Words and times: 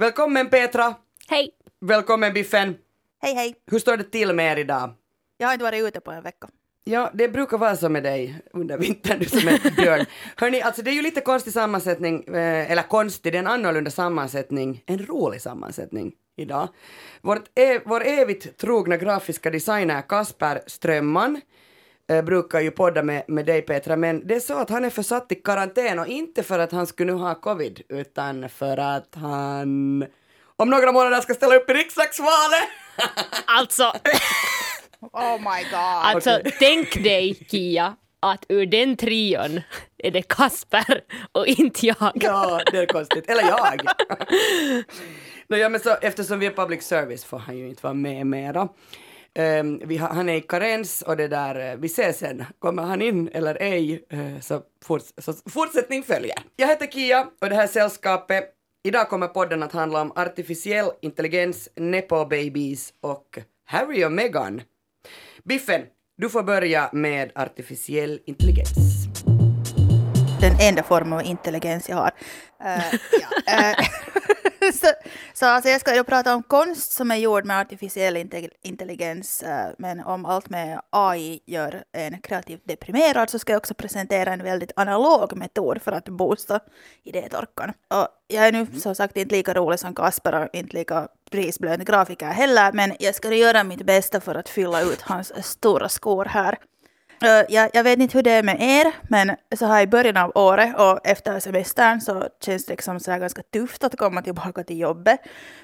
Välkommen 0.00 0.50
Petra! 0.50 0.94
Hej! 1.28 1.50
Välkommen 1.80 2.32
Biffen! 2.32 2.76
Hej 3.22 3.34
hej! 3.34 3.54
Hur 3.70 3.78
står 3.78 3.96
det 3.96 4.04
till 4.04 4.32
med 4.32 4.52
er 4.52 4.60
idag? 4.60 4.92
Jag 5.38 5.48
har 5.48 5.52
inte 5.52 5.64
varit 5.64 5.84
ute 5.84 6.00
på 6.00 6.10
en 6.10 6.22
vecka. 6.22 6.48
Ja, 6.84 7.10
det 7.14 7.28
brukar 7.28 7.58
vara 7.58 7.76
så 7.76 7.88
med 7.88 8.02
dig 8.02 8.42
under 8.52 8.78
vintern, 8.78 9.18
du 9.18 9.24
som 9.24 9.48
är 9.48 9.76
björn. 9.76 10.06
Hörni, 10.36 10.62
alltså 10.62 10.82
det 10.82 10.90
är 10.90 10.94
ju 10.94 11.02
lite 11.02 11.20
konstig 11.20 11.52
sammansättning, 11.52 12.24
eh, 12.24 12.70
eller 12.70 12.82
konstig, 12.82 13.32
det 13.32 13.38
är 13.38 13.40
en 13.40 13.46
annorlunda 13.46 13.90
sammansättning, 13.90 14.82
en 14.86 15.06
rolig 15.06 15.42
sammansättning 15.42 16.12
idag. 16.36 16.68
Vårt 17.22 17.58
e 17.58 17.80
vår 17.84 18.06
evigt 18.06 18.58
trogna 18.58 18.96
grafiska 18.96 19.50
designer 19.50 20.02
Kasper 20.02 20.60
Strömman 20.66 21.40
eh, 22.10 22.22
brukar 22.22 22.60
ju 22.60 22.70
podda 22.70 23.02
med, 23.02 23.24
med 23.28 23.46
dig 23.46 23.62
Petra, 23.62 23.96
men 23.96 24.26
det 24.26 24.34
är 24.34 24.40
så 24.40 24.54
att 24.58 24.70
han 24.70 24.84
är 24.84 24.90
försatt 24.90 25.32
i 25.32 25.34
karantän 25.34 25.98
och 25.98 26.06
inte 26.06 26.42
för 26.42 26.58
att 26.58 26.72
han 26.72 26.86
skulle 26.86 27.12
ha 27.12 27.34
covid, 27.34 27.82
utan 27.88 28.48
för 28.48 28.76
att 28.76 29.14
han 29.14 30.04
om 30.56 30.70
några 30.70 30.92
månader 30.92 31.20
ska 31.20 31.34
ställa 31.34 31.56
upp 31.56 31.70
i 31.70 31.72
riksdagsvalet! 31.72 32.68
Alltså, 33.46 33.92
Oh 35.00 35.38
my 35.38 35.62
god! 35.70 35.74
alltså 36.02 36.36
Okej. 36.40 36.56
tänk 36.58 37.02
dig 37.02 37.46
Kia 37.50 37.96
att 38.20 38.44
ur 38.48 38.66
den 38.66 38.96
trion 38.96 39.60
är 39.98 40.10
det 40.10 40.22
Kasper 40.22 41.00
och 41.32 41.46
inte 41.46 41.86
jag. 41.86 42.12
Ja, 42.14 42.60
det 42.72 42.78
är 42.78 42.86
konstigt. 42.86 43.30
Eller 43.30 43.42
jag. 43.42 43.82
no, 45.48 45.56
ja, 45.56 45.68
men 45.68 45.80
så, 45.80 45.96
eftersom 46.02 46.38
vi 46.38 46.46
är 46.46 46.50
public 46.50 46.82
service 46.82 47.24
får 47.24 47.38
han 47.38 47.58
ju 47.58 47.68
inte 47.68 47.82
vara 47.82 47.94
med 47.94 48.26
mera. 48.26 48.68
Um, 49.38 49.82
vi 49.84 49.96
har, 49.96 50.08
han 50.08 50.28
är 50.28 50.34
i 50.34 50.40
karens 50.40 51.02
och 51.02 51.16
det 51.16 51.28
där, 51.28 51.72
eh, 51.72 51.78
vi 51.78 51.86
ses 51.86 52.18
sen, 52.18 52.44
kommer 52.58 52.82
han 52.82 53.02
in 53.02 53.28
eller 53.28 53.62
ej, 53.62 54.04
eh, 54.08 54.40
så, 54.40 54.62
forts, 54.84 55.12
så 55.18 55.32
fortsättning 55.32 56.02
följer. 56.02 56.38
Jag 56.56 56.68
heter 56.68 56.86
Kia 56.86 57.26
och 57.40 57.48
det 57.48 57.54
här 57.54 57.66
sällskapet, 57.66 58.44
idag 58.84 59.08
kommer 59.08 59.26
podden 59.26 59.62
att 59.62 59.72
handla 59.72 60.00
om 60.00 60.12
artificiell 60.16 60.90
intelligens, 61.02 61.68
nepo 61.76 62.24
babies 62.24 62.94
och 63.00 63.38
Harry 63.64 64.04
och 64.04 64.12
Meghan. 64.12 64.62
Biffen, 65.44 65.82
du 66.16 66.28
får 66.28 66.42
börja 66.42 66.90
med 66.92 67.32
artificiell 67.34 68.20
intelligens. 68.26 68.89
Den 70.40 70.56
enda 70.60 70.82
form 70.82 71.12
av 71.12 71.22
intelligens 71.24 71.88
jag 71.88 71.96
har. 71.96 72.10
Eh, 72.64 72.94
ja, 73.46 73.52
eh, 73.52 73.86
så 74.74 74.86
så 75.34 75.46
alltså 75.46 75.70
jag 75.70 75.80
ska 75.80 75.94
ju 75.94 76.04
prata 76.04 76.34
om 76.34 76.42
konst 76.42 76.92
som 76.92 77.10
är 77.10 77.16
gjord 77.16 77.44
med 77.44 77.60
artificiell 77.60 78.16
inte- 78.16 78.48
intelligens. 78.62 79.42
eh, 79.42 79.70
men 79.78 80.00
om 80.00 80.26
allt 80.26 80.50
med 80.50 80.80
AI 80.90 81.40
gör 81.46 81.82
en 81.92 82.20
kreativt 82.20 82.60
deprimerad 82.64 83.30
så 83.30 83.38
ska 83.38 83.52
jag 83.52 83.58
också 83.60 83.74
presentera 83.74 84.32
en 84.32 84.42
väldigt 84.42 84.72
analog 84.76 85.36
metod 85.36 85.82
för 85.82 85.92
att 85.92 86.04
boosta 86.08 86.60
idétorkan. 87.02 87.72
Och 87.94 88.08
jag 88.28 88.46
är 88.46 88.52
nu 88.52 88.66
som 88.80 88.94
sagt 88.94 89.16
inte 89.16 89.34
lika 89.34 89.54
rolig 89.54 89.78
som 89.78 89.94
Kasper 89.94 90.34
och 90.34 90.48
inte 90.52 90.76
lika 90.76 91.08
prisbelönt 91.30 91.84
grafiker 91.84 92.26
heller. 92.26 92.72
Men 92.72 92.92
jag 93.00 93.14
ska 93.14 93.34
göra 93.34 93.64
mitt 93.64 93.86
bästa 93.86 94.20
för 94.20 94.34
att 94.34 94.48
fylla 94.48 94.80
ut 94.80 95.00
hans 95.00 95.32
stora 95.46 95.88
skor 95.88 96.24
här. 96.24 96.58
Uh, 97.24 97.42
jag, 97.48 97.70
jag 97.72 97.84
vet 97.84 97.98
inte 97.98 98.18
hur 98.18 98.22
det 98.22 98.30
är 98.30 98.42
med 98.42 98.56
er, 98.60 98.92
men 99.08 99.36
så 99.56 99.66
här 99.66 99.82
i 99.82 99.86
början 99.86 100.16
av 100.16 100.32
året 100.34 100.78
och 100.78 101.06
efter 101.06 101.40
semestern 101.40 102.00
så 102.00 102.28
känns 102.44 102.66
det 102.66 102.72
liksom 102.72 103.00
så 103.00 103.10
här 103.10 103.18
ganska 103.18 103.42
tufft 103.42 103.84
att 103.84 103.98
komma 103.98 104.22
tillbaka 104.22 104.64
till 104.64 104.78
jobbet 104.78 105.20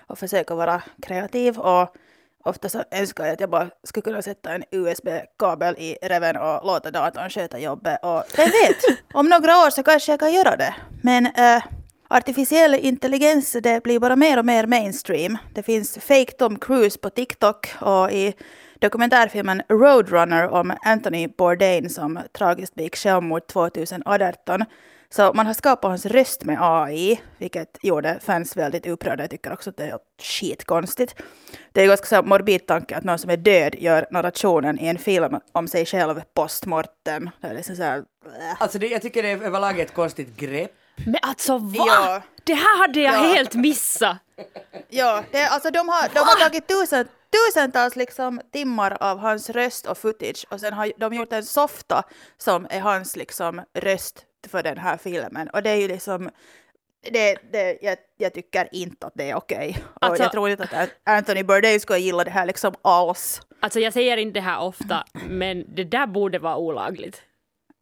och 0.06 0.18
försöka 0.18 0.54
vara 0.54 0.82
kreativ. 1.02 1.58
Och 1.58 1.96
ofta 2.44 2.68
så 2.68 2.84
önskar 2.90 3.24
jag 3.24 3.32
att 3.32 3.40
jag 3.40 3.50
bara 3.50 3.70
skulle 3.84 4.02
kunna 4.02 4.22
sätta 4.22 4.54
en 4.54 4.64
USB-kabel 4.70 5.74
i 5.78 5.96
reven 6.02 6.36
och 6.36 6.66
låta 6.66 6.90
datorn 6.90 7.30
sköta 7.30 7.58
jobbet. 7.58 7.98
Och 8.02 8.22
vem 8.36 8.46
vet, 8.46 8.98
om 9.14 9.28
några 9.28 9.52
år 9.52 9.70
så 9.70 9.82
kanske 9.82 10.12
jag 10.12 10.20
kan 10.20 10.32
göra 10.32 10.56
det. 10.56 10.74
Men 11.02 11.26
eh, 11.26 11.62
artificiell 12.08 12.74
intelligens 12.74 13.52
det 13.52 13.82
blir 13.82 13.98
bara 13.98 14.16
mer 14.16 14.38
och 14.38 14.44
mer 14.44 14.66
mainstream. 14.66 15.38
Det 15.54 15.62
finns 15.62 15.98
fake 15.98 16.32
Tom 16.32 16.58
Cruise 16.58 16.98
på 16.98 17.10
TikTok 17.10 17.68
och 17.80 18.12
i 18.12 18.34
dokumentärfilmen 18.78 19.62
Roadrunner 19.68 20.48
om 20.48 20.72
Anthony 20.84 21.28
Bourdain 21.28 21.90
som 21.90 22.20
tragiskt 22.38 22.74
begick 22.74 22.96
självmord 22.96 23.46
2018. 23.46 24.64
Så 25.10 25.32
man 25.34 25.46
har 25.46 25.54
skapat 25.54 25.88
hans 25.90 26.06
röst 26.06 26.44
med 26.44 26.58
AI, 26.60 27.20
vilket 27.38 27.78
gjorde 27.82 28.18
fans 28.22 28.56
väldigt 28.56 28.86
upprörda. 28.86 29.22
Jag 29.22 29.30
tycker 29.30 29.52
också 29.52 29.70
att 29.70 29.76
det 29.76 29.84
är 29.84 29.98
skitkonstigt. 30.22 31.14
Det 31.72 31.82
är 31.82 31.86
ganska 31.86 32.06
så 32.06 32.22
morbid 32.22 32.66
tanke 32.66 32.96
att 32.96 33.04
någon 33.04 33.18
som 33.18 33.30
är 33.30 33.36
död 33.36 33.74
gör 33.78 34.06
narrationen 34.10 34.78
i 34.80 34.86
en 34.86 34.98
film 34.98 35.36
om 35.52 35.68
sig 35.68 35.86
själv 35.86 36.20
postmortem. 36.34 37.30
Det 37.40 37.46
är 37.48 37.54
liksom 37.54 37.76
så 37.76 37.82
här. 37.82 38.04
Alltså 38.58 38.78
det, 38.78 38.86
jag 38.86 39.02
tycker 39.02 39.22
det 39.22 39.28
är 39.30 39.42
överlag 39.42 39.80
ett 39.80 39.94
konstigt 39.94 40.36
grepp. 40.36 40.70
Men 41.06 41.16
alltså 41.22 41.58
va? 41.58 41.84
Ja. 41.86 42.22
Det 42.44 42.54
här 42.54 42.78
hade 42.78 43.00
jag 43.00 43.14
Ja. 43.14 43.18
helt 43.18 43.54
missat. 43.54 44.16
Ja, 44.88 45.22
det, 45.32 45.38
är- 45.38 45.48
alltså 45.50 45.70
de 45.70 45.88
har, 45.88 46.08
de 46.14 46.18
har 46.18 46.40
tagit 46.40 46.66
tusen, 46.68 47.08
tusentals 47.36 47.96
liksom 47.96 48.40
timmar 48.52 48.96
av 49.00 49.18
hans 49.18 49.50
röst 49.50 49.86
och 49.86 49.98
footage 49.98 50.46
och 50.50 50.60
sen 50.60 50.72
har 50.72 50.92
de 50.96 51.14
gjort 51.14 51.32
en 51.32 51.44
softa 51.44 52.02
som 52.38 52.66
är 52.70 52.80
hans 52.80 53.16
liksom 53.16 53.62
röst 53.74 54.24
för 54.48 54.62
den 54.62 54.78
här 54.78 54.96
filmen. 54.96 55.48
Och 55.50 55.62
det 55.62 55.70
är 55.70 55.76
ju 55.76 55.88
liksom, 55.88 56.30
det, 57.12 57.38
det, 57.52 57.78
jag, 57.82 57.96
jag 58.16 58.34
tycker 58.34 58.68
inte 58.72 59.06
att 59.06 59.12
det 59.14 59.30
är 59.30 59.34
okej. 59.34 59.84
Och 59.94 60.04
Alltså- 60.04 60.22
jag 60.22 60.32
tror 60.32 60.50
inte 60.50 60.68
att 60.72 60.90
Anthony 61.04 61.42
Bourdain 61.42 61.80
skulle 61.80 61.98
gilla 61.98 62.24
det 62.24 62.30
här 62.30 62.46
liksom 62.46 62.74
alls. 62.82 63.40
Alltså 63.60 63.80
jag 63.80 63.92
säger 63.92 64.16
inte 64.16 64.34
det 64.40 64.44
här 64.44 64.60
ofta, 64.60 65.04
men 65.28 65.74
det 65.74 65.84
där 65.84 66.06
borde 66.06 66.38
vara 66.38 66.56
olagligt. 66.56 67.22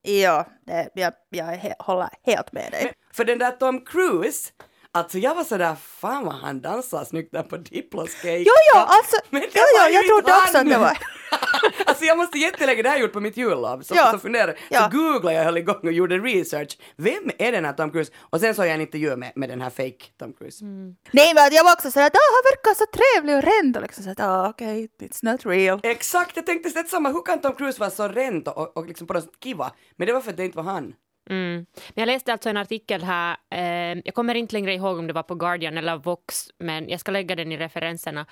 Ja, 0.02 0.46
det, 0.66 0.88
jag, 0.94 1.12
jag 1.30 1.74
håller 1.78 2.08
helt 2.22 2.52
med 2.52 2.72
dig. 2.72 2.92
För 3.12 3.24
den 3.24 3.38
där 3.38 3.50
Tom 3.50 3.84
Cruise, 3.84 4.52
alltså 4.94 5.18
jag 5.18 5.34
var 5.34 5.44
sådär, 5.44 5.74
fan 5.74 6.24
vad 6.24 6.34
han 6.34 6.60
dansar 6.60 7.04
snyggt 7.04 7.32
där 7.32 7.42
på 7.42 7.56
Diploskate. 7.56 8.28
Jo, 8.38 8.52
jo, 8.74 8.78
alltså, 8.80 9.16
Men 9.30 9.40
det 9.40 9.48
jo, 9.54 9.60
jo, 9.78 9.92
jag 9.94 10.04
trodde 10.06 10.32
också 10.36 10.56
han. 10.58 10.66
att 10.66 10.72
det 10.72 10.78
var... 10.78 10.98
alltså 11.86 12.04
jag 12.04 12.18
måste 12.18 12.38
jättelägga 12.38 12.82
det 12.82 12.88
här 12.88 12.98
gjort 12.98 13.12
på 13.12 13.20
mitt 13.20 13.36
jullov, 13.36 13.82
så, 13.82 13.94
Ja. 13.96 14.10
så 14.12 14.18
funderade, 14.18 14.56
Ja. 14.70 14.90
så 14.90 14.96
googlade 14.98 15.36
jag 15.36 15.44
höll 15.44 15.58
igång 15.58 15.80
och 15.82 15.92
gjorde 15.92 16.18
research. 16.18 16.78
Vem 16.96 17.30
är 17.38 17.52
den 17.52 17.64
här 17.64 17.72
Tom 17.72 17.90
Cruise? 17.90 18.12
Och 18.20 18.40
sen 18.40 18.54
såg 18.54 18.64
jag 18.66 18.74
en 18.74 18.80
intervju 18.80 19.16
med, 19.16 19.32
med 19.36 19.48
den 19.48 19.60
här 19.60 19.70
fake 19.70 20.04
Tom 20.18 20.32
Cruise. 20.32 20.64
Nej, 21.10 21.34
men 21.34 21.48
jag 21.52 21.64
var 21.64 21.72
också 21.72 21.90
sådär 21.90 22.06
att 22.06 22.14
"Ah, 22.14 22.30
han 22.34 22.42
verkar 22.52 22.74
så 22.74 22.84
trevlig 22.98 23.36
och 23.36 23.42
ren. 23.42 23.76
Och 23.76 23.82
liksom 23.82 24.04
så 24.04 24.10
att 24.10 24.20
ah, 24.20 24.48
okej, 24.48 24.88
it's 25.02 25.18
not 25.32 25.46
real. 25.46 25.80
Exakt, 25.82 26.36
jag 26.36 26.46
tänkte 26.46 26.82
det 26.82 26.88
samma, 26.88 27.08
hur 27.08 27.22
kan 27.22 27.40
Tom 27.40 27.54
Cruise 27.54 27.80
vara 27.80 27.90
så 27.90 28.08
rent 28.08 28.48
och, 28.48 28.76
och 28.76 28.86
liksom 28.86 29.06
på 29.06 29.14
något 29.14 29.24
sätt 29.24 29.32
kiva? 29.42 29.72
Men 29.96 30.06
det 30.06 30.12
var 30.12 30.20
för 30.20 30.30
att 30.30 30.36
det 30.36 30.44
inte 30.44 30.56
var 30.56 30.64
han. 30.64 30.92
Mm. 31.30 31.66
Men 31.94 32.02
jag 32.02 32.06
läste 32.06 32.32
alltså 32.32 32.48
en 32.48 32.56
artikel 32.56 33.02
här, 33.02 33.36
eh, 33.50 34.00
jag 34.04 34.14
kommer 34.14 34.34
inte 34.34 34.52
längre 34.52 34.74
ihåg 34.74 34.98
om 34.98 35.06
det 35.06 35.12
var 35.12 35.22
på 35.22 35.34
Guardian 35.34 35.78
eller 35.78 35.96
Vox, 35.96 36.48
men 36.58 36.88
jag 36.88 37.00
ska 37.00 37.12
lägga 37.12 37.36
den 37.36 37.52
i 37.52 37.56
referenserna. 37.56 38.26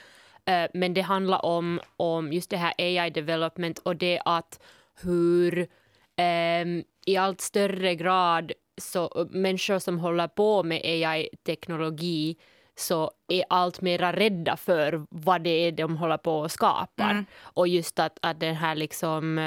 Eh, 0.45 0.71
men 0.75 0.95
det 0.95 1.01
handlar 1.01 1.45
om, 1.45 1.81
om 1.97 2.33
just 2.33 2.51
det 2.51 2.57
här 2.57 2.75
AI 2.79 3.11
development 3.11 3.79
och 3.79 3.97
det 3.97 4.21
att 4.25 4.61
hur 5.03 5.69
ehm, 6.17 6.85
i 7.07 7.17
allt 7.17 7.41
större 7.41 7.95
grad 7.95 8.53
så 8.81 9.29
människor 9.31 9.79
som 9.79 9.99
håller 9.99 10.29
på 10.29 10.63
med 10.63 10.81
AI-teknologi 10.85 12.37
så 12.75 13.11
är 13.29 13.45
allt 13.49 13.81
mera 13.81 14.13
rädda 14.13 14.57
för 14.57 15.07
vad 15.11 15.43
det 15.43 15.51
är 15.51 15.73
de 15.73 15.97
håller 15.97 16.17
på 16.17 16.41
och 16.41 16.51
skapar. 16.51 17.25
Och 17.43 17.69
just 17.69 17.99
att, 17.99 18.19
att 18.23 18.41
den 18.41 18.55
här 18.55 18.75
liksom 18.75 19.39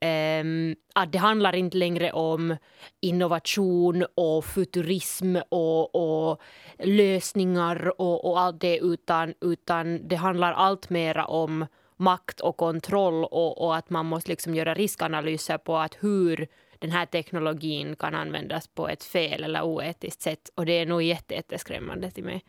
Ehm, 0.00 0.76
att 0.94 1.12
det 1.12 1.18
handlar 1.18 1.54
inte 1.54 1.76
längre 1.76 2.12
om 2.12 2.56
innovation 3.00 4.04
och 4.14 4.44
futurism 4.44 5.36
och, 5.48 5.94
och 5.94 6.40
lösningar 6.78 8.00
och, 8.00 8.30
och 8.30 8.40
allt 8.40 8.60
det 8.60 8.78
utan, 8.78 9.34
utan 9.40 10.08
det 10.08 10.16
handlar 10.16 10.52
allt 10.52 10.90
mera 10.90 11.24
om 11.24 11.66
makt 11.96 12.40
och 12.40 12.56
kontroll 12.56 13.24
och, 13.24 13.64
och 13.64 13.76
att 13.76 13.90
man 13.90 14.06
måste 14.06 14.30
liksom 14.30 14.54
göra 14.54 14.74
riskanalyser 14.74 15.58
på 15.58 15.76
att 15.76 15.96
hur 16.00 16.48
den 16.78 16.90
här 16.90 17.06
teknologin 17.06 17.96
kan 17.96 18.14
användas 18.14 18.68
på 18.68 18.88
ett 18.88 19.04
fel 19.04 19.44
eller 19.44 19.62
oetiskt 19.62 20.22
sätt 20.22 20.50
och 20.54 20.66
det 20.66 20.72
är 20.72 20.86
nog 20.86 21.02
jätte, 21.02 21.34
jätteskrämmande 21.34 22.10
till 22.10 22.24
mig. 22.24 22.44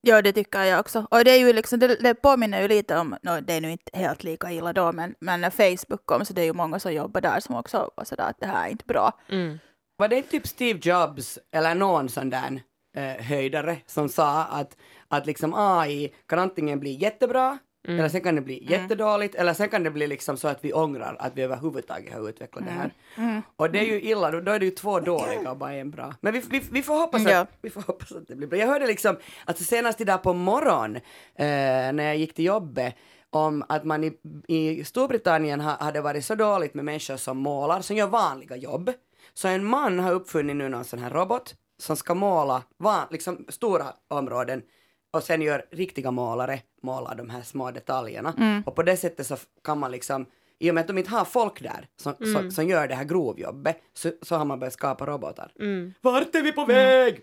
Ja, 0.00 0.22
det 0.22 0.32
tycker 0.32 0.62
jag 0.62 0.80
också. 0.80 1.06
Och 1.10 1.24
det, 1.24 1.30
är 1.30 1.38
ju 1.38 1.52
liksom, 1.52 1.78
det, 1.78 1.96
det 1.96 2.14
påminner 2.14 2.62
ju 2.62 2.68
lite 2.68 2.98
om, 2.98 3.16
no, 3.22 3.40
det 3.40 3.52
är 3.52 3.60
nu 3.60 3.70
inte 3.70 3.98
helt 3.98 4.24
lika 4.24 4.52
illa 4.52 4.72
då, 4.72 4.92
men, 4.92 5.14
men 5.20 5.40
när 5.40 5.50
Facebook 5.50 6.06
kom 6.06 6.24
så 6.24 6.32
det 6.32 6.40
är 6.40 6.44
ju 6.44 6.52
många 6.52 6.78
som 6.78 6.92
jobbar 6.92 7.20
där 7.20 7.40
som 7.40 7.54
också 7.54 7.90
var 7.96 8.04
sådär 8.04 8.30
att 8.30 8.40
det 8.40 8.46
här 8.46 8.66
är 8.66 8.70
inte 8.70 8.84
bra. 8.84 9.12
Mm. 9.28 9.58
Var 9.96 10.08
det 10.08 10.22
typ 10.22 10.46
Steve 10.46 10.80
Jobs 10.82 11.38
eller 11.52 11.74
någon 11.74 12.08
sån 12.08 12.30
där 12.30 12.62
eh, 12.96 13.24
höjdare 13.24 13.76
som 13.86 14.08
sa 14.08 14.44
att, 14.44 14.76
att 15.08 15.26
liksom 15.26 15.54
AI 15.54 16.14
kan 16.28 16.38
antingen 16.38 16.80
bli 16.80 16.92
jättebra 16.92 17.58
eller 17.88 18.08
sen 18.08 18.20
kan 18.20 18.34
det 18.34 18.40
bli 18.40 18.66
jättedåligt 18.70 19.34
eller 19.34 19.54
sen 19.54 19.68
kan 19.68 19.82
det 19.82 19.90
bli 19.90 20.06
liksom 20.06 20.36
så 20.36 20.48
att 20.48 20.64
vi 20.64 20.72
ångrar 20.72 21.16
att 21.18 21.32
vi 21.36 21.42
överhuvudtaget 21.42 22.14
har 22.14 22.28
utvecklat 22.28 22.64
det 22.64 22.70
här. 22.70 23.42
Och 23.56 23.70
det 23.70 23.78
är 23.78 23.84
ju 23.84 24.00
illa, 24.02 24.30
då, 24.30 24.40
då 24.40 24.52
är 24.52 24.58
det 24.58 24.64
ju 24.64 24.70
två 24.70 25.00
dåliga 25.00 25.50
och 25.50 25.56
bara 25.56 25.72
en 25.72 25.90
bra. 25.90 26.14
Men 26.20 26.32
vi, 26.32 26.42
vi, 26.50 26.62
vi, 26.72 26.82
får 26.82 26.94
hoppas 26.94 27.22
Ja. 27.22 27.38
att, 27.38 27.48
vi 27.62 27.70
får 27.70 27.82
hoppas 27.82 28.12
att 28.12 28.28
det 28.28 28.36
blir 28.36 28.48
bra. 28.48 28.58
Jag 28.58 28.66
hörde 28.66 28.86
liksom, 28.86 29.16
alltså 29.44 29.64
senast 29.64 30.00
idag 30.00 30.22
på 30.22 30.32
morgon 30.32 30.96
eh, 30.96 31.02
när 31.36 32.02
jag 32.02 32.16
gick 32.16 32.34
till 32.34 32.44
jobbet 32.44 32.94
om 33.30 33.64
att 33.68 33.84
man 33.84 34.04
i, 34.04 34.12
i 34.48 34.84
Storbritannien 34.84 35.60
ha, 35.60 35.76
hade 35.76 36.00
varit 36.00 36.24
så 36.24 36.34
dåligt 36.34 36.74
med 36.74 36.84
människor 36.84 37.16
som 37.16 37.38
målar, 37.38 37.80
som 37.80 37.96
gör 37.96 38.06
vanliga 38.06 38.56
jobb. 38.56 38.92
Så 39.34 39.48
en 39.48 39.64
man 39.64 39.98
har 39.98 40.12
uppfunnit 40.12 40.56
nu 40.56 40.68
någon 40.68 40.84
sån 40.84 40.98
här 40.98 41.10
robot 41.10 41.54
som 41.80 41.96
ska 41.96 42.14
måla 42.14 42.62
van, 42.76 43.06
liksom 43.10 43.46
stora 43.48 43.86
områden 44.08 44.62
och 45.12 45.22
sen 45.22 45.42
gör 45.42 45.64
riktiga 45.70 46.10
målare 46.10 46.60
måla 46.82 47.14
de 47.14 47.30
här 47.30 47.42
små 47.42 47.70
detaljerna. 47.70 48.34
Mm. 48.38 48.62
Och 48.66 48.74
på 48.74 48.82
det 48.82 48.96
sättet 48.96 49.26
så 49.26 49.36
kan 49.64 49.78
man 49.78 49.90
liksom, 49.90 50.26
i 50.58 50.70
och 50.70 50.74
med 50.74 50.80
att 50.80 50.86
de 50.88 50.98
inte 50.98 51.10
har 51.10 51.24
folk 51.24 51.62
där 51.62 51.86
som, 51.96 52.14
Mm. 52.20 52.34
som, 52.34 52.50
som 52.50 52.66
gör 52.68 52.88
det 52.88 52.94
här 52.94 53.04
grovjobbet, 53.04 53.82
så, 53.94 54.10
så 54.22 54.36
har 54.36 54.44
man 54.44 54.58
börjat 54.58 54.74
skapa 54.74 55.06
robotar. 55.06 55.52
Mm. 55.60 55.94
Vart 56.00 56.34
är 56.34 56.42
vi 56.42 56.52
på 56.52 56.64
väg? 56.64 57.20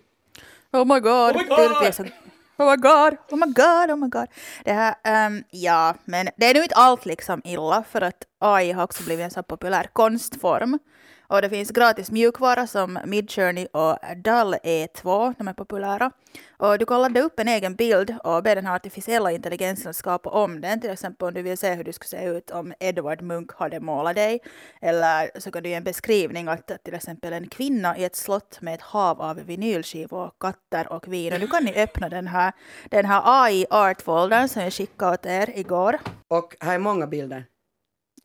Oh 0.72 0.84
my 0.94 1.00
god! 1.00 1.36
Oh 1.36 1.38
my 1.38 1.44
god! 1.48 2.10
Oh 2.58 2.70
my 2.70 2.76
god, 2.76 3.16
oh 3.30 3.36
my 3.46 3.52
god, 3.52 3.90
oh 3.90 3.96
my 3.96 4.08
god. 4.08 4.26
Det 4.64 4.72
här, 4.72 4.94
ehm, 5.04 5.44
ja, 5.50 5.94
men 6.04 6.28
det 6.36 6.46
är 6.46 6.54
nu 6.54 6.62
inte 6.62 6.74
allt 6.74 7.06
liksom 7.06 7.42
illa 7.44 7.84
för 7.90 8.00
att 8.00 8.24
AI 8.38 8.72
har 8.72 8.84
också 8.84 9.02
blivit 9.02 9.24
en 9.24 9.30
så 9.30 9.42
populär 9.42 9.86
konstform. 9.92 10.78
Och 11.28 11.42
det 11.42 11.50
finns 11.50 11.70
gratis 11.70 12.10
mjukvara 12.10 12.66
som 12.66 12.98
Midjourney 13.04 13.66
och 13.72 13.98
Dull 14.16 14.54
E2, 14.64 15.34
de 15.38 15.48
är 15.48 15.52
populära. 15.52 16.10
Och 16.58 16.78
du 16.78 16.86
kan 16.86 17.02
ladda 17.02 17.20
upp 17.20 17.40
en 17.40 17.48
egen 17.48 17.74
bild 17.74 18.14
och 18.24 18.42
be 18.42 18.54
den 18.54 18.66
här 18.66 18.74
artificiella 18.74 19.32
intelligensen 19.32 19.90
att 19.90 19.96
skapa 19.96 20.30
om 20.30 20.60
den. 20.60 20.80
Till 20.80 20.90
exempel 20.90 21.28
om 21.28 21.34
du 21.34 21.42
vill 21.42 21.58
se 21.58 21.74
hur 21.74 21.84
du 21.84 21.92
skulle 21.92 22.08
se 22.08 22.24
ut 22.24 22.50
om 22.50 22.72
Edward 22.80 23.22
Munch 23.22 23.50
hade 23.56 23.80
målat 23.80 24.14
dig. 24.14 24.40
Eller 24.80 25.30
så 25.40 25.50
kan 25.50 25.62
du 25.62 25.68
ge 25.68 25.74
en 25.74 25.84
beskrivning 25.84 26.48
att 26.48 26.84
till 26.84 26.94
exempel 26.94 27.32
en 27.32 27.48
kvinna 27.48 27.96
i 27.98 28.04
ett 28.04 28.16
slott 28.16 28.58
med 28.60 28.74
ett 28.74 28.82
hav 28.82 29.22
av 29.22 29.36
vinylskivor, 29.36 30.30
katter 30.40 30.92
och 30.92 31.12
vin. 31.12 31.32
Och 31.32 31.40
nu 31.40 31.46
kan 31.46 31.64
ni 31.64 31.74
öppna 31.74 32.08
den 32.08 32.26
här, 32.26 32.52
den 32.90 33.04
här 33.04 33.22
AI 33.44 33.66
art-foldern 33.70 34.48
som 34.48 34.62
jag 34.62 34.72
skickade 34.72 35.12
åt 35.12 35.26
er 35.26 35.50
igår. 35.54 35.98
Och 36.28 36.56
här 36.60 36.74
är 36.74 36.78
många 36.78 37.06
bilder. 37.06 37.44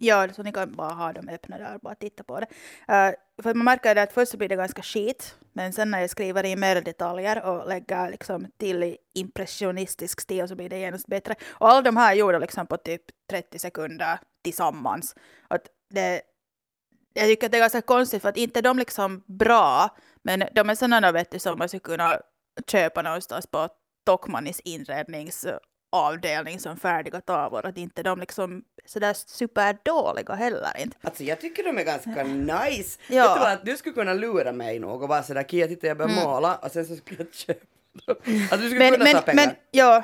Ja, 0.04 0.34
så 0.34 0.44
ni 0.44 0.52
kan 0.52 0.72
bara 0.72 0.94
ha 0.94 1.14
dem 1.14 1.30
öppna 1.30 1.58
där 1.58 1.76
och 1.76 1.82
bara 1.82 1.96
titta 1.96 2.24
på 2.24 2.40
det. 2.40 2.46
Uh, 2.90 3.44
för 3.44 3.54
man 3.54 3.66
märker 3.66 3.96
det 3.96 4.02
att 4.02 4.14
först 4.14 4.32
så 4.32 4.38
blir 4.38 4.50
det 4.50 4.56
ganska 4.56 4.82
skit, 4.82 5.36
men 5.54 5.74
sen 5.74 5.92
när 5.92 6.00
jag 6.00 6.10
skriver 6.10 6.44
in 6.44 6.60
mer 6.60 6.82
detaljer 6.82 7.46
och 7.46 7.68
lägger 7.68 8.10
liksom 8.10 8.48
till 8.58 8.84
i 8.84 8.98
impressionistisk 9.14 10.22
stil 10.22 10.48
så 10.48 10.56
blir 10.56 10.70
det 10.70 10.80
genast 10.80 11.08
bättre. 11.08 11.36
Och 11.50 11.70
alla 11.70 11.82
de 11.82 11.98
här 11.98 12.12
är 12.12 12.16
gjorda 12.16 12.40
liksom 12.40 12.68
på 12.68 12.78
typ 12.78 13.02
30 13.30 13.60
sekunder 13.60 14.20
tillsammans. 14.44 15.16
Att 15.48 15.68
det, 15.90 16.22
jag 17.14 17.26
tycker 17.26 17.48
att 17.48 17.52
det 17.52 17.58
är 17.58 17.62
ganska 17.62 17.82
konstigt 17.82 18.22
för 18.22 18.30
att 18.30 18.38
inte 18.38 18.62
de 18.62 18.78
liksom 18.78 19.24
bra, 19.28 19.98
men 20.24 20.44
de 20.56 20.70
är 20.70 20.76
sådana 20.76 21.12
vet 21.12 21.32
du, 21.32 21.40
som 21.40 21.58
man 21.58 21.68
skulle 21.68 21.80
kunna 21.80 22.20
köpa 22.68 23.02
någonstans 23.02 23.48
på 23.48 23.70
Tokmannis 24.06 24.62
inredningsavdelning 25.92 26.60
som 26.60 26.78
färdiga 26.78 27.22
tavlor. 27.22 27.66
Att 27.66 27.78
inte 27.78 28.04
de 28.04 28.20
liksom 28.20 28.64
sådär 28.86 29.14
superdåliga 29.14 30.34
heller 30.34 30.72
inte. 30.80 30.98
Alltså 31.02 31.24
jag 31.24 31.42
tycker 31.42 31.64
de 31.64 31.78
är 31.78 31.84
ganska 31.84 32.24
nice. 32.24 33.00
Ja. 33.08 33.16
Jag 33.16 33.36
tror 33.38 33.48
att 33.48 33.66
du 33.66 33.78
skulle 33.78 33.96
kunna 33.96 34.14
lura 34.14 34.52
mig 34.52 34.80
nog 34.80 35.04
och 35.04 35.10
vara 35.10 35.24
sådär 35.24 35.44
Kia, 35.44 35.68
titta 35.68 35.88
jag 35.88 35.98
börjar 35.98 36.24
måla 36.26 36.56
och 36.56 36.72
sen 36.72 36.86
så 36.86 36.96
skulle 36.96 37.20
jag 37.24 37.34
köpa 37.34 37.66
dem. 38.06 38.16
Att 38.52 38.60
du 38.62 38.70
skulle 38.70 38.80
Men, 38.80 38.92
kunna 38.92 39.04
men, 39.04 39.14
ta 39.14 39.22
pengar. 39.22 39.46
men, 39.46 39.56
ja, 39.72 40.04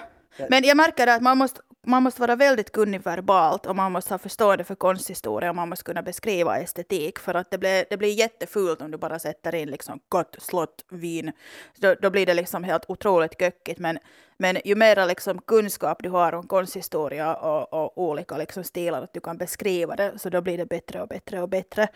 men 0.50 0.64
jag 0.64 0.78
märker 0.78 1.08
att 1.08 1.22
man 1.22 1.38
måste, 1.38 1.62
man 1.86 2.04
måste 2.04 2.22
vara 2.22 2.36
väldigt 2.36 2.72
kunnig 2.72 3.02
verbalt 3.02 3.66
och 3.66 3.76
man 3.76 3.92
måste 3.92 4.14
ha 4.14 4.18
förstående 4.18 4.64
för 4.64 4.76
konsthistoria 4.76 5.50
och 5.50 5.56
man 5.56 5.70
måste 5.70 5.84
kunna 5.86 6.02
beskriva 6.02 6.60
estetik 6.60 7.20
för 7.20 7.34
att 7.34 7.52
det 7.52 7.58
blir, 7.58 7.86
det 7.90 7.98
blir 7.98 8.14
jättefult 8.14 8.82
om 8.82 8.92
du 8.92 8.98
bara 8.98 9.20
sätter 9.20 9.56
in 9.56 9.70
liksom 9.70 10.00
gott, 10.10 10.36
slott, 10.40 10.86
vin. 10.90 11.32
Då, 11.76 11.96
då 12.02 12.10
blir 12.10 12.26
det 12.26 12.34
liksom 12.34 12.64
helt 12.64 12.86
otroligt 12.88 13.42
göckigt 13.42 13.80
men, 13.80 14.00
men 14.38 14.58
ju 14.66 14.76
mer 14.76 15.08
liksom 15.08 15.42
kunskap 15.42 16.04
du 16.04 16.10
har 16.10 16.34
om 16.34 16.48
konsthistoria 16.48 17.36
och, 17.36 17.74
och 17.74 17.98
olika 17.98 18.38
liksom 18.38 18.64
stilar 18.64 19.02
att 19.02 19.14
du 19.14 19.20
kan 19.20 19.38
beskriva 19.38 19.96
det 19.96 20.14
så 20.20 20.30
då 20.30 20.42
blir 20.42 20.58
det 20.58 20.66
bättre 20.66 21.02
och 21.02 21.08
bättre 21.08 21.42
och 21.42 21.50
bättre. 21.50 21.88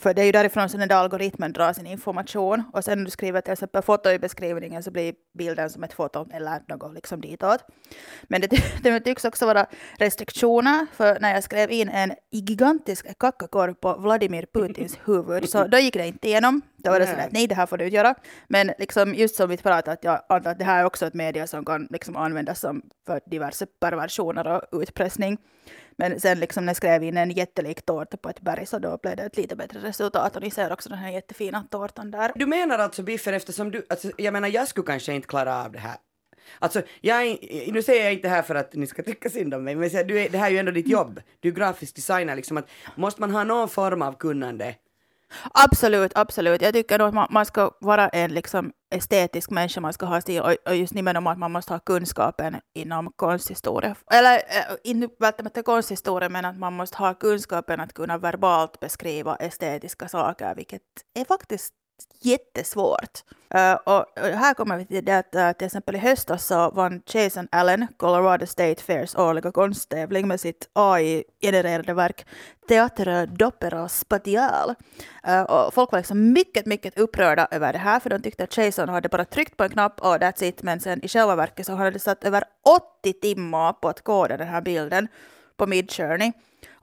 För 0.00 0.14
det 0.14 0.22
är 0.22 0.26
ju 0.26 0.32
därifrån 0.32 0.68
som 0.68 0.80
den 0.80 0.88
där 0.88 0.96
algoritmen 0.96 1.52
drar 1.52 1.72
sin 1.72 1.86
information 1.86 2.62
och 2.72 2.84
sen 2.84 2.98
när 2.98 3.04
du 3.04 3.10
skriver 3.10 3.40
till 3.40 3.52
exempel 3.52 3.82
foto 3.82 4.10
i 4.10 4.18
beskrivningen 4.18 4.82
så 4.82 4.90
blir 4.90 5.14
bilden 5.38 5.70
som 5.70 5.84
ett 5.84 5.92
foto 5.92 6.26
eller 6.32 6.62
något 6.68 6.94
liksom 6.94 7.20
ditåt. 7.20 7.60
Men 8.22 8.40
det, 8.40 8.48
det 8.82 9.00
tycks 9.00 9.24
också 9.24 9.46
vara 9.46 9.66
restriktioner 9.98 10.86
för 10.92 11.20
när 11.20 11.34
jag 11.34 11.44
skrev 11.44 11.70
in 11.70 11.88
en 11.88 12.12
gigantisk 12.30 13.18
kackakorv 13.18 13.74
på 13.74 13.96
Vladimir 13.96 14.46
Putins 14.54 14.98
huvud 15.04 15.48
så 15.48 15.66
då 15.66 15.78
gick 15.78 15.94
det 15.94 16.06
inte 16.06 16.28
igenom. 16.28 16.62
Då 16.86 16.92
var 16.92 17.00
det 17.00 17.06
sådär 17.06 17.28
nej 17.30 17.46
det 17.46 17.54
här 17.54 17.66
får 17.66 17.78
du 17.78 17.84
inte 17.84 17.96
göra. 17.96 18.14
Men 18.48 18.72
liksom 18.78 19.14
just 19.14 19.36
som 19.36 19.48
vi 19.48 19.56
pratade 19.56 19.92
att 19.92 20.04
jag 20.04 20.22
antar 20.28 20.50
att 20.50 20.58
det 20.58 20.64
här 20.64 20.80
är 20.80 20.84
också 20.84 21.06
ett 21.06 21.14
media 21.14 21.46
som 21.46 21.64
kan 21.64 21.88
liksom 21.90 22.16
användas 22.16 22.60
som 22.60 22.82
för 23.06 23.20
diverse 23.26 23.66
perversioner 23.80 24.46
och 24.46 24.80
utpressning. 24.82 25.38
Men 25.98 26.20
sen 26.20 26.40
liksom 26.40 26.64
när 26.64 26.70
jag 26.70 26.76
skrev 26.76 27.02
in 27.02 27.16
en 27.16 27.30
jättelik 27.30 27.86
tårta 27.86 28.16
på 28.16 28.28
ett 28.28 28.40
berg 28.40 28.66
så 28.66 28.78
då 28.78 28.98
blev 29.02 29.16
det 29.16 29.22
ett 29.22 29.36
lite 29.36 29.56
bättre 29.56 29.80
resultat 29.80 30.36
och 30.36 30.42
ni 30.42 30.50
ser 30.50 30.72
också 30.72 30.88
den 30.88 30.98
här 30.98 31.10
jättefina 31.10 31.66
tårtan 31.70 32.10
där. 32.10 32.32
Du 32.34 32.46
menar 32.46 32.78
alltså 32.78 33.02
Biffen 33.02 33.34
eftersom 33.34 33.70
du, 33.70 33.86
alltså, 33.88 34.10
jag 34.18 34.32
menar 34.32 34.48
jag 34.48 34.68
skulle 34.68 34.86
kanske 34.86 35.12
inte 35.12 35.28
klara 35.28 35.64
av 35.64 35.72
det 35.72 35.78
här. 35.78 35.96
Alltså, 36.58 36.82
jag 37.00 37.38
nu 37.72 37.82
säger 37.82 38.04
jag 38.04 38.12
inte 38.12 38.28
det 38.28 38.34
här 38.34 38.42
för 38.42 38.54
att 38.54 38.74
ni 38.74 38.86
ska 38.86 39.02
tycka 39.02 39.30
synd 39.30 39.54
om 39.54 39.64
mig, 39.64 39.74
men 39.74 39.88
du 40.06 40.20
är, 40.20 40.28
det 40.28 40.38
här 40.38 40.46
är 40.46 40.50
ju 40.50 40.58
ändå 40.58 40.72
ditt 40.72 40.88
jobb. 40.88 41.20
Du 41.40 41.48
är 41.48 41.52
grafisk 41.52 41.96
designer, 41.96 42.36
liksom 42.36 42.56
att 42.56 42.68
måste 42.94 43.20
man 43.20 43.30
ha 43.30 43.44
någon 43.44 43.68
form 43.68 44.02
av 44.02 44.12
kunnande? 44.12 44.74
Absolut, 45.54 46.12
absolut. 46.14 46.62
Jag 46.62 46.74
tycker 46.74 46.98
nog 46.98 47.08
att 47.08 47.14
man, 47.14 47.26
man 47.30 47.46
ska 47.46 47.70
vara 47.80 48.08
en 48.08 48.34
liksom 48.34 48.72
estetisk 48.94 49.50
människa, 49.50 49.80
man 49.80 49.92
ska 49.92 50.06
ha 50.06 50.20
stil 50.20 50.40
och, 50.40 50.56
och 50.68 50.76
just 50.76 50.94
nimenomaan 50.94 51.32
att 51.32 51.38
man 51.38 51.52
måste 51.52 51.72
ha 51.72 51.80
kunskapen 51.80 52.56
inom 52.74 53.12
konsthistoria. 53.16 53.96
Eller 54.10 54.34
äh, 54.34 54.76
inte 54.84 55.08
välttämättä 55.20 55.62
konsthistoria, 55.62 56.28
men 56.28 56.44
att 56.44 56.58
man 56.58 56.72
måste 56.72 56.96
ha 56.98 57.14
kunskapen 57.14 57.80
att 57.80 57.92
kunna 57.94 58.18
verbalt 58.18 58.80
beskriva 58.80 59.36
estetiska 59.36 60.08
saker, 60.08 60.54
vilket 60.54 60.82
är 61.14 61.24
faktiskt 61.24 61.74
jättesvårt. 62.20 63.24
Uh, 63.54 63.74
och, 63.74 64.18
och 64.18 64.26
här 64.26 64.54
kommer 64.54 64.76
vi 64.76 64.84
till 64.84 65.04
det 65.04 65.18
att 65.18 65.34
uh, 65.34 65.52
till 65.52 65.66
exempel 65.66 65.94
i 65.96 65.98
höstas 65.98 66.46
så 66.46 66.70
vann 66.70 67.02
Jason 67.06 67.48
Allen 67.52 67.86
Colorado 67.96 68.46
State 68.46 68.82
Fairs 68.82 69.14
årliga 69.16 69.52
konsttävling 69.52 70.28
med 70.28 70.40
sitt 70.40 70.68
AI-genererade 70.72 71.94
verk 71.94 72.26
Teatro 72.68 73.12
d'Opera 73.12 73.88
Spatial. 73.88 74.70
Uh, 75.28 75.34
eh, 75.34 75.42
och 75.42 75.74
folk 75.74 75.92
var 75.92 75.98
liksom 75.98 76.32
mycket, 76.32 76.66
mycket 76.66 76.98
upprörda 76.98 77.48
över 77.50 77.72
det 77.72 77.78
här 77.78 78.00
för 78.00 78.10
de 78.10 78.22
tyckte 78.22 78.44
att 78.44 78.56
Jason 78.56 78.88
hade 78.88 79.08
bara 79.08 79.24
tryckt 79.24 79.56
på 79.56 79.64
en 79.64 79.70
knapp 79.70 80.00
och 80.00 80.16
that's 80.16 80.44
it 80.44 80.62
men 80.62 80.80
sen 80.80 81.04
i 81.04 81.08
själva 81.08 81.36
verket 81.36 81.66
så 81.66 81.72
hade 81.72 81.90
det 81.90 81.98
satt 81.98 82.24
över 82.24 82.44
80 83.02 83.12
timmar 83.12 83.72
på 83.72 83.88
att 83.88 84.04
koda 84.04 84.36
den 84.36 84.48
här 84.48 84.60
bilden 84.60 85.08
på 85.56 85.66
Midjourney. 85.66 86.32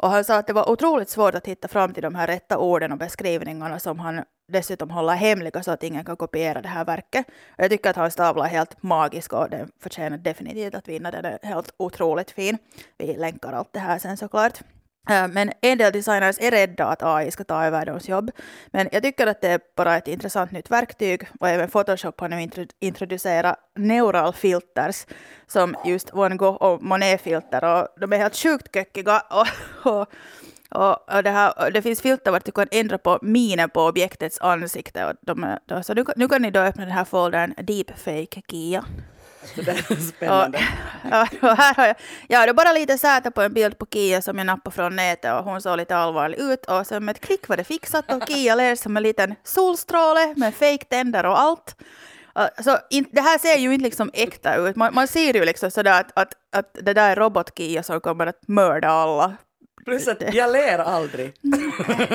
Och 0.04 0.10
han 0.10 0.24
sa 0.24 0.38
att 0.38 0.48
det 0.48 0.54
var 0.54 0.70
otroligt 0.70 1.10
svårt 1.10 1.36
att 1.36 1.48
hitta 1.48 1.68
fram 1.68 1.94
till 1.94 2.04
de 2.04 2.16
här 2.16 2.28
rätta 2.28 2.58
orden 2.58 2.92
och 2.92 2.98
beskrivningarna 2.98 3.80
som 3.80 4.00
han 4.00 4.24
dessutom 4.52 4.90
håller 4.90 5.14
hemliga 5.14 5.64
så 5.64 5.72
att 5.72 5.84
ingen 5.84 6.06
kan 6.06 6.18
kopiera 6.18 6.62
det 6.62 6.68
här 6.68 6.86
verket. 6.86 7.28
Och 7.28 7.64
jag 7.64 7.72
tycker 7.72 7.90
att 7.90 7.96
hans 7.96 8.16
tavla 8.16 8.46
är 8.46 8.50
helt 8.50 8.84
magisk 8.84 9.34
och 9.34 9.50
den 9.50 9.72
förtjänar 9.80 10.18
definitivt 10.18 10.76
att 10.76 10.88
vinna. 10.88 11.12
Den 11.12 11.26
är 11.26 11.40
helt 11.44 11.74
otroligt 11.78 12.32
fin. 12.32 12.58
Vi 12.98 13.18
länkar 13.18 13.54
allt 13.54 13.74
det 13.74 13.80
här 13.80 14.00
sen 14.00 14.18
såklart. 14.18 14.60
Men 15.08 15.52
en 15.62 15.78
del 15.78 15.92
designers 15.94 16.38
är 16.40 16.52
rädda 16.52 16.86
att 16.86 17.04
AI 17.04 17.32
ska 17.32 17.44
ta 17.44 17.66
över 17.66 17.86
deras 17.86 18.10
jobb. 18.10 18.32
Men 18.68 18.90
jag 18.92 19.04
tycker 19.04 19.28
att 19.28 19.42
det 19.42 19.48
är 19.48 19.60
bara 19.76 19.98
ett 19.98 20.08
intressant 20.08 20.52
nytt 20.52 20.72
verktyg 20.72 21.28
och 21.40 21.50
även 21.50 21.70
Photoshop 21.70 22.20
har 22.22 22.30
nu 22.30 22.50
introducerat 22.80 23.60
neural 23.76 24.34
filters 24.34 25.06
som 25.48 25.76
just 25.86 26.14
Van 26.14 26.38
Gogh 26.38 26.56
och 26.64 26.84
Monet-filter 26.84 27.64
och 27.64 27.88
de 28.00 28.14
är 28.14 28.18
helt 28.18 28.36
sjukt 28.36 28.74
kökiga 28.74 29.20
och, 29.30 29.48
och, 29.92 30.08
och, 30.70 31.16
och 31.16 31.24
det, 31.24 31.30
här, 31.30 31.72
det 31.72 31.82
finns 31.82 32.02
filter 32.02 32.32
vart 32.32 32.46
du 32.46 32.52
kan 32.52 32.68
ändra 32.72 32.98
på 32.98 33.20
minen 33.22 33.70
på 33.70 33.82
objektets 33.82 34.40
ansikte. 34.42 35.06
Och 35.06 35.14
de 35.22 35.58
då, 35.66 35.84
så 35.84 35.94
nu, 35.94 36.06
kan- 36.06 36.14
nu 36.18 36.28
kan 36.28 36.42
ni 36.42 36.52
då 36.52 36.60
öppna 36.60 36.84
den 36.86 36.94
här 36.94 37.06
foldern 37.06 37.54
Deepfake 37.58 38.42
Kia. 38.48 38.86
Så 39.56 39.62
det 39.62 39.72
är 39.72 39.96
spännande. 40.10 40.60
Ja, 41.12 41.28
och 41.42 41.58
här 41.58 41.74
har 41.74 41.88
jag, 41.88 41.96
jag 42.28 42.40
hade 42.40 42.54
bara 42.54 42.74
lite 42.74 42.98
säte 42.98 43.32
på 43.32 43.42
en 43.42 43.54
bild 43.54 43.78
på 43.78 43.86
Kia 43.92 44.22
som 44.22 44.38
jag 44.38 44.48
nappade 44.48 44.76
från 44.76 44.96
nätet 44.96 45.34
och 45.34 45.44
hon 45.44 45.62
såg 45.62 45.78
lite 45.78 45.96
allvarlig 45.96 46.40
ut 46.40 46.66
och 46.66 46.88
sen 46.88 47.06
med 47.06 47.16
ett 47.16 47.22
klick 47.22 47.48
var 47.48 47.58
det 47.58 47.64
fixat 47.64 48.14
och 48.14 48.28
Kia 48.28 48.56
ler 48.56 48.76
som 48.76 48.98
en 48.98 49.04
liten 49.04 49.36
solstråle 49.44 50.34
med 50.36 50.56
fake 50.56 50.86
tänder 50.86 51.26
och 51.26 51.40
allt. 51.40 51.76
Alltså, 52.36 52.80
in, 52.90 53.06
det 53.12 53.22
här 53.22 53.38
ser 53.38 53.58
ju 53.58 53.74
inte 53.74 53.84
liksom 53.84 54.12
äkta 54.14 54.56
ut. 54.56 54.76
Man, 54.76 54.94
man 54.94 55.08
ser 55.08 55.34
ju 55.34 55.46
liksom 55.46 55.72
sådär 55.72 56.00
att, 56.00 56.12
att, 56.16 56.34
att 56.52 56.74
det 56.74 56.94
där 56.94 57.12
är 57.12 57.16
robot-Kia 57.16 57.84
som 57.84 58.02
kommer 58.02 58.28
att 58.28 58.48
mörda 58.48 58.90
alla. 58.90 59.38
Plus 59.86 60.08
att 60.08 60.34
jag 60.34 60.52
ler 60.52 60.80
aldrig. 60.80 61.34
Nej, 61.42 61.60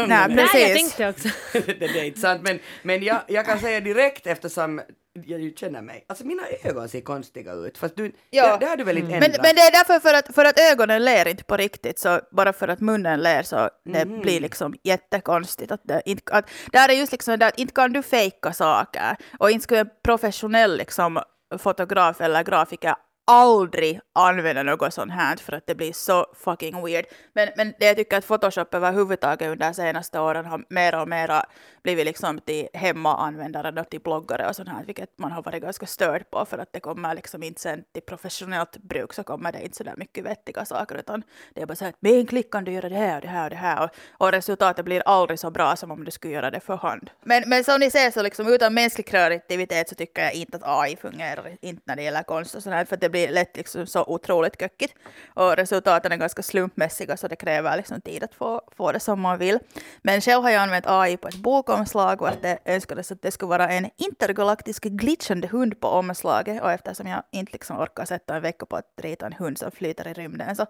Nej, 0.09 0.19
jag 0.21 0.37
precis. 0.37 0.75
tänkte 0.97 1.09
också. 1.09 1.29
det, 1.67 1.79
det 1.79 2.01
är 2.01 2.05
inte 2.05 2.21
sant, 2.21 2.43
men, 2.43 2.59
men 2.83 3.03
jag, 3.03 3.21
jag 3.29 3.47
kan 3.47 3.59
säga 3.59 3.81
direkt 3.81 4.27
eftersom 4.27 4.81
jag 5.25 5.53
känner 5.59 5.83
mig. 5.83 6.05
Alltså 6.09 6.27
mina 6.27 6.43
ögon 6.65 6.89
ser 6.89 7.01
konstiga 7.01 7.53
ut, 7.53 7.79
fast 7.79 7.97
du, 7.97 8.13
Ja. 8.31 8.53
det, 8.53 8.59
det 8.61 8.67
har 8.71 8.77
du 8.77 8.85
väl 8.85 8.99
inte 8.99 9.11
Men, 9.11 9.23
ändrat? 9.23 9.41
men 9.43 9.55
det 9.55 9.61
är 9.61 9.71
därför 9.73 10.01
för 10.01 10.15
att, 10.15 10.35
för 10.35 10.45
att 10.45 10.59
ögonen 10.73 11.05
ler 11.05 11.29
inte 11.29 11.45
på 11.45 11.57
riktigt, 11.57 11.99
så 11.99 12.21
bara 12.31 12.53
för 12.53 12.69
att 12.69 12.81
munnen 12.81 13.21
ler 13.21 13.43
så 13.43 13.71
det 13.85 14.05
Mhm. 14.05 14.21
blir 14.21 14.41
liksom 14.41 14.75
jättekonstigt. 14.85 15.73
Att 15.73 15.81
det, 15.85 16.03
inte, 16.05 16.33
att, 16.33 16.51
det 16.73 16.79
här 16.79 16.89
är 16.89 16.93
just 16.95 17.13
liksom 17.13 17.39
det 17.39 17.47
att 17.47 17.59
inte 17.59 17.75
kan 17.75 17.93
du 17.93 18.03
fejka 18.03 18.53
saker 18.53 19.17
och 19.39 19.51
inte 19.51 19.63
skulle 19.65 19.81
en 19.81 19.89
professionell 20.05 20.77
liksom, 20.77 21.21
fotograf 21.59 22.21
eller 22.21 22.43
grafiker 22.43 22.95
aldrig 23.29 24.01
använda 24.15 24.63
något 24.63 24.95
sånt 24.95 25.13
här 25.13 25.37
för 25.37 25.53
att 25.53 25.67
det 25.67 25.75
blir 25.75 25.93
så 25.93 26.27
fucking 26.35 26.85
weird. 26.85 27.05
Men, 27.33 27.49
men 27.57 27.75
det 27.79 27.87
jag 27.87 27.97
tycker 27.97 28.19
att 28.19 28.27
Photoshop 28.27 28.75
överhuvudtaget 28.75 29.49
under 29.49 29.67
de 29.67 29.75
senaste 29.75 30.21
åren 30.21 30.45
har 30.45 30.65
mer 30.69 31.01
och 31.01 31.09
mer 31.09 31.43
blivit 31.83 32.07
liksom 32.07 32.41
till 32.41 32.69
hemmaanvändare 32.73 33.81
och 33.81 33.91
till 33.91 34.01
bloggare 34.01 34.49
och 34.49 34.57
sånt 34.57 34.69
här, 34.69 34.85
vilket 34.85 35.19
man 35.19 35.33
har 35.33 35.43
varit 35.43 35.63
ganska 35.63 35.87
störd 35.87 36.31
på 36.31 36.45
för 36.45 36.59
att 36.59 36.73
det 36.73 36.81
kommer 36.81 37.15
liksom 37.15 37.43
inte 37.43 37.61
sen 37.61 37.85
till 37.95 38.03
professionellt 38.03 38.77
bruk 38.77 39.13
så 39.13 39.23
kommer 39.23 39.53
det 39.53 39.63
inte 39.63 39.77
så 39.77 39.85
där 39.85 39.95
mycket 39.97 40.25
vettiga 40.25 40.65
saker 40.65 40.95
utan 40.95 41.23
det 41.55 41.63
är 41.63 41.67
bara 41.67 41.77
så 41.77 41.85
här 41.85 41.93
att 41.93 42.03
med 42.03 42.13
en 42.13 42.27
klick 42.27 42.51
kan 42.53 42.65
du 42.65 42.73
göra 42.73 42.89
det 42.89 42.97
här 42.97 43.15
och 43.15 43.21
det 43.21 43.29
här 43.29 43.45
och 43.45 43.51
det 43.51 43.57
här 43.57 43.85
och, 43.85 43.91
och 44.11 44.33
resultatet 44.33 44.85
blir 44.85 45.03
aldrig 45.07 45.39
så 45.39 45.51
bra 45.51 45.77
som 45.77 45.91
om 45.91 46.05
du 46.05 46.11
skulle 46.11 46.35
göra 46.35 46.51
det 46.51 46.61
för 46.61 46.77
hand. 46.77 47.11
Men, 47.23 47.43
men 47.47 47.65
som 47.65 47.81
ni 47.81 47.91
ser 47.91 48.11
så 48.11 48.23
liksom 48.23 48.49
utan 48.49 48.75
mänsklig 48.75 49.07
kreativitet 49.07 49.89
så 49.89 49.95
tycker 49.95 50.23
jag 50.23 50.35
inte 50.35 50.57
att 50.57 50.63
AI 50.65 50.97
fungerar, 50.97 51.57
inte 51.61 51.83
när 51.85 51.97
det 51.97 52.03
gäller 52.03 52.23
konst 52.23 52.55
och 52.55 52.63
sånt 52.63 52.75
här, 52.75 52.85
för 52.85 52.97
det 52.97 53.09
blir 53.09 53.18
lätt 53.27 53.57
liksom 53.57 53.87
så 53.87 54.05
otroligt 54.05 54.61
kökigt 54.61 54.95
och 55.35 55.57
resultaten 55.57 56.13
är 56.13 56.17
ganska 56.17 56.43
slumpmässiga 56.43 57.17
så 57.17 57.29
det 57.29 57.37
kräver 57.37 57.77
liksom 57.77 58.01
tid 58.01 58.23
att 58.23 58.35
få, 58.35 58.63
få 58.77 58.93
det 58.93 59.01
som 59.01 59.21
man 59.21 59.39
vill. 59.39 59.59
Men 60.03 60.21
själv 60.21 60.43
har 60.43 60.51
jag 60.51 60.63
använt 60.63 60.87
AI 60.87 61.17
på 61.17 61.29
ett 61.29 61.37
bokomslag 61.37 62.23
och 62.23 62.29
att 62.29 62.43
det 62.43 62.59
önskades 62.65 63.13
att 63.13 63.23
det 63.23 63.31
skulle 63.31 63.49
vara 63.49 63.69
en 63.69 63.91
intergalaktisk 63.97 64.83
glitchande 64.83 65.49
hund 65.49 65.81
på 65.81 65.89
omslaget 65.89 66.63
och 66.63 66.73
eftersom 66.73 67.07
jag 67.07 67.23
inte 67.33 67.53
liksom 67.53 67.79
orkar 67.79 68.05
sätta 68.05 68.37
en 68.37 68.43
vecka 68.43 68.67
på 68.67 68.77
att 68.77 68.93
rita 68.97 69.27
en 69.27 69.33
hund 69.33 69.59
som 69.59 69.71
flyter 69.71 70.09
i 70.09 70.13
rymden 70.13 70.57
så 70.57 70.67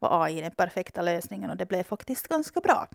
var 0.00 0.24
AI 0.24 0.40
den 0.40 0.50
perfekta 0.50 1.02
lösningen 1.02 1.50
och 1.50 1.56
det 1.56 1.66
blev 1.66 1.82
faktiskt 1.82 2.28
ganska 2.28 2.60
bra. 2.60 2.88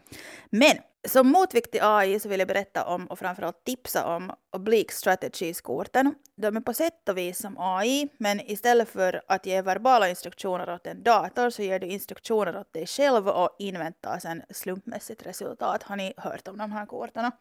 Men 0.50 0.78
som 1.08 1.28
motvikt 1.28 1.72
till 1.72 1.84
AI 1.84 2.20
så 2.20 2.30
vill 2.30 2.40
jag 2.40 2.48
berätta 2.48 2.86
om 2.86 3.06
och 3.08 3.20
framförallt 3.20 3.64
tipsa 3.64 4.16
om 4.16 4.32
Oblique 4.52 4.94
Strategies-korten. 4.94 6.16
De 6.36 6.58
är 6.58 6.62
på 6.62 6.74
sätt 6.74 7.10
och 7.10 7.18
vis 7.18 7.40
som 7.40 7.56
AI, 7.60 8.10
men 8.18 8.42
istället 8.52 8.90
för 8.90 9.22
att 9.28 9.46
ge 9.46 9.62
verbala 9.62 10.10
instruktioner 10.10 10.74
åt 10.74 10.88
en 10.88 11.04
dator 11.04 11.50
så 11.50 11.62
ger 11.62 11.80
du 11.80 11.88
instruktioner 11.88 12.58
åt 12.58 12.74
dig 12.74 12.88
själv 12.88 13.28
och 13.28 13.50
inväntar 13.60 14.20
sen 14.20 14.44
slumpmässigt 14.50 15.26
resultat. 15.26 15.84
Har 15.84 15.96
ni 15.96 16.14
hört 16.18 16.48
om 16.48 16.58
de 16.58 16.72
här 16.72 16.86
korten? 16.86 17.32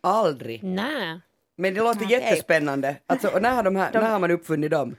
Aldrig. 0.00 0.62
Nej. 0.64 1.20
Men 1.56 1.74
det 1.74 1.80
låter 1.80 2.04
Okej. 2.04 2.20
jättespännande. 2.20 2.96
Alltså, 3.06 3.28
och 3.28 3.42
när, 3.42 3.50
har 3.54 3.62
de 3.62 3.76
här, 3.76 3.92
De- 3.92 3.98
när 3.98 4.10
har 4.10 4.18
man 4.18 4.30
uppfunnit 4.30 4.70
dem? 4.70 4.96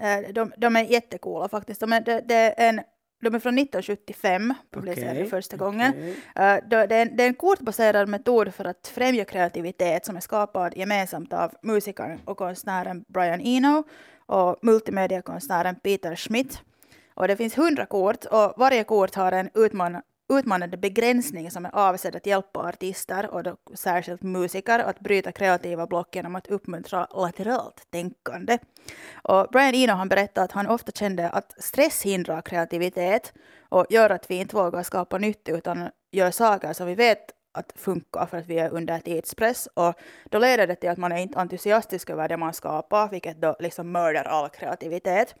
Eh, 0.00 0.32
De, 0.32 0.52
de 0.56 0.76
är 0.76 0.82
jättecoola 0.84 1.48
faktiskt. 1.48 1.80
De 1.80 1.92
är, 1.92 2.00
det, 2.00 2.20
det 2.20 2.34
är 2.34 2.68
en, 2.68 2.80
de 3.20 3.34
är 3.34 3.38
från 3.38 3.58
1975, 3.58 4.54
publicerade 4.70 5.18
Okej, 5.20 5.30
första 5.30 5.56
gången. 5.56 5.92
okej. 5.92 6.16
Eh, 6.36 6.56
då- 6.68 6.86
Det 6.86 6.94
är, 6.96 7.02
en- 7.02 7.16
det 7.16 7.22
är 7.24 7.28
en 7.28 7.34
kortbaserad 7.34 8.08
metod 8.08 8.54
för 8.54 8.64
att 8.64 8.88
främja 8.94 9.24
kreativitet 9.24 10.06
som 10.06 10.16
är 10.16 10.20
skapad 10.20 10.76
gemensamt 10.76 11.32
av 11.32 11.52
musikern 11.62 12.18
och 12.24 12.36
konstnären 12.36 13.04
Brian 13.08 13.40
Eno 13.40 13.84
och 14.26 14.56
multimediakonstnären 14.62 15.74
Peter 15.76 16.16
Schmidt. 16.16 16.62
Och 17.14 17.28
det 17.28 17.36
finns 17.36 17.58
hundra 17.58 17.86
kort 17.86 18.24
och 18.24 18.54
varje 18.56 18.84
kort 18.84 19.14
har 19.14 19.32
en 19.32 19.50
utman 19.54 20.02
utmanande 20.28 20.76
begränsning 20.76 21.50
som 21.50 21.64
är 21.64 21.74
avsedd 21.74 22.16
att 22.16 22.26
hjälpa 22.26 22.60
artister 22.60 23.30
och 23.30 23.42
då 23.42 23.56
särskilt 23.74 24.22
musiker 24.22 24.78
att 24.78 25.00
bryta 25.00 25.32
kreativa 25.32 25.86
block 25.86 26.16
genom 26.16 26.36
att 26.36 26.46
uppmuntra 26.46 27.06
lateralt 27.14 27.90
tänkande. 27.90 28.58
Och 29.22 29.46
Brian 29.52 29.74
Eno 29.74 29.92
han 29.92 30.08
berättade 30.08 30.44
att 30.44 30.52
han 30.52 30.66
ofta 30.66 30.92
kände 30.92 31.28
att 31.28 31.64
stress 31.64 32.02
hindrar 32.02 32.42
kreativitet 32.42 33.32
och 33.68 33.86
gör 33.90 34.10
att 34.10 34.30
vi 34.30 34.34
inte 34.34 34.56
vågar 34.56 34.82
skapa 34.82 35.18
nytt 35.18 35.48
utan 35.48 35.88
gör 36.12 36.30
saker 36.30 36.72
som 36.72 36.86
vi 36.86 36.94
vet 36.94 37.34
att 37.52 37.72
funka 37.76 38.26
för 38.26 38.38
att 38.38 38.46
vi 38.46 38.58
är 38.58 38.70
under 38.70 38.98
tidspress 38.98 39.68
och 39.74 39.94
då 40.24 40.38
leder 40.38 40.66
det 40.66 40.74
till 40.74 40.90
att 40.90 40.98
man 40.98 41.12
är 41.12 41.16
inte 41.16 41.38
entusiastisk 41.38 42.10
över 42.10 42.28
det 42.28 42.36
man 42.36 42.52
skapar 42.52 43.08
vilket 43.08 43.40
då 43.40 43.56
liksom 43.60 43.92
mördar 43.92 44.24
all 44.24 44.48
kreativitet. 44.48 45.34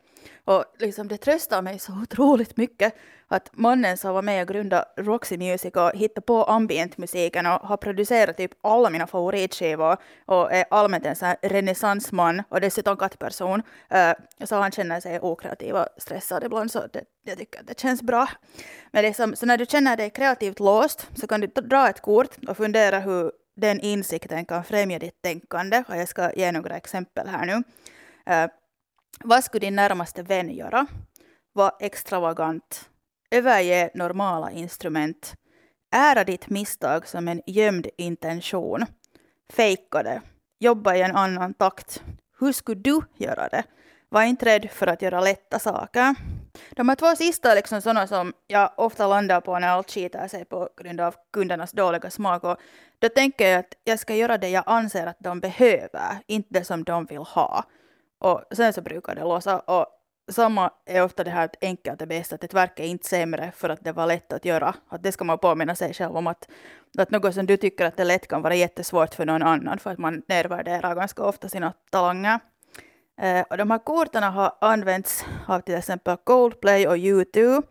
Och 0.44 0.64
liksom 0.78 1.08
det 1.08 1.18
tröstar 1.18 1.62
mig 1.62 1.78
så 1.78 1.92
otroligt 2.02 2.56
mycket 2.56 2.94
att 3.28 3.50
mannen 3.52 3.96
som 3.96 4.14
var 4.14 4.22
med 4.22 4.42
och 4.42 4.48
grundade 4.48 4.84
Roxy 4.96 5.38
Music 5.38 5.74
och 5.74 5.90
hittade 5.94 6.26
på 6.26 6.44
ambientmusiken 6.44 7.46
och 7.46 7.52
har 7.52 7.76
producerat 7.76 8.36
typ 8.36 8.50
alla 8.62 8.90
mina 8.90 9.06
favoritskivor 9.06 9.96
och 10.26 10.52
är 10.52 10.64
allmänt 10.70 11.06
en 11.06 11.16
sån 11.16 11.34
renässansman 11.42 12.42
och 12.48 12.60
dessutom 12.60 12.96
kattperson. 12.96 13.62
Eh, 13.88 14.12
så 14.44 14.56
han 14.56 14.70
känner 14.72 15.00
sig 15.00 15.20
okreativ 15.20 15.74
och 15.74 15.86
stressad 15.96 16.44
ibland 16.44 16.70
så 16.70 16.86
det, 16.92 17.04
jag 17.24 17.38
tycker 17.38 17.60
att 17.60 17.66
det 17.66 17.80
känns 17.80 18.02
bra. 18.02 18.28
Men 18.92 19.02
liksom, 19.02 19.36
så 19.36 19.46
när 19.46 19.58
du 19.58 19.66
känner 19.66 19.96
dig 19.96 20.10
kreativt 20.10 20.60
låst 20.60 21.08
så 21.16 21.26
kan 21.26 21.40
du 21.40 21.46
dra 21.46 21.88
ett 21.88 22.00
kort 22.00 22.36
och 22.48 22.56
fundera 22.56 23.00
hur 23.00 23.32
den 23.56 23.80
insikten 23.80 24.44
kan 24.44 24.64
främja 24.64 24.98
ditt 24.98 25.22
tänkande. 25.22 25.84
Och 25.88 25.96
jag 25.96 26.08
ska 26.08 26.32
ge 26.32 26.52
några 26.52 26.76
exempel 26.76 27.28
här 27.28 27.46
nu. 27.46 27.62
Eh, 28.32 28.50
vad 29.24 29.44
skulle 29.44 29.66
din 29.66 29.76
närmaste 29.76 30.22
vän 30.22 30.50
göra? 30.50 30.86
Var 31.52 31.72
extravagant. 31.80 32.88
Överge 33.30 33.90
normala 33.94 34.50
instrument. 34.50 35.34
Ära 35.90 36.24
ditt 36.24 36.50
misstag 36.50 37.08
som 37.08 37.28
en 37.28 37.42
gömd 37.46 37.86
intention. 37.98 38.86
Fejka 39.52 40.02
det. 40.02 40.22
Jobba 40.58 40.94
i 40.94 41.02
en 41.02 41.16
annan 41.16 41.54
takt. 41.54 42.02
Hur 42.40 42.52
skulle 42.52 42.80
du 42.80 43.00
göra 43.16 43.48
det? 43.48 43.64
Var 44.08 44.22
inte 44.22 44.46
rädd 44.46 44.70
för 44.70 44.86
att 44.86 45.02
göra 45.02 45.20
lätta 45.20 45.58
saker. 45.58 46.14
De 46.70 46.88
här 46.88 46.96
två 46.96 47.16
sista 47.16 47.50
är 47.52 47.56
liksom 47.56 47.82
sådana 47.82 48.06
som 48.06 48.32
jag 48.46 48.70
ofta 48.76 49.06
landar 49.06 49.40
på 49.40 49.58
när 49.58 49.68
allt 49.68 49.90
skiter 49.90 50.28
sig 50.28 50.44
på 50.44 50.68
grund 50.76 51.00
av 51.00 51.14
kundernas 51.32 51.72
dåliga 51.72 52.10
smak. 52.10 52.44
Och 52.44 52.56
då 52.98 53.08
tänker 53.08 53.48
jag 53.48 53.58
att 53.58 53.74
jag 53.84 53.98
ska 53.98 54.14
göra 54.14 54.38
det 54.38 54.48
jag 54.48 54.64
anser 54.66 55.06
att 55.06 55.18
de 55.20 55.40
behöver, 55.40 56.18
inte 56.26 56.48
det 56.50 56.64
som 56.64 56.84
de 56.84 57.04
vill 57.04 57.18
ha. 57.18 57.64
Och 58.18 58.44
sen 58.52 58.72
så 58.72 58.82
brukar 58.82 59.14
det 59.14 59.20
låsa. 59.20 59.58
Och 59.58 59.86
samma 60.28 60.70
är 60.86 61.04
ofta 61.04 61.24
det 61.24 61.30
här 61.30 61.44
att 61.44 61.56
enkelt 61.60 62.02
är 62.02 62.06
bäst, 62.06 62.32
att 62.32 62.44
ett 62.44 62.54
verk 62.54 62.80
är 62.80 62.84
inte 62.84 63.08
sämre 63.08 63.52
för 63.56 63.68
att 63.68 63.84
det 63.84 63.92
var 63.92 64.06
lätt 64.06 64.32
att 64.32 64.44
göra. 64.44 64.74
Att 64.88 65.02
det 65.02 65.12
ska 65.12 65.24
man 65.24 65.38
påminna 65.38 65.74
sig 65.74 65.94
själv 65.94 66.16
om 66.16 66.26
att, 66.26 66.48
att 66.98 67.10
något 67.10 67.34
som 67.34 67.46
du 67.46 67.56
tycker 67.56 67.84
att 67.84 67.96
det 67.96 68.02
är 68.02 68.06
lätt 68.06 68.28
kan 68.28 68.42
vara 68.42 68.54
jättesvårt 68.54 69.14
för 69.14 69.26
någon 69.26 69.42
annan 69.42 69.78
för 69.78 69.90
att 69.90 69.98
man 69.98 70.22
nedvärderar 70.28 70.94
ganska 70.94 71.22
ofta 71.22 71.48
sina 71.48 71.72
talanger. 71.90 72.40
Eh, 73.20 73.44
och 73.50 73.56
de 73.56 73.70
här 73.70 73.78
korten 73.78 74.22
har 74.22 74.52
använts 74.60 75.24
av 75.46 75.60
till 75.60 75.74
exempel 75.74 76.16
Coldplay 76.16 76.88
och 76.88 76.96
U2 76.96 77.62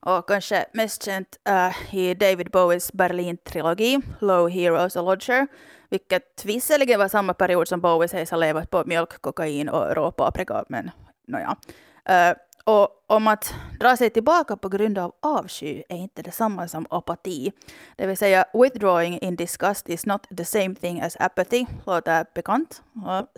och 0.00 0.28
kanske 0.28 0.66
mest 0.72 1.02
känt 1.02 1.38
eh, 1.48 1.94
i 1.94 2.14
David 2.14 2.50
Bowies 2.50 2.92
Berlin-trilogi, 2.92 4.00
Low 4.20 4.48
Heroes 4.48 4.96
och 4.96 5.04
Lodger, 5.04 5.46
vilket 5.90 6.44
visserligen 6.44 6.98
var 6.98 7.08
samma 7.08 7.34
period 7.34 7.68
som 7.68 7.80
Bowie 7.80 8.08
sägs 8.08 8.30
ha 8.30 8.38
levat 8.38 8.70
på 8.70 8.84
mjölk, 8.86 9.20
kokain 9.20 9.68
och 9.68 9.96
råpaprika, 9.96 10.64
men 10.68 10.90
nåja. 11.26 11.48
No 11.48 11.87
Eh, 12.08 12.36
och 12.64 12.88
om 13.06 13.28
att 13.28 13.54
dra 13.80 13.96
sig 13.96 14.10
tillbaka 14.10 14.56
på 14.56 14.68
grund 14.68 14.98
av 14.98 15.12
avsky 15.20 15.82
är 15.88 15.96
inte 15.96 16.22
detsamma 16.22 16.68
som 16.68 16.86
apati. 16.90 17.52
Det 17.96 18.06
vill 18.06 18.16
säga, 18.16 18.44
withdrawing 18.54 19.18
in 19.18 19.36
disgust 19.36 19.88
is 19.88 20.06
not 20.06 20.26
the 20.36 20.44
same 20.44 20.74
thing 20.74 21.00
as 21.00 21.16
apathy, 21.16 21.66
låter 21.86 22.26
bekant. 22.34 22.82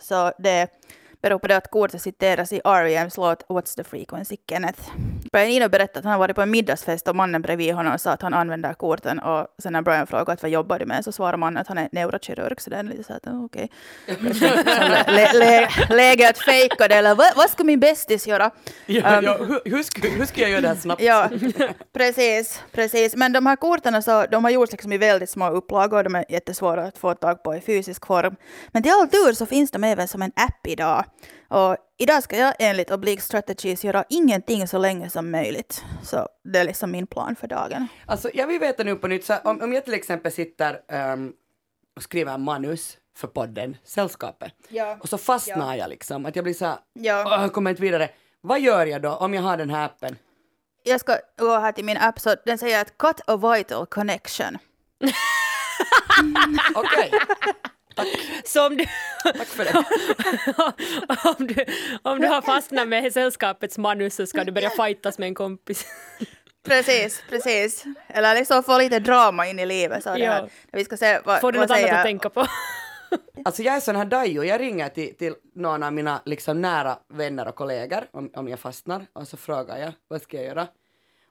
Så 0.00 0.32
det 0.38 0.68
beror 1.22 1.38
på 1.38 1.46
det 1.46 1.56
att 1.56 1.70
kortet 1.70 2.02
citeras 2.02 2.52
i 2.52 2.60
R.E.M's 2.64 3.14
låt 3.16 3.46
What's 3.48 3.76
the 3.76 3.84
frequency, 3.84 4.36
Kenneth. 4.48 4.80
Brian 5.32 5.50
Eno 5.50 5.68
berättade 5.68 5.98
att 5.98 6.04
han 6.04 6.12
har 6.12 6.18
varit 6.18 6.36
på 6.36 6.42
en 6.42 6.50
middagsfest 6.50 7.08
och 7.08 7.16
mannen 7.16 7.42
bredvid 7.42 7.74
honom 7.74 7.98
sa 7.98 8.10
att 8.10 8.22
han 8.22 8.34
använder 8.34 8.74
korten 8.74 9.18
och 9.18 9.46
sen 9.58 9.72
när 9.72 9.82
Brian 9.82 10.06
frågade 10.06 10.38
vad 10.42 10.50
jobbar 10.50 10.78
du 10.78 10.86
med 10.86 11.04
så 11.04 11.12
svarar 11.12 11.36
mannen 11.36 11.60
att 11.60 11.68
han 11.68 11.78
är 11.78 11.88
neurokirurg 11.92 12.60
så 12.60 12.70
det 12.70 12.76
är 12.76 12.82
lite 12.82 13.04
så 13.04 13.12
att 13.12 13.26
oh, 13.26 13.44
okej. 13.44 13.70
lä, 15.34 15.68
läge 15.90 16.28
att 16.28 16.38
fejka 16.38 16.88
det 16.88 16.94
eller 16.94 17.14
vad, 17.14 17.36
vad 17.36 17.50
ska 17.50 17.64
min 17.64 17.80
bästis 17.80 18.26
göra? 18.26 18.50
Ja, 18.86 19.10
Um, 19.18 19.24
ja, 19.24 19.36
hur, 19.36 19.60
hur, 19.64 19.82
ska, 19.82 20.08
hur 20.08 20.26
ska 20.26 20.40
jag 20.40 20.50
göra 20.50 20.60
det 20.60 20.68
här 20.68 20.76
snabbt? 20.76 21.02
Ja, 21.02 21.28
precis, 21.92 22.62
precis. 22.72 23.16
Men 23.16 23.32
de 23.32 23.46
här 23.46 23.56
korten 23.56 24.02
så, 24.02 24.26
de 24.30 24.44
har 24.44 24.50
gjorts 24.50 24.72
liksom 24.72 24.92
i 24.92 24.98
väldigt 24.98 25.30
små 25.30 25.50
upplagor. 25.50 26.02
De 26.02 26.14
är 26.14 26.24
jättesvåra 26.28 26.84
att 26.84 26.98
få 26.98 27.14
tag 27.14 27.42
på 27.42 27.54
i 27.54 27.60
fysisk 27.60 28.06
form. 28.06 28.36
Men 28.68 28.82
till 28.82 28.92
all 28.92 29.08
tur 29.08 29.32
så 29.32 29.46
finns 29.46 29.70
de 29.70 29.84
även 29.84 30.08
som 30.08 30.22
en 30.22 30.32
app 30.36 30.66
idag. 30.66 31.04
Och 31.48 31.76
idag 31.98 32.22
ska 32.22 32.36
jag 32.36 32.54
enligt 32.58 32.90
Oblique 32.90 33.22
Strategies 33.22 33.84
göra 33.84 34.04
ingenting 34.08 34.68
så 34.68 34.78
länge 34.78 35.10
som 35.10 35.30
möjligt. 35.30 35.84
Så 36.02 36.28
det 36.44 36.58
är 36.58 36.64
liksom 36.64 36.90
min 36.90 37.06
plan 37.06 37.36
för 37.36 37.46
dagen. 37.48 37.88
Alltså, 38.06 38.30
jag 38.34 38.46
vill 38.46 38.60
veta 38.60 38.82
nu 38.84 38.96
på 38.96 39.08
nytt, 39.08 39.24
så 39.24 39.36
om, 39.44 39.62
om 39.62 39.72
jag 39.72 39.84
till 39.84 39.94
exempel 39.94 40.32
sitter 40.32 40.80
ehm, 40.88 41.32
och 41.96 42.02
skriver 42.02 42.34
en 42.34 42.42
manus 42.44 42.96
för 43.16 43.28
podden, 43.28 43.76
Sällskapet, 43.84 44.52
Ja. 44.68 44.96
och 45.00 45.08
så 45.08 45.18
fastnar 45.18 45.74
jag 45.76 45.88
liksom, 45.90 46.26
att 46.26 46.36
jag 46.36 46.42
blir 46.44 46.54
så 46.54 46.64
här, 46.66 46.78
Ja. 46.92 47.24
"Åh, 47.26 47.42
jag 47.42 47.52
kommer 47.52 47.70
inte 47.70 47.82
vidare. 47.82 48.08
Vad 48.40 48.60
gör 48.60 48.86
jag 48.86 49.02
då 49.02 49.10
om 49.14 49.34
jag 49.34 49.42
har 49.42 49.56
den 49.56 49.70
här 49.70 49.84
appen? 49.84 50.16
Jag 50.82 51.00
ska 51.00 51.16
gå 51.38 51.58
här 51.58 51.72
till 51.72 51.84
min 51.84 51.96
app 51.96 52.20
så 52.20 52.34
den 52.44 52.58
säger 52.58 52.80
att 52.80 52.98
cut 52.98 53.20
a 53.26 53.36
vital 53.36 53.86
connection. 53.86 54.58
Okej, 56.74 57.10
Så 58.44 58.66
om 58.66 58.76
du, 58.76 58.84
tack 59.22 59.46
för 59.46 59.64
det. 59.64 59.84
om, 61.38 61.46
du, 61.46 61.64
om 62.02 62.20
du 62.20 62.26
har 62.26 62.42
fastnat 62.42 62.88
med 62.88 63.12
sällskapets 63.12 63.78
manus 63.78 64.14
så 64.14 64.26
ska 64.26 64.44
du 64.44 64.52
börja 64.52 64.70
fightas 64.70 65.18
med 65.18 65.26
en 65.26 65.34
kompis. 65.34 65.86
Precis, 66.62 67.22
precis. 67.28 67.84
Eller 68.08 68.34
liksom 68.34 68.62
få 68.62 68.78
lite 68.78 68.98
drama 68.98 69.46
in 69.46 69.58
i 69.58 69.66
livet. 69.66 70.02
Så 70.02 70.10
det 70.14 70.18
Ja. 70.18 70.48
Vi 70.72 70.84
ska 70.84 70.96
se 70.96 71.20
vad, 71.24 71.40
Får 71.40 71.52
du 71.52 71.58
vad 71.58 71.68
något 71.68 71.78
annat 71.78 71.92
att 71.92 72.04
tänka 72.04 72.30
på? 72.30 72.46
Alltså 73.44 73.62
jag 73.62 73.76
är 73.76 73.80
sån 73.80 73.96
här 73.96 74.04
dajo, 74.04 74.44
jag 74.44 74.60
ringer 74.60 74.88
till, 74.88 75.16
till 75.16 75.34
någon 75.54 75.82
av 75.82 75.92
mina 75.92 76.22
liksom 76.24 76.60
nära 76.60 76.98
vänner 77.08 77.48
och 77.48 77.54
kollegor 77.54 78.04
om, 78.10 78.30
om 78.34 78.48
jag 78.48 78.60
fastnar 78.60 79.06
och 79.12 79.28
så 79.28 79.36
frågar 79.36 79.78
jag 79.78 79.92
vad 80.08 80.22
ska 80.22 80.36
jag 80.36 80.46
göra? 80.46 80.68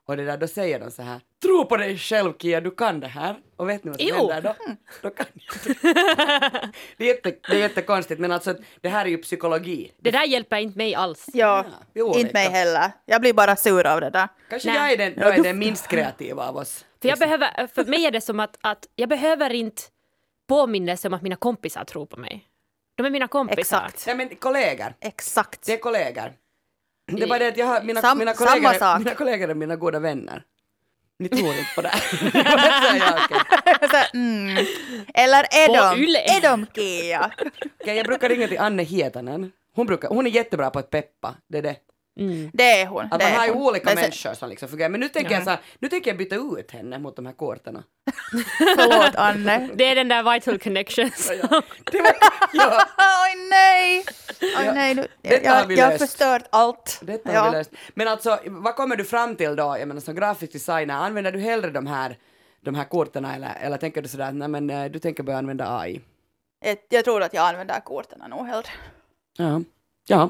Och 0.09 0.17
det 0.17 0.25
där, 0.25 0.37
då 0.37 0.47
säger 0.47 0.79
de 0.79 0.91
så 0.91 1.01
här, 1.01 1.19
tro 1.43 1.65
på 1.65 1.77
dig 1.77 1.97
själv 1.97 2.33
Kia, 2.39 2.61
du 2.61 2.71
kan 2.71 2.99
det 2.99 3.07
här. 3.07 3.35
Och 3.55 3.69
vet 3.69 3.83
ni 3.83 3.91
vad 3.91 3.99
som 3.99 4.09
Jo. 4.09 4.15
händer 4.15 4.41
då? 4.41 4.55
Då 5.01 5.09
kan 5.09 5.25
jag. 5.33 5.83
det, 6.97 7.03
är 7.03 7.07
jätte, 7.07 7.35
det 7.49 7.55
är 7.55 7.59
jättekonstigt 7.59 8.19
men 8.19 8.31
alltså 8.31 8.55
det 8.81 8.89
här 8.89 9.05
är 9.05 9.09
ju 9.09 9.17
psykologi. 9.17 9.91
Det 9.97 10.11
där 10.11 10.23
hjälper 10.23 10.57
inte 10.57 10.77
mig 10.77 10.95
alls. 10.95 11.25
Ja, 11.33 11.65
olika. 11.95 12.19
inte 12.19 12.33
mig 12.33 12.49
heller. 12.49 12.91
Jag 13.05 13.21
blir 13.21 13.33
bara 13.33 13.55
sur 13.55 13.87
av 13.87 14.01
det 14.01 14.09
där. 14.09 14.27
Kanske 14.49 14.69
Nej. 14.69 14.77
jag 14.77 14.91
är 14.91 14.97
den, 14.97 15.13
då 15.23 15.27
är 15.27 15.43
den 15.43 15.59
minst 15.59 15.87
kreativa 15.87 16.47
av 16.47 16.57
oss. 16.57 16.85
För, 17.01 17.09
jag 17.09 17.19
behöver, 17.19 17.67
för 17.67 17.85
mig 17.85 18.05
är 18.05 18.11
det 18.11 18.21
som 18.21 18.39
att, 18.39 18.57
att 18.61 18.85
jag 18.95 19.09
behöver 19.09 19.53
inte 19.53 19.81
påminnelse 20.47 21.07
om 21.07 21.13
att 21.13 21.21
mina 21.21 21.35
kompisar 21.35 21.83
tror 21.83 22.05
på 22.05 22.17
mig. 22.17 22.45
De 22.95 23.05
är 23.05 23.09
mina 23.09 23.27
kompisar. 23.27 23.85
Exakt. 23.85 24.05
Nej 24.07 24.15
men 24.15 24.29
kollegor, 24.35 24.93
Exakt. 25.01 25.65
det 25.65 25.73
är 25.73 25.77
kollegor. 25.77 26.33
Det 27.11 27.23
är 27.23 27.27
bara 27.27 27.39
det 27.39 27.47
att 27.47 27.57
jag 27.57 27.65
har, 27.65 27.81
mina, 27.81 28.01
Sam- 28.01 28.17
mina, 28.17 28.33
kollegor, 28.33 28.97
mina 28.99 29.15
kollegor 29.15 29.49
är 29.49 29.53
mina 29.53 29.75
goda 29.75 29.99
vänner. 29.99 30.43
Ni 31.19 31.29
tror 31.29 31.47
inte 31.49 31.71
på 31.75 31.81
det 31.81 31.87
här. 31.87 32.01
Mm. 34.13 34.65
Eller 35.13 35.39
är 35.43 35.67
de, 35.67 36.05
är 36.37 36.41
de 36.41 36.65
Kia? 36.75 37.31
Jag 37.85 38.05
brukar 38.05 38.29
ringa 38.29 38.47
till 38.47 38.59
Anne 38.59 38.83
Hietanen. 38.83 39.51
Hon, 39.75 39.85
brukar, 39.85 40.09
hon 40.09 40.27
är 40.27 40.31
jättebra 40.31 40.69
på 40.69 40.79
att 40.79 40.89
peppa. 40.89 41.35
Det 41.47 41.57
är 41.57 41.61
det. 41.61 41.75
Mm. 42.19 42.49
Det 42.53 42.81
är 42.81 42.85
hon. 42.87 43.01
Att 43.11 43.19
det 43.19 43.25
man 43.25 43.33
är 43.33 43.37
har 43.37 43.45
ju 43.45 43.51
hon. 43.53 43.67
olika 43.67 43.85
Men 43.85 43.95
människor 43.95 44.33
som 44.33 44.49
liksom 44.49 44.69
fungerar. 44.69 44.89
Men 44.89 44.99
nu 44.99 45.09
tänker, 45.09 45.31
jag 45.31 45.43
så 45.43 45.49
här, 45.49 45.59
nu 45.79 45.87
tänker 45.87 46.11
jag 46.11 46.17
byta 46.17 46.35
ut 46.35 46.71
henne 46.71 46.99
mot 46.99 47.15
de 47.15 47.25
här 47.25 47.33
kortarna. 47.33 47.83
Förlåt 48.57 49.15
Anne. 49.15 49.69
Det 49.75 49.85
är 49.85 49.95
den 49.95 50.07
där 50.07 50.33
vital 50.33 50.59
connections. 50.59 51.27
Det 51.91 52.01
var, 52.01 52.15
ja, 52.53 52.85
Oj 53.25 53.47
nej! 53.49 54.05
Oj 54.41 54.63
Ja, 54.65 54.73
nej, 54.73 54.95
nu, 54.95 55.07
jag, 55.21 55.67
vi 55.67 55.75
jag 55.77 55.85
har 55.91 55.97
förstört 55.97 56.43
allt. 56.49 56.99
detta 57.03 57.33
Ja. 57.33 57.39
har 57.39 57.51
vi 57.51 57.57
löst. 57.57 57.71
Men 57.93 58.07
alltså, 58.07 58.39
vad 58.45 58.75
kommer 58.75 58.95
du 58.95 59.03
fram 59.05 59.35
till 59.35 59.55
då? 59.55 59.75
Jag 59.79 59.87
menar 59.87 60.01
som 60.01 60.15
grafisk 60.15 60.53
designer, 60.53 60.93
använder 60.93 61.31
du 61.31 61.39
hellre 61.39 61.69
de 61.71 61.87
här, 61.87 62.17
de 62.61 62.75
här 62.75 62.83
korten 62.83 63.25
eller, 63.25 63.57
eller 63.61 63.77
tänker 63.77 64.01
du 64.01 64.07
sådär 64.07 64.25
att 64.27 64.35
nej 64.35 64.47
men 64.47 64.69
eh, 64.69 64.85
du 64.85 64.99
tänker 64.99 65.23
börja 65.23 65.39
använda 65.39 65.77
AI? 65.79 66.01
Jag, 66.65 66.77
jag 66.89 67.05
tror 67.05 67.23
att 67.23 67.33
jag 67.33 67.49
använder 67.49 67.79
korten 67.79 68.29
nog 68.29 68.47
hellre. 68.47 68.69
Ja. 69.37 69.61
Ja, 70.07 70.29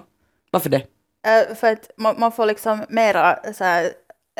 varför 0.51 0.69
det? 0.69 0.83
Uh, 1.27 1.55
för 1.55 1.71
att 1.71 1.91
man, 1.97 2.19
man 2.19 2.31
får 2.31 2.45
liksom 2.45 2.85
mera 2.89 3.53
så 3.53 3.63
här, 3.63 3.93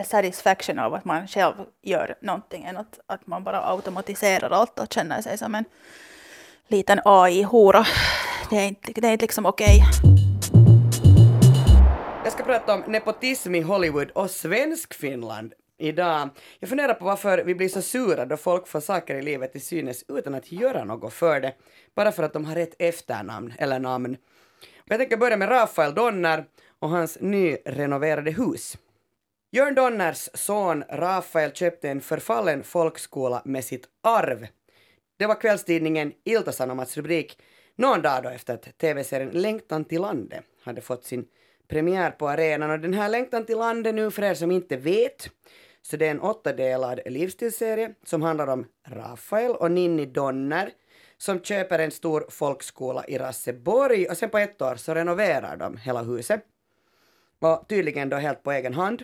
satisfaction 0.05 0.79
av 0.79 0.93
att 0.93 1.05
man 1.05 1.27
själv 1.27 1.53
gör 1.83 2.15
någonting 2.21 2.63
än 2.63 2.77
att, 2.77 2.99
att 3.05 3.27
man 3.27 3.43
bara 3.43 3.71
automatiserar 3.71 4.49
allt 4.49 4.79
och 4.79 4.93
känner 4.93 5.21
sig 5.21 5.37
som 5.37 5.55
en 5.55 5.65
liten 6.67 6.99
AI-hora. 7.05 7.85
Det 8.49 8.57
är 8.57 8.67
inte, 8.67 8.91
det 9.01 9.07
är 9.07 9.11
inte 9.11 9.23
liksom 9.23 9.45
okej. 9.45 9.83
Jag 12.23 12.33
ska 12.33 12.43
prata 12.43 12.73
om 12.73 12.83
nepotism 12.87 13.55
i 13.55 13.61
Hollywood 13.61 14.11
och 14.11 14.31
svensk 14.31 14.93
Finland 14.93 15.53
idag. 15.77 16.29
Jag 16.59 16.69
funderar 16.69 16.93
på 16.93 17.05
varför 17.05 17.43
vi 17.43 17.55
blir 17.55 17.69
så 17.69 17.81
sura 17.81 18.25
då 18.25 18.37
folk 18.37 18.67
får 18.67 18.79
saker 18.79 19.15
i 19.15 19.21
livet 19.21 19.51
till 19.51 19.65
synes 19.65 20.03
utan 20.07 20.35
att 20.35 20.51
göra 20.51 20.83
något 20.83 21.13
för 21.13 21.41
det, 21.41 21.53
bara 21.95 22.11
för 22.11 22.23
att 22.23 22.33
de 22.33 22.45
har 22.45 22.55
rätt 22.55 22.75
efternamn 22.79 23.53
eller 23.57 23.79
namn. 23.79 24.17
Jag 24.85 24.99
tänker 24.99 25.17
börja 25.17 25.37
med 25.37 25.49
Rafael 25.49 25.93
Donner 25.93 26.45
och 26.79 26.89
hans 26.89 27.17
nyrenoverade 27.21 28.31
hus. 28.31 28.77
Jörn 29.51 29.75
Donners 29.75 30.29
son 30.33 30.83
Rafael 30.89 31.51
köpte 31.51 31.89
en 31.89 32.01
förfallen 32.01 32.63
folkskola 32.63 33.41
med 33.45 33.65
sitt 33.65 33.85
arv. 34.03 34.47
Det 35.17 35.25
var 35.25 35.41
kvällstidningen 35.41 36.13
Ilta-Sanomats 36.23 36.97
rubrik 36.97 37.37
någon 37.75 38.01
dag 38.01 38.23
då 38.23 38.29
efter 38.29 38.53
att 38.53 38.77
tv-serien 38.77 39.29
Längtan 39.29 39.85
till 39.85 40.01
landet 40.01 40.43
hade 40.63 40.81
fått 40.81 41.03
sin 41.03 41.25
premiär 41.67 42.11
på 42.11 42.29
arenan. 42.29 42.71
Och 42.71 42.79
den 42.79 42.93
här 42.93 43.09
Längtan 43.09 43.45
till 43.45 43.57
landet 43.57 43.95
nu 43.95 44.11
för 44.11 44.23
er 44.23 44.33
som 44.33 44.51
inte 44.51 44.77
vet, 44.77 45.29
så 45.81 45.97
det 45.97 46.07
är 46.07 46.11
en 46.11 46.21
åttadelad 46.21 46.99
livsstilsserie 47.05 47.93
som 48.03 48.21
handlar 48.21 48.47
om 48.47 48.65
Rafael 48.87 49.51
och 49.51 49.71
Ninni 49.71 50.05
Donner 50.05 50.71
som 51.17 51.39
köper 51.39 51.79
en 51.79 51.91
stor 51.91 52.25
folkskola 52.29 53.05
i 53.07 53.17
Rasseborg 53.17 54.05
och 54.05 54.17
sen 54.17 54.29
på 54.29 54.37
ett 54.37 54.61
år 54.61 54.75
så 54.75 54.93
renoverar 54.93 55.57
de 55.57 55.77
hela 55.77 56.01
huset. 56.01 56.45
Och 57.41 57.65
tydligen 57.69 58.09
då 58.09 58.17
helt 58.17 58.43
på 58.43 58.51
egen 58.51 58.73
hand. 58.73 59.03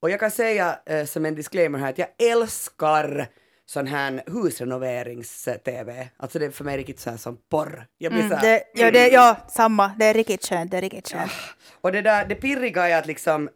Och 0.00 0.10
jag 0.10 0.20
kan 0.20 0.30
säga 0.30 0.78
eh, 0.86 1.04
som 1.04 1.24
en 1.26 1.34
disclaimer 1.34 1.78
här 1.78 1.90
att 1.90 1.98
jag 1.98 2.08
älskar 2.18 3.26
sån 3.66 3.86
här 3.86 4.22
husrenoverings-tv. 4.26 6.08
Alltså 6.16 6.38
det 6.38 6.46
är 6.46 6.50
för 6.50 6.64
mig 6.64 6.76
riktigt 6.76 7.00
så 7.00 7.10
här 7.10 7.16
som 7.16 7.38
porr. 7.50 7.86
Jag 7.98 8.12
blir 8.12 8.22
Mm, 8.22 8.30
så 8.30 8.36
här, 8.36 8.52
det, 8.52 8.64
ja, 8.74 8.90
det, 8.90 9.08
ja, 9.08 9.36
samma. 9.48 9.92
Det 9.98 10.04
är 10.04 10.14
riktigt 10.14 10.46
skönt. 10.46 10.70
Det 10.70 10.76
är 10.76 10.80
riktigt 10.80 11.08
skönt. 11.12 11.32
Och 11.80 11.92
det 11.92 12.02
där, 12.02 12.26
det 12.26 12.34
pirriga 12.34 12.88
är 12.88 12.98
att 12.98 13.06
liksom 13.06 13.48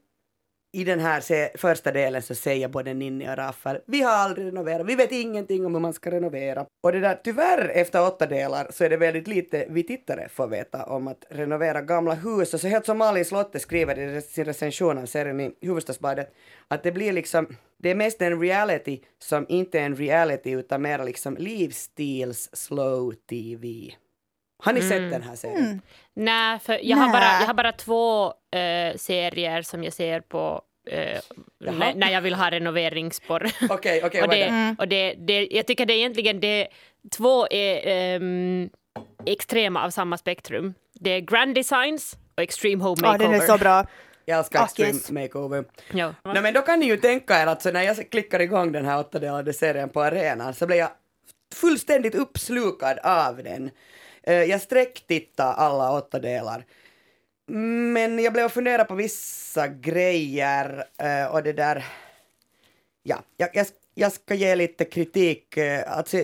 i 0.72 0.84
den 0.84 1.00
här 1.00 1.20
se, 1.20 1.50
första 1.54 1.92
delen 1.92 2.22
så 2.22 2.34
säger 2.34 2.68
både 2.68 2.94
Ninni 2.94 3.28
och 3.28 3.36
Rafael, 3.36 3.80
vi 3.86 4.02
har 4.02 4.12
aldrig 4.12 4.46
renoverat, 4.46 4.86
vi 4.86 4.94
vet 4.94 5.12
ingenting 5.12 5.66
om 5.66 5.74
hur 5.74 5.80
man 5.80 5.92
ska 5.92 6.10
renovera. 6.10 6.66
Och 6.82 6.92
det 6.92 7.00
där, 7.00 7.20
tyvärr 7.24 7.68
efter 7.68 8.06
åtta 8.06 8.26
delar 8.26 8.66
så 8.70 8.84
är 8.84 8.90
det 8.90 8.96
väldigt 8.96 9.28
lite 9.28 9.66
vi 9.70 9.82
tittare 9.82 10.28
får 10.28 10.46
veta 10.46 10.84
om 10.84 11.08
att 11.08 11.24
renovera 11.30 11.82
gamla 11.82 12.14
hus. 12.14 12.54
Och 12.54 12.60
så 12.60 12.68
helt 12.68 12.86
som 12.86 12.98
Malin 12.98 13.24
Slotte 13.24 13.58
skriver 13.58 13.98
i 13.98 14.22
sin 14.22 14.44
recension 14.44 14.98
av 14.98 15.06
serien 15.06 15.40
i 15.40 15.66
Hufvudstadsbladet, 15.66 16.34
att 16.68 16.82
det 16.82 16.92
blir 16.92 17.12
liksom, 17.12 17.46
det 17.78 17.90
är 17.90 17.94
mest 17.94 18.22
en 18.22 18.40
reality 18.40 19.00
som 19.18 19.46
inte 19.48 19.80
är 19.80 19.84
en 19.84 19.96
reality 19.96 20.50
utan 20.50 20.82
mer 20.82 21.04
liksom 21.04 21.36
livsstils 21.36 22.50
slow 22.52 23.12
TV. 23.12 23.92
Har 24.62 24.72
ni 24.72 24.82
sett 24.82 25.10
den 25.10 25.22
här 25.22 25.36
serien? 25.36 25.64
Mm. 25.64 25.80
Nej, 26.14 26.58
för 26.58 26.80
jag 26.82 26.96
har, 26.96 27.06
Nä. 27.06 27.12
bara, 27.12 27.40
jag 27.40 27.46
har 27.46 27.54
bara 27.54 27.72
två 27.72 28.26
eh, 28.26 28.96
serier 28.96 29.62
som 29.62 29.84
jag 29.84 29.92
ser 29.92 30.20
på 30.20 30.62
eh, 30.90 31.18
Jaha. 31.58 31.92
när, 31.94 32.10
jag 32.10 32.20
vill 32.20 32.34
ha 32.34 32.50
renoveringsporr. 32.50 33.50
Okej, 33.70 34.00
okej, 34.04 34.22
och 34.22 34.28
vad 34.28 34.36
är 34.36 34.40
det? 34.40 34.46
Mm. 34.46 34.76
och 34.78 34.88
det, 34.88 35.14
det, 35.18 35.48
jag 35.50 35.66
tycker 35.66 35.86
det 35.86 35.92
är 35.92 35.98
egentligen 35.98 36.40
det, 36.40 36.68
två 37.16 37.46
är 37.50 37.80
ehm, 38.16 38.70
extrema 39.26 39.84
av 39.84 39.90
samma 39.90 40.18
spektrum. 40.18 40.74
Det 40.94 41.10
är 41.10 41.20
Grand 41.20 41.54
Designs 41.54 42.16
och 42.36 42.42
Extreme 42.42 42.84
Home 42.84 42.96
Ja, 43.02 43.12
Makeover. 43.12 43.32
den 43.32 43.42
är 43.42 43.46
så 43.46 43.58
bra. 43.58 43.86
Jag 44.24 44.38
älskar 44.38 44.60
Ah, 44.60 44.64
Extreme 44.64 44.90
yes. 44.92 45.10
Makeover. 45.10 45.64
Ja. 45.92 46.14
Nej 46.24 46.42
men 46.42 46.54
då 46.54 46.60
kan 46.60 46.80
ni 46.80 46.86
ju 46.86 46.96
tänka 46.96 47.42
er 47.42 47.46
att 47.46 47.62
så 47.62 47.72
när 47.72 47.82
jag 47.82 48.10
klickar 48.10 48.40
igång 48.40 48.72
den 48.72 48.84
här 48.84 48.98
åttadelade 48.98 49.52
serien 49.52 49.88
på 49.88 50.02
arenan 50.02 50.54
så 50.54 50.66
blir 50.66 50.76
jag 50.76 50.90
fullständigt 51.54 52.14
uppslukad 52.14 52.98
av 52.98 53.36
den. 53.36 53.70
Eh, 54.28 54.44
jag 54.44 54.60
sträcktittade 54.60 55.52
alla 55.52 55.92
åtta 55.92 56.18
delar. 56.18 56.64
Men 57.92 58.18
jag 58.18 58.32
blev 58.32 58.44
och 58.44 58.52
fundera 58.52 58.84
på 58.84 58.94
vissa 58.94 59.68
grejer 59.68 60.84
eh, 60.98 61.26
och 61.26 61.42
det 61.42 61.52
där... 61.52 61.84
Ja, 63.02 63.22
jag, 63.36 63.50
jag, 63.52 63.66
jag 63.94 64.12
ska 64.12 64.34
ge 64.34 64.54
lite 64.54 64.84
kritik. 64.84 65.58
Alltså, 65.86 66.16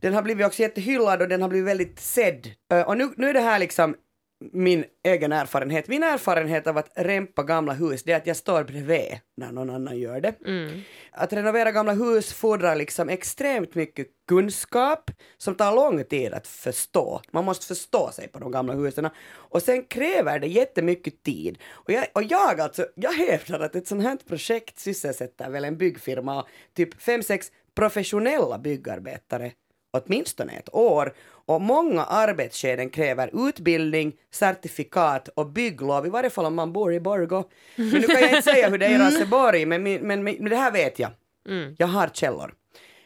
den 0.00 0.14
har 0.14 0.22
blivit 0.22 0.46
också 0.46 0.62
jättehyllad 0.62 1.22
och 1.22 1.28
den 1.28 1.42
har 1.42 1.48
blivit 1.48 1.68
väldigt 1.68 2.00
sedd. 2.00 2.50
Och 2.86 2.98
nu, 2.98 3.10
nu 3.16 3.28
är 3.28 3.34
det 3.34 3.40
här 3.40 3.58
liksom 3.58 3.96
min 4.38 4.84
egen 5.04 5.32
erfarenhet. 5.32 5.88
Min 5.88 6.02
erfarenhet 6.02 6.66
av 6.66 6.78
att 6.78 6.92
rempa 6.94 7.42
gamla 7.42 7.72
hus, 7.72 8.02
det 8.02 8.12
är 8.12 8.16
att 8.16 8.26
jag 8.26 8.36
står 8.36 8.64
bredvid 8.64 9.20
när 9.36 9.52
någon 9.52 9.70
annan 9.70 9.98
gör 9.98 10.20
det. 10.20 10.34
Mm. 10.46 10.80
Att 11.12 11.32
renovera 11.32 11.72
gamla 11.72 11.92
hus 11.92 12.32
fordrar 12.32 12.76
liksom 12.76 13.08
extremt 13.08 13.74
mycket 13.74 14.06
kunskap 14.28 15.10
som 15.36 15.54
tar 15.54 15.74
lång 15.74 16.04
tid 16.04 16.32
att 16.32 16.46
förstå. 16.46 17.20
Man 17.30 17.44
måste 17.44 17.66
förstå 17.66 18.10
sig 18.12 18.28
på 18.28 18.38
de 18.38 18.50
gamla 18.50 18.74
husen. 18.74 19.08
Och 19.28 19.62
sen 19.62 19.84
kräver 19.84 20.38
det 20.38 20.46
jättemycket 20.46 21.22
tid. 21.22 21.58
Och 21.70 21.92
jag, 21.92 22.06
och 22.12 22.22
jag 22.22 22.60
alltså, 22.60 22.86
jag 22.94 23.12
hävdar 23.12 23.60
att 23.60 23.76
ett 23.76 23.88
sånt 23.88 24.02
här 24.02 24.18
projekt 24.28 24.78
sysselsätter 24.78 25.50
väl 25.50 25.64
en 25.64 25.78
byggfirma 25.78 26.40
och 26.40 26.48
typ 26.74 27.02
fem, 27.02 27.22
sex 27.22 27.50
professionella 27.74 28.58
byggarbetare 28.58 29.52
åtminstone 29.96 30.52
ett 30.52 30.74
år 30.74 31.14
och 31.46 31.60
många 31.60 32.04
arbetsskeden 32.04 32.90
kräver 32.90 33.48
utbildning, 33.48 34.12
certifikat 34.30 35.28
och 35.28 35.46
bygglov, 35.46 36.06
i 36.06 36.08
varje 36.08 36.30
fall 36.30 36.46
om 36.46 36.54
man 36.54 36.72
bor 36.72 36.94
i 36.94 37.00
Borgå. 37.00 37.44
Men 37.76 37.88
nu 37.88 38.02
kan 38.02 38.20
jag 38.20 38.30
inte 38.30 38.42
säga 38.52 38.70
hur 38.70 38.78
det 38.78 38.86
är 38.86 38.90
i 38.90 38.98
Raseborg, 38.98 39.66
men, 39.66 39.82
men, 39.82 40.06
men, 40.06 40.24
men 40.24 40.44
det 40.44 40.56
här 40.56 40.72
vet 40.72 40.98
jag. 40.98 41.10
Mm. 41.48 41.74
Jag 41.78 41.86
har 41.86 42.08
källor. 42.08 42.54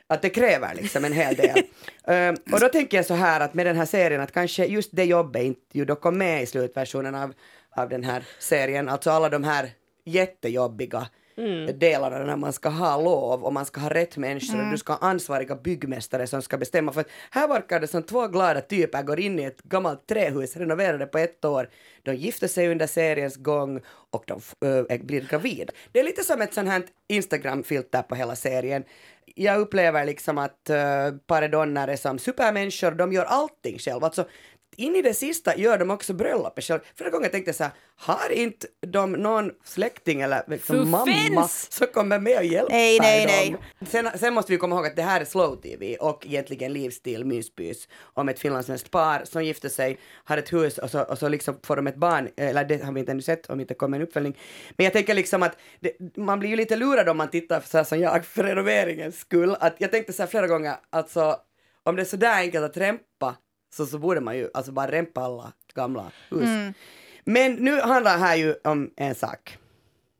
Att 0.07 0.23
det 0.23 0.31
kräver 0.31 0.75
liksom 0.75 1.05
en 1.05 1.13
hel 1.13 1.35
del. 1.35 1.63
Ehm, 2.05 2.37
och 2.53 2.61
då 2.61 2.69
tänker 2.69 2.97
jag 2.97 3.07
så 3.07 3.15
här 3.15 3.41
att 3.41 3.55
med 3.55 3.67
den 3.67 3.77
här 3.77 3.85
serien 3.85 4.21
att 4.21 4.33
kanske 4.33 4.65
just 4.65 4.91
det 4.93 5.05
jobbet 5.05 5.43
inte 5.43 5.79
ju 5.79 5.85
då 5.85 5.97
kom 5.97 6.19
med 6.19 6.43
i 6.43 6.47
slutversionen 6.47 7.15
av, 7.15 7.33
av 7.77 7.89
den 7.89 8.05
här 8.05 8.25
serien, 8.39 8.89
alltså 8.89 9.11
alla 9.11 9.29
de 9.29 9.45
här 9.45 9.71
jättejobbiga 10.05 11.07
delarna 11.79 12.19
när 12.19 12.37
man 12.37 12.53
ska 12.53 12.69
ha 12.69 13.03
lov 13.03 13.45
och 13.45 13.53
man 13.53 13.67
ska 13.67 13.81
ha 13.81 13.91
rätt 13.91 14.17
människor 14.17 14.65
och 14.65 14.71
du 14.71 14.79
ska 14.79 14.93
ha 14.93 15.09
ansvariga 15.09 15.55
byggmästare 15.55 16.27
som 16.27 16.43
ska 16.43 16.59
bestämma. 16.59 16.93
För 16.93 17.01
att 17.01 17.11
här 17.31 17.49
verkar 17.49 17.81
det 17.81 17.87
som 17.87 18.03
två 18.03 18.27
glada 18.27 18.61
typer 18.61 19.03
går 19.03 19.21
in 19.21 19.39
i 19.39 19.45
ett 19.45 19.63
gammalt 19.63 20.07
trähus, 20.07 20.57
renoverade 20.57 21.07
på 21.07 21.19
ett 21.19 21.45
år. 21.45 21.69
De 22.03 22.15
gifter 22.15 22.49
sig 22.49 22.69
under 22.69 22.87
seriens 22.87 23.37
gång 23.37 23.81
och 24.11 24.25
de 24.27 24.41
äh, 24.91 25.01
blir 25.03 25.21
gravida. 25.21 25.73
Det 25.93 26.01
är 26.01 26.05
lite 26.05 26.25
som 26.25 26.41
ett 26.41 26.55
sånt 26.55 26.69
här 26.69 26.83
Instagram-filter 27.09 28.03
på 28.03 28.15
hela 28.15 28.37
serien. 28.37 28.85
Jag 29.35 29.61
upplever 29.61 30.05
liksom 30.05 30.39
att 30.39 30.71
uh, 30.71 31.19
paret 31.27 31.53
Donner 31.53 31.89
är 31.89 31.97
som 31.97 32.19
supermänniskor, 32.19 32.91
de 32.91 33.13
gör 33.13 33.25
allting 33.25 33.79
själva. 33.79 34.07
Alltså, 34.07 34.25
in 34.77 34.97
i 34.97 35.03
det 35.03 35.15
sista 35.15 35.57
gör 35.57 35.79
de 35.79 35.91
också 35.91 36.13
bröllopet 36.13 36.65
själv. 36.65 36.81
Flera 36.95 37.11
gånger 37.11 37.29
tänkte 37.29 37.49
jag 37.49 37.57
så 37.57 37.65
här, 37.65 37.73
har 37.97 38.33
inte 38.33 38.67
de 38.87 39.13
någon 39.13 39.51
släkting 39.65 40.21
eller 40.21 40.45
liksom 40.47 40.91
mamma 40.91 41.49
som 41.49 41.87
kommer 41.87 42.19
med 42.19 42.39
och 42.39 42.45
hjälper 42.45 42.73
Nej, 42.73 42.99
nej, 43.01 43.51
dem? 43.51 43.87
Sen, 43.89 44.19
sen 44.19 44.35
måste 44.35 44.53
vi 44.53 44.59
komma 44.59 44.77
ihåg 44.77 44.87
att 44.87 44.97
det 44.97 45.03
här 45.03 45.21
är 45.21 45.25
slow-tv 45.25 45.97
och 45.97 46.27
egentligen 46.27 46.73
livsstil, 46.73 47.25
myspys 47.25 47.89
om 48.03 48.29
ett 48.29 48.39
finlandssvenskt 48.39 48.91
par 48.91 49.25
som 49.25 49.45
gifter 49.45 49.69
sig, 49.69 49.99
har 50.25 50.39
ett 50.39 50.53
hus 50.53 50.79
och 50.79 50.91
så, 50.91 51.03
och 51.03 51.19
så 51.19 51.29
liksom 51.29 51.59
får 51.65 51.77
de 51.77 51.87
ett 51.87 51.97
barn, 51.97 52.29
eller 52.37 52.65
det 52.65 52.85
har 52.85 52.93
vi 52.93 53.01
inte 53.01 53.13
ännu 53.13 53.23
sett 53.23 53.51
om 53.51 53.61
inte 53.61 53.75
kommer 53.75 53.97
en 53.97 54.03
uppföljning. 54.03 54.39
Men 54.77 54.85
jag 54.85 54.93
tänker 54.93 55.15
liksom 55.15 55.43
att 55.43 55.57
det, 55.81 56.17
man 56.17 56.39
blir 56.39 56.51
ju 56.51 56.57
lite 56.57 56.77
lurad 56.77 57.09
om 57.09 57.17
man 57.17 57.31
tittar 57.31 57.61
så 57.61 57.77
här 57.77 57.85
som 57.85 58.01
jag 58.01 58.25
för 58.25 58.43
renoveringens 58.43 59.19
skull. 59.19 59.57
Att 59.61 59.75
jag 59.79 59.91
tänkte 59.91 60.13
så 60.13 60.23
här 60.23 60.29
flera 60.29 60.47
gånger, 60.47 60.75
alltså 60.91 61.37
om 61.83 61.97
det 61.97 62.03
är 62.03 62.07
så 62.07 62.17
där 62.17 62.35
enkelt 62.35 62.65
att 62.65 62.77
rempa 62.77 63.37
så, 63.75 63.87
så 63.87 63.99
borde 63.99 64.21
man 64.21 64.37
ju 64.37 64.51
alltså 64.55 64.73
bara 64.73 64.91
rempa 64.91 65.21
alla 65.21 65.53
gamla 65.75 66.13
hus. 66.31 66.75
Men 67.25 67.55
nu 67.55 67.81
handlar 67.81 68.13
det 68.13 68.25
här 68.25 68.37
ju 68.37 68.55
om 68.65 68.91
en 68.97 69.15
sak. 69.15 69.59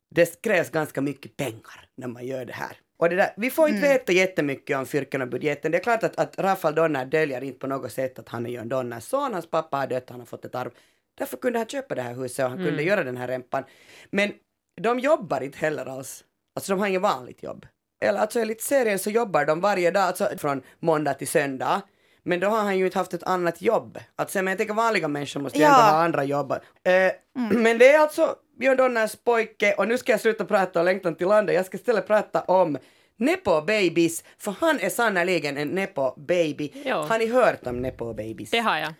Det 0.09 0.41
krävs 0.41 0.69
ganska 0.69 1.01
mycket 1.01 1.37
pengar 1.37 1.87
när 1.95 2.07
man 2.07 2.25
gör 2.25 2.45
det 2.45 2.53
här. 2.53 2.77
Och 2.97 3.09
det 3.09 3.15
där, 3.15 3.33
vi 3.37 3.49
får 3.49 3.69
inte 3.69 3.81
veta 3.81 4.11
jättemycket 4.11 4.77
om 4.77 4.85
fyrkan 4.85 5.21
och 5.21 5.27
budgeten. 5.27 5.71
Det 5.71 5.77
är 5.77 5.83
klart 5.83 6.03
att, 6.03 6.19
att 6.19 6.39
Rafael 6.39 6.75
Donner 6.75 7.05
döljer 7.05 7.43
inte 7.43 7.59
på 7.59 7.67
något 7.67 7.91
sätt 7.91 8.19
att 8.19 8.29
han 8.29 8.45
är 8.45 8.49
John 8.49 8.69
Donners 8.69 9.03
son. 9.03 9.33
Hans 9.33 9.49
pappa 9.49 9.77
har 9.77 9.87
dött, 9.87 10.09
han 10.09 10.19
har 10.19 10.25
fått 10.25 10.45
ett 10.45 10.55
arv. 10.55 10.71
Därför 11.17 11.37
kunde 11.37 11.59
han 11.59 11.67
köpa 11.67 11.95
det 11.95 12.01
här 12.01 12.13
huset 12.13 12.45
och 12.45 12.49
han 12.51 12.65
kunde 12.65 12.83
göra 12.83 13.03
den 13.03 13.17
här 13.17 13.27
rempan. 13.27 13.63
Men 14.11 14.33
de 14.81 14.99
jobbar 14.99 15.41
inte 15.41 15.57
heller 15.57 15.85
alls. 15.85 16.23
Alltså 16.55 16.73
de 16.73 16.79
har 16.79 16.87
inget 16.87 17.01
vanligt 17.01 17.43
jobb. 17.43 17.65
Eller 18.05 18.19
alltså 18.19 18.39
enligt 18.39 18.61
serien 18.61 18.99
så 18.99 19.09
jobbar 19.09 19.45
de 19.45 19.61
varje 19.61 19.91
dag, 19.91 20.03
alltså 20.03 20.29
från 20.37 20.61
måndag 20.79 21.13
till 21.13 21.27
söndag. 21.27 21.81
Men 22.23 22.39
då 22.39 22.47
har 22.47 22.57
han 22.61 22.77
ju 22.77 22.85
inte 22.85 22.97
haft 22.97 23.13
ett 23.13 23.23
annat 23.23 23.61
jobb. 23.61 23.99
Alltså, 24.15 24.37
men 24.37 24.47
jag 24.47 24.57
tänker 24.57 24.73
vanliga 24.73 25.07
människor 25.07 25.39
måste 25.39 25.57
ju 25.57 25.63
Ja. 25.63 25.69
ändå 25.69 25.81
ha 25.97 26.03
andra 26.03 26.23
jobb. 26.23 26.51
Eh, 26.51 27.11
Men 27.53 27.77
det 27.77 27.91
är 27.93 27.99
alltså 27.99 28.35
Björn 28.59 28.77
Donners 28.77 29.15
pojke 29.15 29.73
och 29.77 29.87
nu 29.87 29.97
ska 29.97 30.11
jag 30.11 30.21
sluta 30.21 30.45
prata 30.45 30.79
om 30.79 30.85
längtan 30.85 31.15
till 31.15 31.27
landet. 31.27 31.55
Jag 31.55 31.65
ska 31.65 31.77
istället 31.77 32.07
prata 32.07 32.41
om 32.41 32.77
Nepo 33.17 33.61
Babies, 33.61 34.23
för 34.37 34.55
han 34.59 34.79
är 34.79 34.89
sannerligen 34.89 35.57
en 35.57 35.67
Nepo 35.67 36.13
Baby. 36.21 36.71
Ja. 36.85 37.05
Har 37.05 37.19
ni 37.19 37.27
hört 37.27 37.67
om 37.67 37.81
Nepo 37.81 38.13
Babies? 38.13 38.51
Det 38.51 38.59
har 38.59 38.77
jag. 38.77 38.93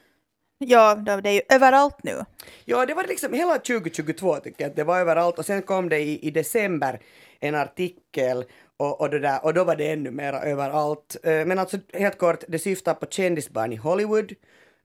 Ja, 0.58 0.96
det 0.96 1.30
är 1.30 1.34
ju 1.34 1.42
överallt 1.50 2.04
nu. 2.04 2.26
Ja, 2.66 2.86
det 2.86 2.94
var 2.94 3.04
liksom 3.04 3.34
hela 3.34 3.54
2022 3.58 4.36
tycker 4.36 4.64
jag 4.64 4.70
att 4.70 4.76
det 4.76 4.84
var 4.84 5.00
överallt 5.00 5.40
och 5.40 5.46
sen 5.46 5.62
kom 5.62 5.90
det 5.90 6.00
i, 6.00 6.28
i 6.28 6.32
december 6.32 7.00
en 7.40 7.56
artikel 7.56 8.44
och, 8.82 9.02
och, 9.02 9.10
det 9.10 9.20
där, 9.20 9.46
och 9.46 9.54
då 9.54 9.64
var 9.64 9.76
det 9.76 9.92
ännu 9.92 10.12
mera 10.12 10.42
överallt. 10.42 11.18
Eh, 11.24 11.46
Men 11.46 11.60
alltså 11.60 11.78
helt 11.94 12.18
kort, 12.18 12.44
det 12.48 12.60
syftar 12.60 12.94
på 12.94 13.06
kändisbarn 13.06 13.74
i 13.74 13.76
Hollywood, 13.76 14.34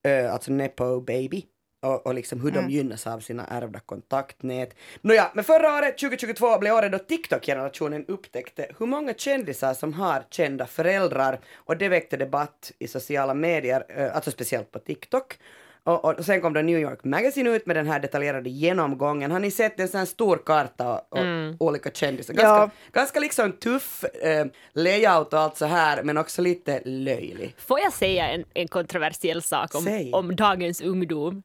eh, 0.03 0.33
alltså 0.33 0.53
Nepo 0.53 1.01
Baby 1.01 1.45
och, 1.83 2.07
och 2.07 2.15
liksom 2.15 2.41
hur 2.41 2.51
de 2.51 2.71
gynnas 2.71 3.07
av 3.07 3.21
sina 3.21 3.47
ärvda 3.47 3.81
kontaktnät. 3.81 4.75
Nåja, 5.01 5.31
men 5.35 5.45
förra 5.45 5.79
året, 5.79 5.99
2022, 5.99 6.59
blev 6.59 6.75
året 6.75 6.93
då 6.93 6.99
TikTok-generationen 6.99 8.05
upptäckte 8.09 8.67
hur 8.79 8.87
många 8.87 9.15
kändisar 9.15 9.75
som 9.75 9.93
har 9.93 10.25
kända 10.31 10.67
föräldrar 10.67 11.41
och 11.55 11.77
det 11.77 11.89
väckte 11.89 12.17
debatt 12.17 12.73
i 12.79 12.89
sociala 12.89 13.35
medier, 13.35 13.85
eh, 13.89 14.17
alltså 14.17 14.31
speciellt 14.31 14.71
på 14.71 14.79
TikTok. 14.79 15.39
Och, 15.87 16.05
och 16.05 16.25
sen 16.25 16.41
kom 16.41 16.53
då 16.53 16.61
New 16.61 16.79
York 16.79 17.05
Magazine 17.05 17.51
ut 17.51 17.67
med 17.67 17.77
den 17.77 17.87
här 17.87 18.01
detaljerade 18.01 18.51
genomgången. 18.51 19.31
Har 19.31 19.39
ni 19.41 19.51
sett 19.51 19.81
en 19.81 19.89
sån 19.89 19.99
här 19.99 20.07
stor 20.07 20.37
karta 20.47 20.99
och, 21.09 21.19
och 21.61 21.67
olika 21.67 21.91
kändisar? 21.91 22.35
Ganska, 22.35 22.49
Ja. 22.49 22.71
ganska 22.93 23.21
liksom 23.21 23.53
tuff 23.53 24.05
eh, 24.05 24.47
layout 24.75 25.33
och 25.33 25.41
allt 25.41 25.57
så 25.57 25.65
här, 25.65 26.03
men 26.03 26.19
också 26.19 26.43
lite 26.43 26.81
löjlig. 26.85 27.55
Får 27.59 27.81
jag 27.81 27.93
säga 27.93 28.29
en, 28.29 28.45
en 28.55 28.69
kontroversiell 28.69 29.43
sak 29.43 29.75
om, 29.75 29.83
Säg. 29.83 30.13
om 30.13 30.37
dagens 30.37 30.81
ungdom? 30.81 31.43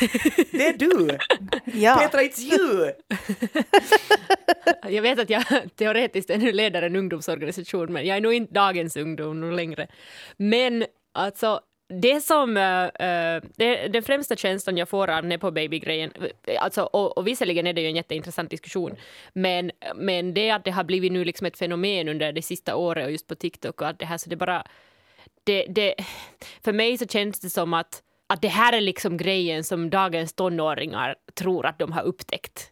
Det 0.52 0.66
är 0.68 0.78
du! 0.78 1.18
Ja. 1.64 1.96
Petra, 2.00 2.20
it's 2.22 2.40
you! 2.40 2.92
Jag 4.94 5.02
vet 5.02 5.18
att 5.18 5.30
jag 5.30 5.44
teoretiskt 5.76 6.30
ännu 6.30 6.52
leder 6.52 6.82
en 6.82 6.96
ungdomsorganisation 6.96 7.92
men 7.92 8.06
jag 8.06 8.16
är 8.16 8.20
nog 8.20 8.34
inte 8.34 8.54
dagens 8.54 8.96
ungdom 8.96 9.40
nu 9.40 9.50
längre. 9.50 9.86
Men 10.36 10.84
alltså 11.14 11.60
det 12.00 12.20
som, 12.20 12.50
uh, 12.50 13.50
det, 13.56 13.88
den 13.88 14.02
främsta 14.02 14.36
känslan 14.36 14.76
jag 14.76 14.88
får 14.88 15.10
av 15.10 15.24
Nepo 15.24 15.50
Baby-grejen, 15.50 16.12
alltså, 16.58 16.82
och, 16.82 17.18
och 17.18 17.26
visserligen 17.26 17.66
är 17.66 17.72
det 17.72 17.80
ju 17.80 17.86
en 17.86 17.96
jätteintressant 17.96 18.50
diskussion, 18.50 18.96
men, 19.32 19.70
men 19.94 20.34
det 20.34 20.50
att 20.50 20.64
det 20.64 20.70
har 20.70 20.84
blivit 20.84 21.12
nu 21.12 21.24
liksom 21.24 21.46
ett 21.46 21.58
fenomen 21.58 22.08
under 22.08 22.32
det 22.32 22.42
sista 22.42 22.76
året 22.76 23.04
och 23.04 23.12
just 23.12 23.26
på 23.26 23.34
TikTok 23.34 23.80
och 23.80 23.86
allt 23.86 23.98
det 23.98 24.06
här 24.06 24.18
så 24.18 24.30
det 24.30 24.36
bara, 24.36 24.64
det, 25.44 25.66
det, 25.68 25.94
för 26.64 26.72
mig 26.72 26.98
så 26.98 27.06
känns 27.06 27.40
det 27.40 27.50
som 27.50 27.74
att, 27.74 28.02
att 28.26 28.42
det 28.42 28.48
här 28.48 28.72
är 28.72 28.80
liksom 28.80 29.16
grejen 29.16 29.64
som 29.64 29.90
dagens 29.90 30.32
tonåringar 30.32 31.14
tror 31.34 31.66
att 31.66 31.78
de 31.78 31.92
har 31.92 32.02
upptäckt. 32.02 32.68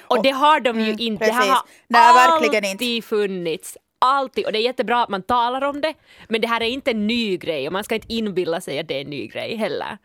Och 0.00 0.22
det 0.22 0.30
har 0.30 0.60
de 0.60 0.80
ju 0.80 0.92
inte. 0.92 1.24
Det 1.24 1.32
här 1.32 1.40
precis. 1.40 1.54
har 1.54 2.40
Nej, 2.40 2.58
alltid 2.60 2.92
inte. 2.92 3.08
funnits. 3.08 3.78
Alltid. 4.04 4.46
Och 4.46 4.52
det 4.52 4.58
är 4.58 4.62
jättebra 4.62 5.02
att 5.02 5.08
man 5.08 5.22
talar 5.22 5.62
om 5.62 5.80
det. 5.80 5.94
Men 6.28 6.40
det 6.40 6.46
här 6.48 6.60
är 6.60 6.66
inte 6.66 6.90
en 6.90 7.06
ny 7.06 7.36
grej 7.36 7.66
och 7.66 7.72
man 7.72 7.84
ska 7.84 7.94
inte 7.94 8.12
inbilla 8.12 8.60
sig 8.60 8.78
att 8.78 8.88
det 8.88 8.96
är 8.96 9.00
en 9.00 9.10
ny 9.10 9.26
grej 9.26 9.56
heller. 9.56 9.98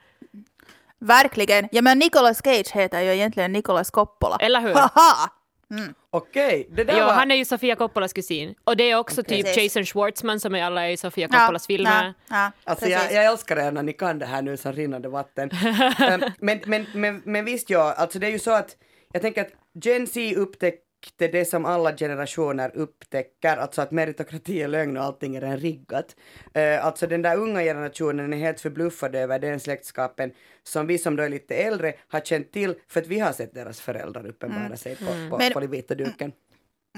Verkligen. 0.99 1.69
Ja, 1.71 1.81
men 1.81 1.99
Nicolas 1.99 2.41
Cage 2.43 2.71
heter 2.73 3.01
ju 3.01 3.13
egentligen 3.13 3.51
Nicolas 3.51 3.91
Coppola. 3.91 4.37
Eller 4.39 4.61
hur? 4.61 4.73
Haha! 4.73 5.29
Okej, 6.09 6.67
det 6.71 6.83
där 6.83 6.99
Jo, 6.99 7.05
var... 7.05 7.13
han 7.13 7.31
är 7.31 7.35
ju 7.35 7.45
Sofia 7.45 7.75
Coppolas 7.75 8.13
kusin. 8.13 8.55
Och 8.63 8.77
det 8.77 8.91
är 8.91 8.95
också 8.95 9.23
typ 9.23 9.45
Precis. 9.45 9.63
Jason 9.63 9.85
Schwartzman 9.85 10.39
som 10.39 10.55
är 10.55 10.63
alla 10.63 10.89
i 10.89 10.97
Sofia 10.97 11.27
Coppolas 11.27 11.67
filmer. 11.67 12.13
Ja, 12.29 12.35
ja, 12.35 12.71
Alltså 12.71 12.87
jag, 12.87 13.11
jag 13.11 13.25
älskar 13.25 13.57
er 13.57 13.71
när 13.71 13.83
ni 13.83 13.93
kan 13.93 14.19
det 14.19 14.25
här 14.25 14.41
nu 14.41 14.57
som 14.57 14.73
rinnande 14.73 15.09
vatten. 15.09 15.49
Ehm, 15.99 16.21
men, 16.39 16.59
men, 16.65 16.85
men, 16.93 17.21
men 17.25 17.45
visst 17.45 17.69
ja, 17.69 17.93
alltså 17.97 18.19
det 18.19 18.27
är 18.27 18.31
ju 18.31 18.39
så 18.39 18.51
att 18.51 18.77
jag 19.13 19.21
tänker 19.21 19.41
att 19.41 19.51
Gen 19.83 20.07
Z 20.07 20.35
upptäckte 20.35 20.86
det 21.17 21.45
som 21.45 21.65
alla 21.65 21.95
generationer 21.97 22.71
upptäcker, 22.75 23.57
alltså 23.57 23.81
att 23.81 23.91
meritokrati 23.91 24.61
är 24.61 24.67
lögn 24.67 24.97
och 24.97 25.03
allting 25.03 25.35
är 25.35 25.41
en 25.41 25.57
riggat. 25.57 26.15
Uh, 26.57 26.85
alltså 26.85 27.07
den 27.07 27.21
där 27.21 27.37
unga 27.37 27.61
generationen 27.61 28.33
är 28.33 28.37
helt 28.37 28.59
förbluffade 28.61 29.19
över 29.19 29.39
den 29.39 29.59
släktskapen 29.59 30.31
som 30.63 30.87
vi 30.87 30.97
som 30.97 31.15
då 31.15 31.23
är 31.23 31.29
lite 31.29 31.55
äldre 31.55 31.93
har 32.07 32.19
känt 32.19 32.51
till 32.51 32.75
för 32.87 33.01
att 33.01 33.07
vi 33.07 33.19
har 33.19 33.31
sett 33.31 33.53
deras 33.53 33.81
föräldrar 33.81 34.27
uppenbara 34.27 34.77
sig 34.77 34.95
på, 34.95 35.05
på, 35.29 35.37
Men- 35.37 35.53
på 35.53 35.59
den 35.59 35.71
vita 35.71 35.95
duken. 35.95 36.31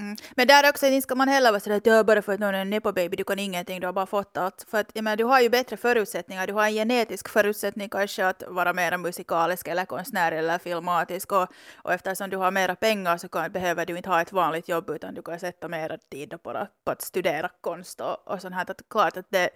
Mm. 0.00 0.16
Men 0.36 0.46
där 0.46 0.68
också 0.70 0.86
inte 0.86 1.02
ska 1.02 1.14
man 1.14 1.28
heller 1.28 1.50
vara 1.50 1.60
sådär 1.60 1.76
att 1.76 1.86
"Ja, 1.86 2.04
bara 2.04 2.22
för 2.22 2.32
att 2.32 2.40
någon 2.40 2.54
är 2.54 2.60
en 2.60 2.70
nepo 2.70 2.92
baby, 2.92 3.16
du 3.16 3.24
kan 3.24 3.38
ingenting, 3.38 3.80
du 3.80 3.86
har 3.86 3.92
bara 3.92 4.06
fått 4.06 4.36
allt. 4.36 4.66
För 4.70 4.80
att 4.80 4.90
jag 4.94 5.04
menar, 5.04 5.16
du 5.16 5.24
har 5.24 5.40
ju 5.40 5.48
bättre 5.48 5.76
förutsättningar, 5.76 6.46
du 6.46 6.52
har 6.52 6.64
en 6.66 6.72
genetisk 6.72 7.28
förutsättning 7.28 7.88
kanske 7.88 8.26
att 8.26 8.42
vara 8.48 8.72
mer 8.72 8.96
musikalisk 8.96 9.68
eller 9.68 9.84
konstnär 9.84 10.32
eller 10.32 10.58
filmatisk 10.58 11.32
och, 11.32 11.46
och 11.84 11.92
eftersom 11.92 12.30
du 12.30 12.36
har 12.36 12.50
mera 12.50 12.74
pengar 12.76 13.16
så 13.18 13.28
kan, 13.28 13.52
behöver 13.52 13.86
du 13.86 13.96
inte 13.96 14.08
ha 14.08 14.20
ett 14.20 14.32
vanligt 14.32 14.68
jobb 14.68 14.90
utan 14.90 15.14
du 15.14 15.22
kan 15.22 15.40
sätta 15.40 15.68
mera 15.68 15.98
tid 15.98 16.42
på 16.42 16.50
att, 16.50 16.84
på 16.84 16.90
att 16.92 17.02
studera 17.02 17.50
konst 17.60 18.00
och, 18.00 18.28
och 18.28 18.40
sånt 18.40 18.54
här. 18.54 18.70
Att 18.70 18.82
klart 18.90 19.16
att 19.16 19.26
det, 19.30 19.50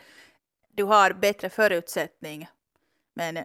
du 0.77 0.85
har 0.85 1.13
bättre 1.13 1.51
förutsättning 1.51 2.49
men 3.15 3.45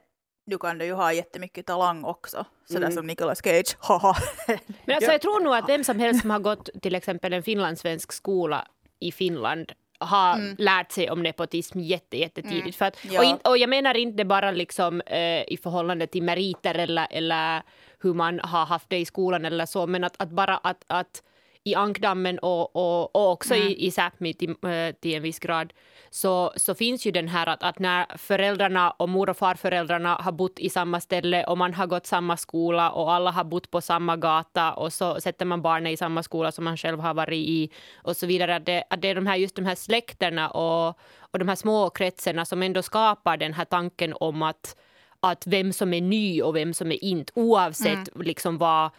du 0.49 0.57
kan 0.57 0.79
ju 0.79 0.93
ha 0.93 1.13
jättemycket 1.13 1.65
talang 1.65 2.03
också. 2.03 2.45
Sådär 2.67 2.81
Mm. 2.81 2.91
som 2.91 3.07
Nicolas 3.07 3.41
Cage. 3.43 3.75
Haha. 3.79 4.15
Men 4.47 4.95
alltså, 4.95 5.09
Ja. 5.09 5.11
jag 5.11 5.21
tror 5.21 5.39
nog 5.43 5.53
att 5.55 5.69
vem 5.69 5.83
som 5.83 5.99
helst 5.99 6.21
som 6.21 6.29
har 6.29 6.39
gått 6.39 6.69
till 6.81 6.95
exempel 6.95 7.33
en 7.33 7.43
finlandssvensk 7.43 8.11
skola 8.11 8.67
i 8.99 9.11
Finland 9.11 9.71
har 10.01 10.61
lärt 10.61 10.91
sig 10.91 11.09
om 11.11 11.23
nepotism 11.23 11.79
jätte, 11.79 12.17
jättetidigt. 12.17 12.77
För 12.77 12.85
att, 12.85 12.97
Ja. 13.11 13.19
och, 13.19 13.25
in, 13.25 13.37
och 13.43 13.57
jag 13.57 13.69
menar 13.69 13.97
inte 13.97 14.25
bara 14.25 14.51
liksom, 14.51 15.01
eh, 15.01 15.43
i 15.53 15.59
förhållande 15.63 16.07
till 16.07 16.23
meriter 16.23 16.75
eller, 16.75 17.07
eller 17.11 17.61
hur 18.01 18.13
man 18.13 18.39
har 18.39 18.65
haft 18.65 18.89
det 18.89 18.97
i 18.97 19.05
skolan 19.05 19.45
eller 19.45 19.65
så, 19.65 19.87
men 19.87 20.03
att, 20.03 20.13
att 20.21 20.29
bara 20.29 20.57
att, 20.57 20.83
att 20.87 21.23
i 21.69 21.75
ankdammen 21.75 22.39
och, 22.39 22.75
och, 22.75 23.15
och 23.15 23.31
också 23.31 23.55
i, 23.55 23.87
i 23.87 23.89
Sápmi 23.89 24.33
till, 24.33 24.49
eh, 24.49 24.95
till 25.01 25.15
en 25.15 25.21
viss 25.21 25.39
grad 25.39 25.73
så, 26.09 26.53
så 26.55 26.75
finns 26.75 27.05
ju 27.05 27.11
den 27.11 27.27
här 27.27 27.47
att, 27.47 27.63
att 27.63 27.79
när 27.79 28.17
föräldrarna 28.17 28.91
och 28.91 29.09
mor 29.09 29.29
och 29.29 29.37
farföräldrarna 29.37 30.15
har 30.15 30.31
bott 30.31 30.59
i 30.59 30.69
samma 30.69 30.99
ställe 31.01 31.43
och 31.43 31.57
man 31.57 31.73
har 31.73 31.87
gått 31.87 32.05
samma 32.05 32.37
skola 32.37 32.91
och 32.91 33.13
alla 33.13 33.31
har 33.31 33.43
bott 33.43 33.71
på 33.71 33.81
samma 33.81 34.17
gata 34.17 34.73
och 34.73 34.93
så 34.93 35.21
sätter 35.21 35.45
man 35.45 35.61
barnet 35.61 35.93
i 35.93 35.97
samma 35.97 36.23
skola 36.23 36.51
som 36.51 36.63
man 36.63 36.77
själv 36.77 36.99
har 36.99 37.13
varit 37.13 37.47
i 37.47 37.69
och 37.95 38.17
så 38.17 38.27
vidare. 38.27 38.55
Att 38.55 38.65
det, 38.65 38.83
att 38.89 39.01
det 39.01 39.07
är 39.07 39.15
de 39.15 39.27
här, 39.27 39.35
just 39.35 39.55
de 39.55 39.65
här 39.65 39.75
släkterna 39.75 40.49
och, 40.49 40.99
och 41.19 41.39
de 41.39 41.47
här 41.47 41.55
små 41.55 41.89
kretsarna 41.89 42.45
som 42.45 42.63
ändå 42.63 42.81
skapar 42.81 43.37
den 43.37 43.53
här 43.53 43.65
tanken 43.65 44.13
om 44.19 44.41
att, 44.41 44.75
att 45.19 45.47
vem 45.47 45.73
som 45.73 45.93
är 45.93 46.01
ny 46.01 46.41
och 46.41 46.55
vem 46.55 46.73
som 46.73 46.91
är 46.91 47.03
inte 47.03 47.31
oavsett 47.35 48.09
liksom 48.15 48.57
vad 48.57 48.89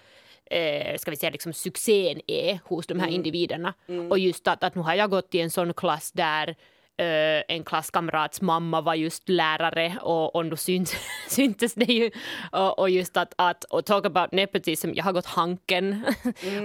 eh, 0.50 0.98
ska 0.98 1.10
vi 1.10 1.16
säga, 1.16 1.30
liksom 1.30 1.52
succén 1.52 2.20
är 2.26 2.58
hos 2.64 2.86
de 2.86 3.00
här 3.00 3.08
individerna. 3.08 3.74
Och 4.10 4.18
just 4.18 4.48
att, 4.48 4.64
att 4.64 4.74
nu 4.74 4.80
har 4.82 4.94
jag 4.94 5.10
gått 5.10 5.34
i 5.34 5.40
en 5.40 5.50
sån 5.50 5.74
klass 5.74 6.12
där 6.12 6.56
eh, 7.00 7.42
en 7.48 7.64
klasskamrats 7.64 8.40
mamma 8.40 8.80
var 8.80 8.94
just 8.94 9.28
lärare 9.28 9.96
och, 10.02 10.34
och 10.36 10.44
då 10.44 10.56
syns, 10.56 10.94
syntes 11.28 11.74
det 11.74 11.92
ju. 11.92 12.10
Och, 12.52 12.78
och 12.78 12.90
just 12.90 13.16
att, 13.16 13.34
att 13.36 13.64
och 13.64 13.84
talk 13.84 14.06
about 14.06 14.32
nepotism, 14.32 14.90
jag 14.94 15.04
har 15.04 15.12
gått 15.12 15.26
Hanken. 15.26 16.04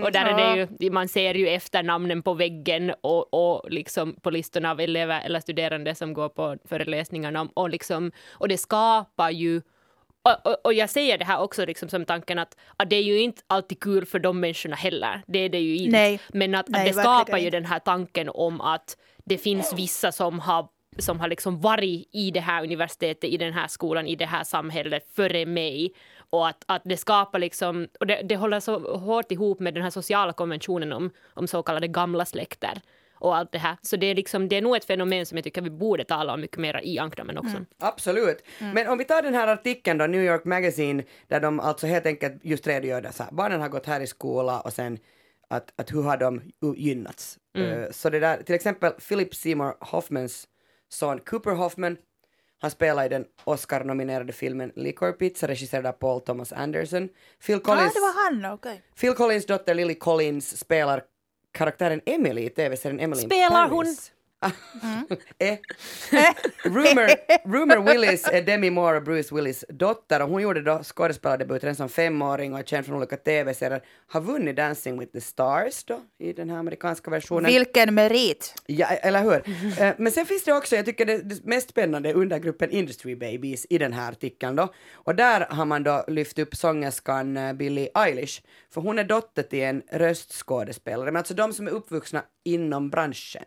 Och 0.03 0.11
där 0.11 0.25
är 0.25 0.55
det 0.55 0.67
ju, 0.79 0.91
man 0.91 1.07
ser 1.07 1.33
ju 1.33 1.47
efternamnen 1.47 2.21
på 2.21 2.33
väggen 2.33 2.93
och, 3.01 3.33
och 3.33 3.71
liksom 3.71 4.15
på 4.21 4.29
listorna 4.29 4.71
av 4.71 4.79
elever 4.79 5.21
eller 5.25 5.39
studerande 5.39 5.95
som 5.95 6.13
går 6.13 6.29
på 6.29 6.57
föreläsningarna 6.65 7.49
och, 7.53 7.69
liksom, 7.69 8.11
och 8.31 8.47
det 8.47 8.57
skapar 8.57 9.29
ju 9.29 9.61
och, 10.25 10.51
och, 10.51 10.57
och 10.63 10.73
jag 10.73 10.89
säger 10.89 11.17
det 11.17 11.25
här 11.25 11.39
också 11.41 11.65
liksom 11.65 11.89
som 11.89 12.05
tanken 12.05 12.39
att, 12.39 12.57
att 12.77 12.89
det 12.89 12.95
är 12.95 13.03
ju 13.03 13.19
inte 13.19 13.41
alltid 13.47 13.79
kul 13.79 14.05
för 14.05 14.19
de 14.19 14.39
människorna 14.39 14.75
heller. 14.75 15.21
Det 15.27 15.39
är 15.39 15.49
det 15.49 15.59
ju 15.59 15.75
inte. 15.77 15.97
Nej. 15.97 16.19
Men 16.27 16.55
att, 16.55 16.69
Nej, 16.69 16.81
att 16.81 16.95
det 16.95 17.01
skapar 17.01 17.37
ju 17.37 17.49
den 17.49 17.65
här 17.65 17.79
tanken 17.79 18.29
om 18.29 18.61
att 18.61 18.97
det 19.25 19.37
finns 19.37 19.73
vissa 19.73 20.11
som 20.11 20.39
har 20.39 20.67
som 20.97 21.19
har 21.19 21.27
liksom 21.27 21.61
varit 21.61 22.09
i 22.11 22.31
det 22.31 22.39
här 22.39 22.63
universitetet, 22.63 23.29
i 23.29 23.37
den 23.37 23.53
här 23.53 23.67
skolan, 23.67 24.07
i 24.07 24.15
det 24.15 24.25
här 24.25 24.43
samhället 24.43 25.07
före 25.15 25.45
mig. 25.45 25.93
Och 26.29 26.47
att, 26.47 26.63
att 26.65 26.81
det 26.85 26.97
skapar 26.97 27.39
liksom, 27.39 27.87
och 27.99 28.07
det, 28.07 28.21
det 28.23 28.35
håller 28.35 28.59
så 28.59 28.97
hårt 28.97 29.31
ihop 29.31 29.59
med 29.59 29.73
den 29.73 29.83
här 29.83 29.89
sociala 29.89 30.33
konventionen 30.33 30.93
om, 30.93 31.11
om 31.33 31.47
så 31.47 31.63
kallade 31.63 31.87
gamla 31.87 32.25
släkter 32.25 32.81
och 33.15 33.35
allt 33.35 33.51
det 33.51 33.57
här. 33.57 33.77
Så 33.81 33.95
det 33.95 34.05
är, 34.05 34.15
liksom, 34.15 34.47
det 34.49 34.55
är 34.57 34.61
nog 34.61 34.75
ett 34.75 34.85
fenomen 34.85 35.25
som 35.25 35.37
jag 35.37 35.43
tycker 35.43 35.61
vi 35.61 35.69
borde 35.69 36.03
tala 36.03 36.33
om 36.33 36.41
mycket 36.41 36.57
mer 36.57 36.81
i 36.83 36.99
ankdamen 36.99 37.37
också. 37.37 37.57
Absolut. 37.79 38.43
Men 38.73 38.87
om 38.87 38.97
vi 38.97 39.05
tar 39.05 39.21
den 39.21 39.33
här 39.33 39.47
artikeln 39.47 39.97
då, 39.97 40.05
New 40.07 40.21
York 40.21 40.45
Magazine, 40.45 41.03
där 41.27 41.39
de 41.39 41.59
alltså 41.59 41.87
helt 41.87 42.05
enkelt 42.05 42.45
just 42.45 42.67
redogör 42.67 43.01
där 43.01 43.11
så 43.11 43.23
här, 43.23 43.31
barnen 43.31 43.61
har 43.61 43.69
gått 43.69 43.85
här 43.85 44.01
i 44.01 44.07
skola 44.07 44.59
och 44.59 44.73
sen 44.73 44.97
att, 45.49 45.73
att 45.75 45.93
hur 45.93 46.01
har 46.03 46.17
de 46.17 46.41
gynnats? 46.75 47.37
Eh, 47.57 47.91
så 47.91 48.09
det 48.09 48.19
där, 48.19 48.43
till 48.43 48.55
exempel 48.55 48.91
Philip 48.91 49.35
Seymour 49.35 49.73
Hoffmans 49.79 50.47
son 50.89 51.19
Cooper 51.19 51.51
Hoffman, 51.51 51.97
han 52.61 52.71
spelar 52.71 53.05
i 53.05 53.09
den 53.09 53.25
Oscar-nominerade 53.43 54.33
filmen 54.33 54.71
Licorice 54.75 55.17
Pizza, 55.17 55.47
regisserad 55.47 55.85
av 55.85 55.91
Paul 55.91 56.21
Thomas 56.21 56.53
Anderson. 56.53 57.09
Phil 57.45 57.55
Ja, 57.55 57.59
Collins, 57.59 57.93
det 57.93 57.99
var 57.99 58.23
han, 58.25 58.53
okej. 58.53 58.81
Phil 58.99 59.13
Collins 59.13 59.45
dotter 59.45 59.73
Lily 59.75 59.95
Collins 59.95 60.57
spelar 60.59 61.03
karaktären 61.57 62.01
Emily 62.05 62.45
i 62.45 62.49
tv-serien 62.49 62.99
Emily 62.99 63.21
Spelar 63.21 63.69
Paris. 63.69 64.11
Eh. 65.39 65.57
Rumor, 66.63 67.09
Rumor 67.47 67.91
Willis 67.91 68.27
är 68.27 68.41
Demi 68.41 68.69
Moore 68.69 68.97
och 68.97 69.03
Bruce 69.03 69.35
Willis 69.35 69.65
dotter 69.69 70.21
och 70.21 70.29
hon 70.29 70.41
gjorde 70.41 70.61
då 70.61 70.83
skådespelardebut 70.83 71.63
redan 71.63 71.75
som 71.75 71.89
femåring 71.89 72.53
och 72.53 72.59
är 72.59 72.63
känd 72.63 72.85
från 72.85 72.97
olika 72.97 73.17
tv-serier. 73.17 73.81
Har 74.07 74.21
vunnit 74.21 74.55
Dancing 74.55 74.99
with 74.99 75.11
the 75.11 75.21
Stars 75.21 75.83
då 75.83 76.01
i 76.19 76.33
den 76.33 76.49
här 76.49 76.57
amerikanska 76.57 77.11
versionen. 77.11 77.45
Vilken 77.45 77.93
merit! 77.93 78.53
Ja, 78.65 78.87
eller 78.87 79.21
hur? 79.23 79.43
Eh, 79.81 79.93
Men 79.97 80.11
sen 80.11 80.25
finns 80.25 80.43
det 80.43 80.53
också, 80.53 80.75
jag 80.75 80.85
tycker 80.85 81.05
det, 81.05 81.17
det 81.17 81.45
mest 81.45 81.69
spännande 81.69 82.09
är 82.09 82.13
undergruppen 82.13 82.71
Industry 82.71 83.15
Babies 83.15 83.65
i 83.69 83.77
den 83.77 83.93
här 83.93 84.11
artikeln 84.11 84.55
då. 84.55 84.73
Och 84.93 85.15
där 85.15 85.45
har 85.49 85.65
man 85.65 85.83
då 85.83 86.05
lyft 86.07 86.39
upp 86.39 86.55
sångerskan 86.55 87.37
eh, 87.37 87.53
Billie 87.53 87.89
Eilish, 87.95 88.41
för 88.73 88.81
hon 88.81 88.99
är 88.99 89.03
dotter 89.03 89.43
till 89.43 89.61
en 89.63 89.81
röstskådespelare, 89.91 91.05
men 91.05 91.15
alltså 91.17 91.33
de 91.33 91.53
som 91.53 91.67
är 91.67 91.71
uppvuxna 91.71 92.23
inom 92.45 92.89
branschen. 92.89 93.43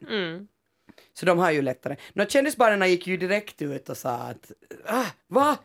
Så 1.14 1.26
de 1.26 1.38
har 1.38 1.50
ju 1.50 1.62
lättare. 1.62 1.96
Nå, 2.12 2.26
kändisbarnen 2.26 2.90
gick 2.90 3.06
ju 3.06 3.16
direkt 3.16 3.62
ut 3.62 3.88
och 3.88 3.96
sa 3.96 4.10
att 4.10 4.52
ah, 4.86 5.06
va? 5.26 5.56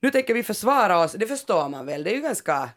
Nu 0.00 0.10
tänker 0.10 0.34
vi 0.34 0.42
försvara 0.42 0.98
oss. 0.98 1.12
Det 1.12 1.26
förstår 1.26 1.68
man 1.68 1.86
väl, 1.86 2.04
det 2.04 2.10
är 2.10 2.14
ju 2.14 2.22
ganska 2.22 2.70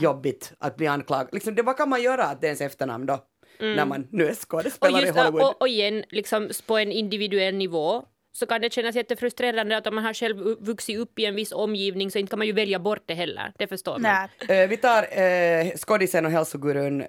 jobbigt 0.00 0.52
att 0.58 0.76
bli 0.76 0.86
anklagad. 0.86 1.28
Liksom, 1.32 1.54
det, 1.54 1.62
vad 1.62 1.76
kan 1.76 1.88
man 1.88 2.02
göra 2.02 2.24
att 2.24 2.40
det 2.40 2.46
är 2.46 2.48
ens 2.48 2.60
efternamn 2.60 3.06
då? 3.06 3.24
När 3.58 3.86
man 3.86 4.08
nu 4.10 4.26
är 4.26 4.30
Och, 4.30 4.36
skådespelare 4.36 5.02
i 5.02 5.06
just, 5.06 5.18
Hollywood. 5.18 5.42
och, 5.42 5.60
och 5.60 5.68
igen, 5.68 6.04
liksom 6.08 6.50
på 6.66 6.78
en 6.78 6.92
individuell 6.92 7.54
nivå 7.54 8.04
så 8.36 8.46
kan 8.46 8.60
det 8.60 8.72
kännas 8.72 8.96
jättefrustrerande 8.96 9.76
att 9.76 9.86
om 9.86 9.94
man 9.94 10.04
har 10.04 10.14
själv 10.14 10.36
vuxit 10.60 10.98
upp 10.98 11.18
i 11.18 11.24
en 11.24 11.34
viss 11.34 11.52
omgivning 11.52 12.10
så 12.10 12.18
inte 12.18 12.30
kan 12.30 12.38
man 12.38 12.46
ju 12.46 12.52
välja 12.52 12.78
bort 12.78 13.02
det 13.06 13.14
heller. 13.14 13.52
Det 13.58 13.66
förstår 13.66 13.98
man. 13.98 14.28
Eh, 14.48 14.68
vi 14.68 14.76
tar 14.76 15.18
eh, 15.18 15.76
skådisen 15.76 16.26
och 16.26 16.32
hälsogurun 16.32 17.04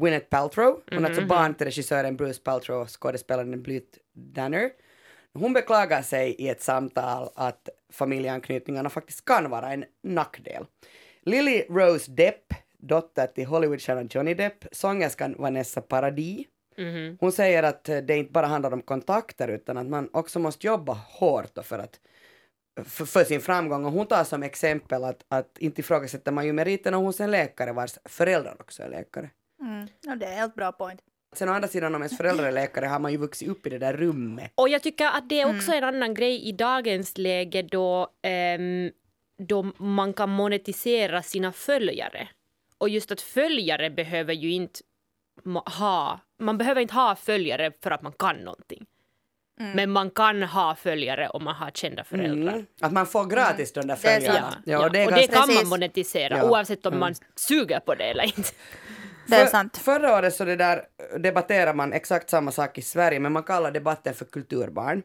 Gwyneth 0.00 0.26
Paltrow. 0.26 0.80
Hon 0.90 1.04
är 1.04 1.08
alltså 1.08 1.26
barn 1.26 1.54
till 1.54 1.66
regissören 1.66 2.16
Bruce 2.16 2.40
Paltrow 2.44 2.80
och 2.80 3.00
skådespelaren 3.00 3.62
Blythe 3.62 3.98
Danner. 4.12 4.70
Hon 5.34 5.52
beklagar 5.52 6.02
sig 6.02 6.34
i 6.38 6.48
ett 6.48 6.62
samtal 6.62 7.30
att 7.34 7.68
familjeanknytningarna 7.92 8.90
faktiskt 8.90 9.24
kan 9.24 9.50
vara 9.50 9.72
en 9.72 9.84
nackdel. 10.02 10.64
Lily 11.22 11.64
Rose 11.68 12.10
Depp, 12.10 12.54
dotter 12.78 13.26
till 13.26 13.46
Hollywoodstjärnan 13.46 14.08
Johnny 14.10 14.34
Depp, 14.34 14.64
sångerskan 14.72 15.34
Vanessa 15.38 15.80
Paradis. 15.80 16.46
Hon 17.20 17.32
säger 17.32 17.62
att 17.62 17.88
eh, 17.88 17.98
det 17.98 18.16
inte 18.16 18.32
bara 18.32 18.46
handlar 18.46 18.72
om 18.72 18.82
kontakter 18.82 19.48
utan 19.48 19.76
att 19.76 19.86
man 19.86 20.08
också 20.12 20.38
måste 20.38 20.66
jobba 20.66 20.92
hårt 20.92 21.58
för 21.64 21.78
att 21.78 22.00
för, 22.84 23.04
för 23.04 23.24
sin 23.24 23.40
framgång 23.40 23.84
och 23.84 23.92
hon 23.92 24.06
tar 24.06 24.24
som 24.24 24.42
exempel 24.42 25.04
att, 25.04 25.24
att 25.28 25.58
inte 25.58 25.80
ifrågasätter 25.80 26.32
man 26.32 26.46
ju 26.46 26.52
meriterna 26.52 26.96
hos 26.96 27.20
en 27.20 27.30
läkare 27.30 27.72
vars 27.72 27.98
föräldrar 28.04 28.56
också 28.60 28.82
är 28.82 28.88
läkare. 28.88 29.30
Mm. 29.60 29.88
Ja, 30.00 30.14
det 30.16 30.26
är 30.26 30.30
en 30.30 30.38
helt 30.38 30.54
bra 30.54 30.72
point. 30.72 31.00
Sen 31.36 31.48
å 31.48 31.52
andra 31.52 31.68
sidan 31.68 31.94
om 31.94 32.02
ens 32.02 32.16
föräldrar 32.16 32.46
är 32.46 32.52
läkare 32.52 32.86
har 32.86 32.98
man 32.98 33.12
ju 33.12 33.18
vuxit 33.18 33.48
upp 33.48 33.66
i 33.66 33.70
det 33.70 33.78
där 33.78 33.92
rummet. 33.92 34.52
Och 34.54 34.68
jag 34.68 34.82
tycker 34.82 35.06
att 35.06 35.28
det 35.28 35.40
är 35.40 35.44
Mm. 35.44 35.56
också 35.56 35.72
en 35.72 35.84
annan 35.84 36.14
grej 36.14 36.48
i 36.48 36.52
dagens 36.52 37.18
läge 37.18 37.62
då, 37.62 38.08
ehm, 38.22 38.90
då 39.38 39.62
man 39.76 40.12
kan 40.12 40.28
monetisera 40.30 41.22
sina 41.22 41.52
följare. 41.52 42.28
Och 42.78 42.88
just 42.88 43.10
att 43.12 43.20
följare 43.20 43.90
behöver 43.90 44.34
ju 44.34 44.52
inte 44.52 44.80
ha, 45.78 46.20
man 46.40 46.58
behöver 46.58 46.80
inte 46.80 46.94
ha 46.94 47.16
följare 47.16 47.72
för 47.82 47.90
att 47.90 48.02
man 48.02 48.12
kan 48.12 48.36
någonting. 48.36 48.86
Mm. 49.60 49.72
Men 49.72 49.90
man 49.90 50.10
kan 50.10 50.42
ha 50.42 50.74
följare 50.74 51.28
om 51.28 51.44
man 51.44 51.54
har 51.54 51.70
kända 51.70 52.04
föräldrar. 52.04 52.52
Mm. 52.52 52.66
Att 52.80 52.92
man 52.92 53.06
får 53.06 53.24
gratis 53.26 53.72
de 53.72 53.80
där 53.80 53.94
är 53.94 53.96
följarna. 53.98 54.50
sant. 54.50 54.62
Ja, 54.66 54.84
och 54.86 54.92
det 54.92 55.06
och 55.06 55.12
det 55.12 55.26
kan 55.26 55.54
man 55.54 55.68
monetisera 55.68 56.36
Ja. 56.38 56.50
oavsett 56.50 56.86
om 56.86 56.98
man 56.98 57.14
suger 57.34 57.80
på 57.80 57.94
det 57.94 58.04
eller 58.04 58.24
inte. 58.24 58.48
Det 59.26 59.36
är 59.36 59.44
För- 59.44 59.50
sant. 59.50 59.76
Förra 59.76 60.18
året 60.18 60.34
så 60.34 60.44
det 60.44 60.56
där 60.56 60.82
debatterar 61.18 61.74
man 61.74 61.92
exakt 61.92 62.30
samma 62.30 62.50
sak 62.52 62.78
i 62.78 62.82
Sverige 62.82 63.20
men 63.20 63.32
man 63.32 63.42
kallar 63.42 63.70
debatten 63.70 64.14
för 64.14 64.24
kulturbarn. 64.24 65.02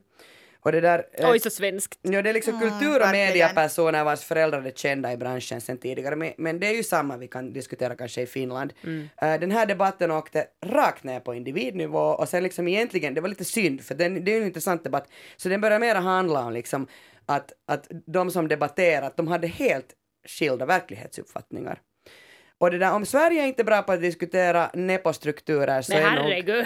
Och 0.66 0.72
det 0.72 0.82
där... 0.82 1.06
eh, 1.14 1.30
Oj, 1.30 1.40
så 1.40 1.50
svenskt. 1.50 2.00
Ja, 2.02 2.22
det 2.22 2.30
är 2.30 2.34
liksom 2.34 2.60
kultur 2.60 2.72
och 2.90 2.96
Mm, 2.96 3.00
verkligen. 3.02 3.28
mediepersoner 3.28 4.04
vars 4.04 4.22
föräldrar 4.24 4.64
är 4.68 4.72
kända 4.72 5.14
i 5.14 5.18
branschen 5.18 5.62
sedan 5.62 5.78
tidigare. 5.78 6.16
Men, 6.16 6.34
men 6.38 6.60
det 6.60 6.68
är 6.68 6.74
ju 6.74 6.84
samma 6.84 7.18
vi 7.18 7.28
kan 7.28 7.54
diskutera 7.54 7.96
kanske 7.96 8.22
i 8.22 8.26
Finland. 8.26 8.74
Mm. 8.84 9.10
Eh, 9.22 9.40
den 9.40 9.52
här 9.52 9.66
debatten 9.66 10.12
åkte 10.12 10.48
rakt 10.66 11.04
ner 11.04 11.20
på 11.20 11.34
individnivå 11.34 12.00
och 12.00 12.30
sen 12.30 12.44
liksom 12.44 12.68
egentligen, 12.68 13.14
det 13.14 13.22
var 13.22 13.30
lite 13.30 13.46
synd 13.46 13.82
för 13.82 13.96
den, 13.96 14.26
det 14.26 14.32
är 14.32 14.36
ju 14.36 14.42
en 14.42 14.48
intressant 14.48 14.84
debatt. 14.84 15.10
Så 15.38 15.50
den 15.50 15.62
börjar 15.62 15.80
mera 15.80 16.00
handla 16.00 16.40
om 16.40 16.54
liksom 16.54 16.88
att, 17.26 17.52
att 17.68 17.88
de 18.08 18.32
som 18.32 18.48
debatterat, 18.48 19.18
de 19.18 19.28
hade 19.28 19.48
helt 19.48 19.88
skilda 20.28 20.66
verklighetsuppfattningar. 20.66 21.80
Och 22.58 22.72
det 22.72 22.78
där, 22.78 22.94
om 22.94 23.06
Sverige 23.06 23.42
är 23.44 23.48
inte 23.48 23.64
bra 23.64 23.82
på 23.82 23.92
att 23.92 24.02
diskutera 24.02 24.70
nepostrukturer 24.74 25.82
så, 25.82 25.94
Men 25.94 26.04
är 26.04 26.12
nog, 26.16 26.24
herregud. 26.24 26.66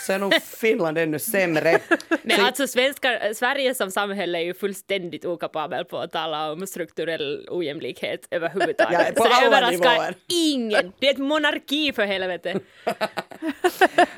Så 0.00 0.12
är 0.12 0.18
nog 0.18 0.34
Finland 0.42 0.98
ännu 0.98 1.18
sämre. 1.18 1.78
Men 2.22 2.36
Så- 2.36 2.42
alltså 2.46 2.66
svenskar, 2.66 3.34
Sverige 3.34 3.74
som 3.74 3.90
samhälle 3.90 4.38
är 4.38 4.42
ju 4.42 4.54
fullständigt 4.54 5.24
okapabel 5.24 5.84
på 5.84 5.98
att 5.98 6.12
tala 6.12 6.52
om 6.52 6.66
strukturell 6.66 7.46
ojämlikhet 7.50 8.26
överhuvudtaget. 8.30 9.00
Ja, 9.06 9.12
på 9.16 9.22
Så 9.22 9.28
det 9.28 9.34
alla 9.34 9.46
överraskar 9.46 9.90
nivåer. 9.92 10.14
ingen. 10.28 10.92
Det 10.98 11.06
är 11.06 11.10
ett 11.10 11.18
monarki 11.18 11.92
för 11.92 12.04
helvete. 12.04 12.60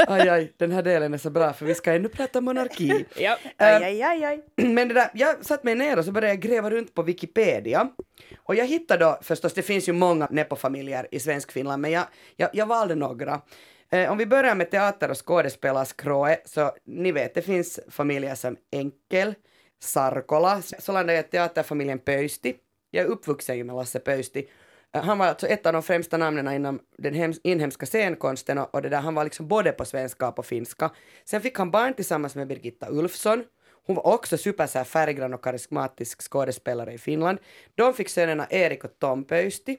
Aj, 0.08 0.28
aj, 0.28 0.52
den 0.56 0.70
här 0.72 0.82
delen 0.82 1.14
är 1.14 1.18
så 1.18 1.30
bra 1.30 1.52
för 1.52 1.66
vi 1.66 1.74
ska 1.74 1.92
ännu 1.92 2.08
prata 2.08 2.40
monarki. 2.40 3.04
Ja. 3.16 3.38
Aj, 3.56 3.84
aj, 3.84 4.02
aj, 4.02 4.24
aj. 4.24 4.40
Men 4.56 4.88
det 4.88 4.94
där, 4.94 5.08
jag 5.14 5.44
satt 5.44 5.64
mig 5.64 5.74
ner 5.74 5.98
och 5.98 6.04
så 6.04 6.12
började 6.12 6.32
jag 6.34 6.40
gräva 6.40 6.70
runt 6.70 6.94
på 6.94 7.02
Wikipedia. 7.02 7.88
Och 8.38 8.54
jag 8.54 8.66
hittade 8.66 9.04
då 9.04 9.18
förstås, 9.22 9.52
det 9.54 9.62
finns 9.62 9.88
ju 9.88 9.92
många 9.92 10.28
nepofamiljer 10.30 11.08
i 11.10 11.20
svensk 11.20 11.52
Finland, 11.52 11.82
men 11.82 11.90
jag, 11.90 12.04
jag, 12.36 12.50
jag 12.52 12.66
valde 12.66 12.94
några. 12.94 13.40
Eh, 13.92 14.12
om 14.12 14.18
vi 14.18 14.26
börjar 14.26 14.54
med 14.54 14.70
teater 14.70 15.10
och 15.10 15.26
skådespelarskrået, 15.26 16.42
så 16.44 16.72
ni 16.84 17.12
vet, 17.12 17.34
det 17.34 17.42
finns 17.42 17.80
familjer 17.88 18.34
som 18.34 18.56
Enkel, 18.70 19.34
Sarkola, 19.80 20.62
så 20.62 20.96
är 20.96 21.10
i 21.10 21.22
teaterfamiljen 21.22 21.98
Pöysti. 21.98 22.54
Jag 22.90 23.04
är 23.04 23.08
uppvuxen 23.08 23.56
ju 23.56 23.64
med 23.64 23.76
Lasse 23.76 23.98
Pöysti. 23.98 24.48
Eh, 24.92 25.02
han 25.02 25.18
var 25.18 25.26
alltså 25.26 25.46
ett 25.46 25.66
av 25.66 25.72
de 25.72 25.82
främsta 25.82 26.16
namnen 26.16 26.52
inom 26.52 26.80
den 26.98 27.34
inhemska 27.42 27.86
scenkonsten 27.86 28.58
och, 28.58 28.74
och 28.74 28.82
det 28.82 28.88
där, 28.88 29.00
han 29.00 29.14
var 29.14 29.24
liksom 29.24 29.48
både 29.48 29.72
på 29.72 29.84
svenska 29.84 30.28
och 30.28 30.36
på 30.36 30.42
finska. 30.42 30.90
Sen 31.24 31.40
fick 31.40 31.58
han 31.58 31.70
barn 31.70 31.94
tillsammans 31.94 32.34
med 32.34 32.46
Birgitta 32.46 32.86
Ulfsson. 32.90 33.44
Hon 33.86 33.96
var 33.96 34.06
också 34.06 34.36
super 34.38 34.66
så 34.66 34.78
här 34.78 34.84
färggrann 34.84 35.34
och 35.34 35.44
karismatisk 35.44 36.22
skådespelare 36.22 36.92
i 36.92 36.98
Finland. 36.98 37.38
De 37.74 37.94
fick 37.94 38.08
sönerna 38.08 38.46
Erik 38.50 38.84
och 38.84 38.98
Tom 38.98 39.24
Pöysti, 39.24 39.78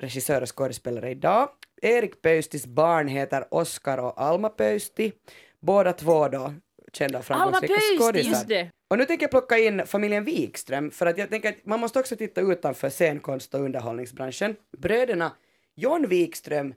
regissör 0.00 0.42
och 0.42 0.56
skådespelare 0.56 1.10
idag. 1.10 1.48
Erik 1.84 2.22
Pöystis 2.22 2.66
barn 2.66 3.08
heter 3.08 3.44
Oskar 3.50 3.98
och 3.98 4.20
Alma 4.20 4.48
Pöysti. 4.48 5.12
Båda 5.60 5.92
två 5.92 6.28
då 6.28 6.54
kända 6.92 7.18
och 7.18 7.24
framgångsrika 7.24 7.74
skådisar. 7.98 8.70
Och 8.88 8.98
nu 8.98 9.04
tänker 9.04 9.24
jag 9.24 9.30
plocka 9.30 9.58
in 9.58 9.86
familjen 9.86 10.24
Wikström 10.24 10.90
för 10.90 11.06
att 11.06 11.18
jag 11.18 11.30
tänker 11.30 11.48
att 11.48 11.66
man 11.66 11.80
måste 11.80 12.00
också 12.00 12.16
titta 12.16 12.40
utanför 12.40 12.90
scenkonst 12.90 13.54
och 13.54 13.60
underhållningsbranschen. 13.60 14.56
Bröderna 14.78 15.32
John 15.74 16.08
Wikström, 16.08 16.74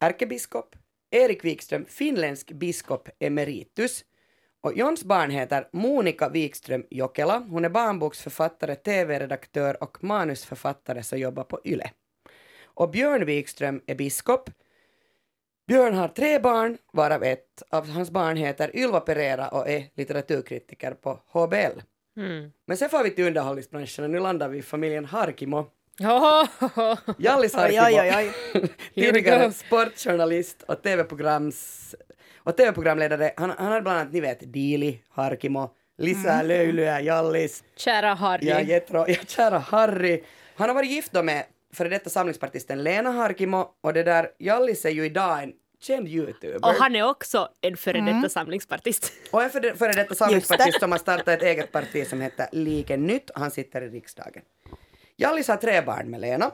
ärkebiskop, 0.00 0.76
Erik 1.10 1.44
Wikström, 1.44 1.84
finländsk 1.88 2.52
biskop 2.52 3.08
emeritus. 3.18 4.04
Och 4.60 4.76
Johns 4.76 5.04
barn 5.04 5.30
heter 5.30 5.68
Monika 5.72 6.28
Wikström 6.28 6.86
Jokela. 6.90 7.38
Hon 7.38 7.64
är 7.64 7.68
barnboksförfattare, 7.68 8.74
tv-redaktör 8.74 9.82
och 9.82 10.04
manusförfattare 10.04 11.02
som 11.02 11.18
jobbar 11.18 11.44
på 11.44 11.60
YLE. 11.64 11.90
Och 12.76 12.90
Björn 12.90 13.24
Wikström 13.24 13.80
är 13.86 13.94
biskop. 13.94 14.50
Björn 15.68 15.94
har 15.94 16.08
tre 16.08 16.38
barn, 16.38 16.78
varav 16.92 17.24
ett 17.24 17.62
av 17.70 17.88
hans 17.90 18.10
barn 18.10 18.36
heter 18.36 18.76
Ylva 18.76 19.00
Pereira 19.00 19.48
och 19.48 19.68
är 19.68 19.84
litteraturkritiker 19.94 20.90
på 20.90 21.20
HBL. 21.32 21.80
Mm. 22.16 22.52
Men 22.66 22.76
sen 22.76 22.88
får 22.90 23.04
vi 23.04 23.10
till 23.10 23.26
underhållningsbranschen 23.26 24.04
och 24.04 24.10
nu 24.10 24.18
landar 24.18 24.48
vi 24.48 24.58
i 24.58 24.62
familjen 24.62 25.04
Harkimo. 25.04 25.66
Jallis 27.18 27.54
Harkimo, 27.54 27.82
oj, 27.86 28.00
oj, 28.00 28.32
oj. 28.54 28.68
Tidigare 28.94 29.52
sportjournalist 29.52 30.62
och 30.62 30.82
tv-programs 30.82 31.94
och 32.38 32.56
tv-programledare. 32.56 33.32
Han, 33.36 33.50
han 33.50 33.66
hade 33.66 33.82
bland 33.82 33.98
annat, 33.98 34.12
ni 34.12 34.20
vet, 34.20 34.52
Dili, 34.52 35.02
Harkimo, 35.08 35.70
Lisa 35.98 36.32
Mm. 36.32 36.46
Löjlyä, 36.46 37.00
Jallis, 37.00 37.64
Kära 37.76 38.14
Harry. 38.14 38.46
ja, 38.48 38.60
Jetro, 38.60 39.04
ja, 39.08 39.14
kära 39.26 39.58
Harry. 39.58 40.22
Han 40.56 40.68
har 40.68 40.74
varit 40.74 40.90
gift 40.90 41.12
då 41.12 41.22
med 41.22 41.44
före 41.76 41.88
detta 41.88 42.10
samlingspartisten 42.10 42.82
Lena 42.82 43.10
Harkimo 43.10 43.66
och 43.80 43.92
det 43.92 44.02
där, 44.02 44.30
Jallis 44.38 44.84
är 44.84 44.90
ju 44.90 45.04
idag 45.06 45.42
en 45.42 45.52
känd 45.80 46.08
youtuber. 46.08 46.64
Och 46.68 46.74
han 46.74 46.96
är 46.96 47.08
också 47.08 47.48
en 47.60 47.76
före 47.76 47.98
Mm. 47.98 48.16
detta 48.16 48.28
samlingspartist. 48.28 49.12
Och 49.30 49.42
en 49.42 49.50
före 49.50 49.74
före 49.74 49.92
detta 49.92 50.14
samlingspartist 50.14 50.80
som 50.80 50.92
har 50.92 50.98
startat 50.98 51.28
ett 51.28 51.42
eget 51.42 51.72
parti 51.72 52.06
som 52.06 52.20
heter 52.20 52.48
Liken 52.52 53.06
Nytt 53.06 53.30
och 53.30 53.40
han 53.40 53.50
sitter 53.50 53.82
i 53.82 53.88
riksdagen. 53.88 54.42
Jallis 55.16 55.48
har 55.48 55.56
tre 55.56 55.80
barn 55.80 56.10
med 56.10 56.20
Lena. 56.20 56.50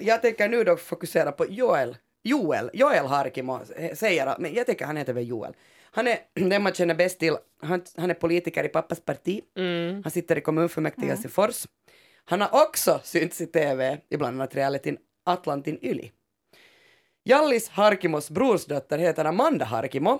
Jag 0.00 0.22
tänker 0.22 0.48
nu 0.48 0.64
då 0.64 0.76
fokusera 0.76 1.32
på 1.32 1.46
Joel, 1.46 1.96
Joel, 2.22 2.70
Joel 2.72 3.06
Harkimo 3.06 3.60
säger 3.94 4.26
att, 4.26 4.38
men 4.38 4.54
jag 4.54 4.66
tänker 4.66 4.84
han 4.84 4.96
heter 4.96 5.12
väl 5.12 5.28
Joel. 5.28 5.52
Han 5.92 6.06
är 6.06 6.18
den 6.50 6.62
man 6.62 6.72
känner 6.74 6.94
bäst 6.94 7.18
till, 7.18 7.36
han, 7.62 7.82
han 7.96 8.10
är 8.10 8.14
politiker 8.14 8.64
i 8.64 8.68
pappas 8.68 9.00
parti. 9.00 9.40
Mm. 9.56 10.02
Han 10.02 10.10
sitter 10.10 10.38
i 10.38 10.40
kommunfullmäktige 10.40 11.06
i 11.06 11.08
Helsingfors. 11.08 11.66
Han 12.24 12.40
har 12.40 12.62
också 12.66 13.00
synts 13.04 13.40
i 13.40 13.46
TV 13.46 13.98
i 14.08 14.16
bland 14.16 14.36
annat 14.40 14.54
realityn 14.54 14.98
Atlantin 15.24 15.78
Yli. 15.82 16.12
Jallis 17.24 17.68
Harkimos 17.68 18.30
brorsdotter 18.30 18.98
heter 18.98 19.24
Amanda 19.24 19.64
Harkimo. 19.64 20.18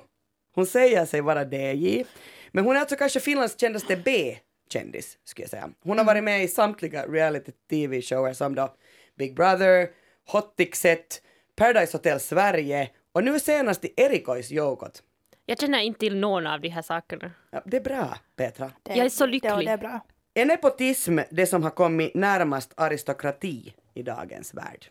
Hon 0.55 0.67
säger 0.67 1.05
sig 1.05 1.21
vara 1.21 1.43
DJ, 1.45 2.05
men 2.53 2.65
hon 2.65 2.77
är 2.77 2.81
alltså 2.81 2.97
kanske 2.97 3.21
Finlands 3.21 3.61
kändaste 3.61 3.97
B-kändis, 3.97 5.19
skulle 5.25 5.43
jag 5.45 5.51
säga. 5.51 5.71
Hon 5.85 5.99
har 5.99 6.05
varit 6.05 6.25
med 6.25 6.45
i 6.45 6.49
samtliga 6.49 7.07
reality-tv-shower 7.07 8.33
som 8.33 8.55
då 8.55 8.75
Big 9.19 9.35
Brother, 9.37 9.91
Hotixet, 10.33 11.23
Paradise 11.57 11.97
Hotel 11.97 12.21
Sverige 12.21 12.91
och 13.13 13.25
nu 13.25 13.41
senast 13.41 13.85
i 13.85 13.93
Erikois 13.97 14.51
Joukot. 14.51 15.03
Jag 15.47 15.61
känner 15.61 15.79
inte 15.81 16.01
till 16.01 16.17
någon 16.17 16.47
av 16.47 16.61
de 16.61 16.69
här 16.69 16.83
sakerna. 16.83 17.31
Ja, 17.51 17.63
det 17.65 17.77
är 17.77 17.81
bra, 17.81 18.19
Petra. 18.37 18.73
Det- 18.83 18.95
Jag 18.97 19.05
är 19.07 19.11
så 19.11 19.27
lycklig. 19.27 19.53
Det, 19.53 19.65
det 19.65 19.71
är 19.71 19.79
bra. 19.79 20.01
Är 20.35 20.47
nepotism 20.47 21.19
det 21.31 21.47
som 21.47 21.63
har 21.63 21.71
kommit 21.71 22.15
närmast 22.15 22.73
aristokrati 22.77 23.75
i 23.95 24.03
dagens 24.03 24.55
värld? 24.55 24.87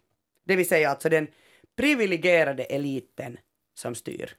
Det 0.45 0.55
vill 0.55 0.67
säga 0.67 0.89
alltså 0.89 1.09
den 1.09 1.27
privilegierade 1.75 2.63
eliten 2.63 3.37
som 3.73 3.95
styr. 3.95 4.35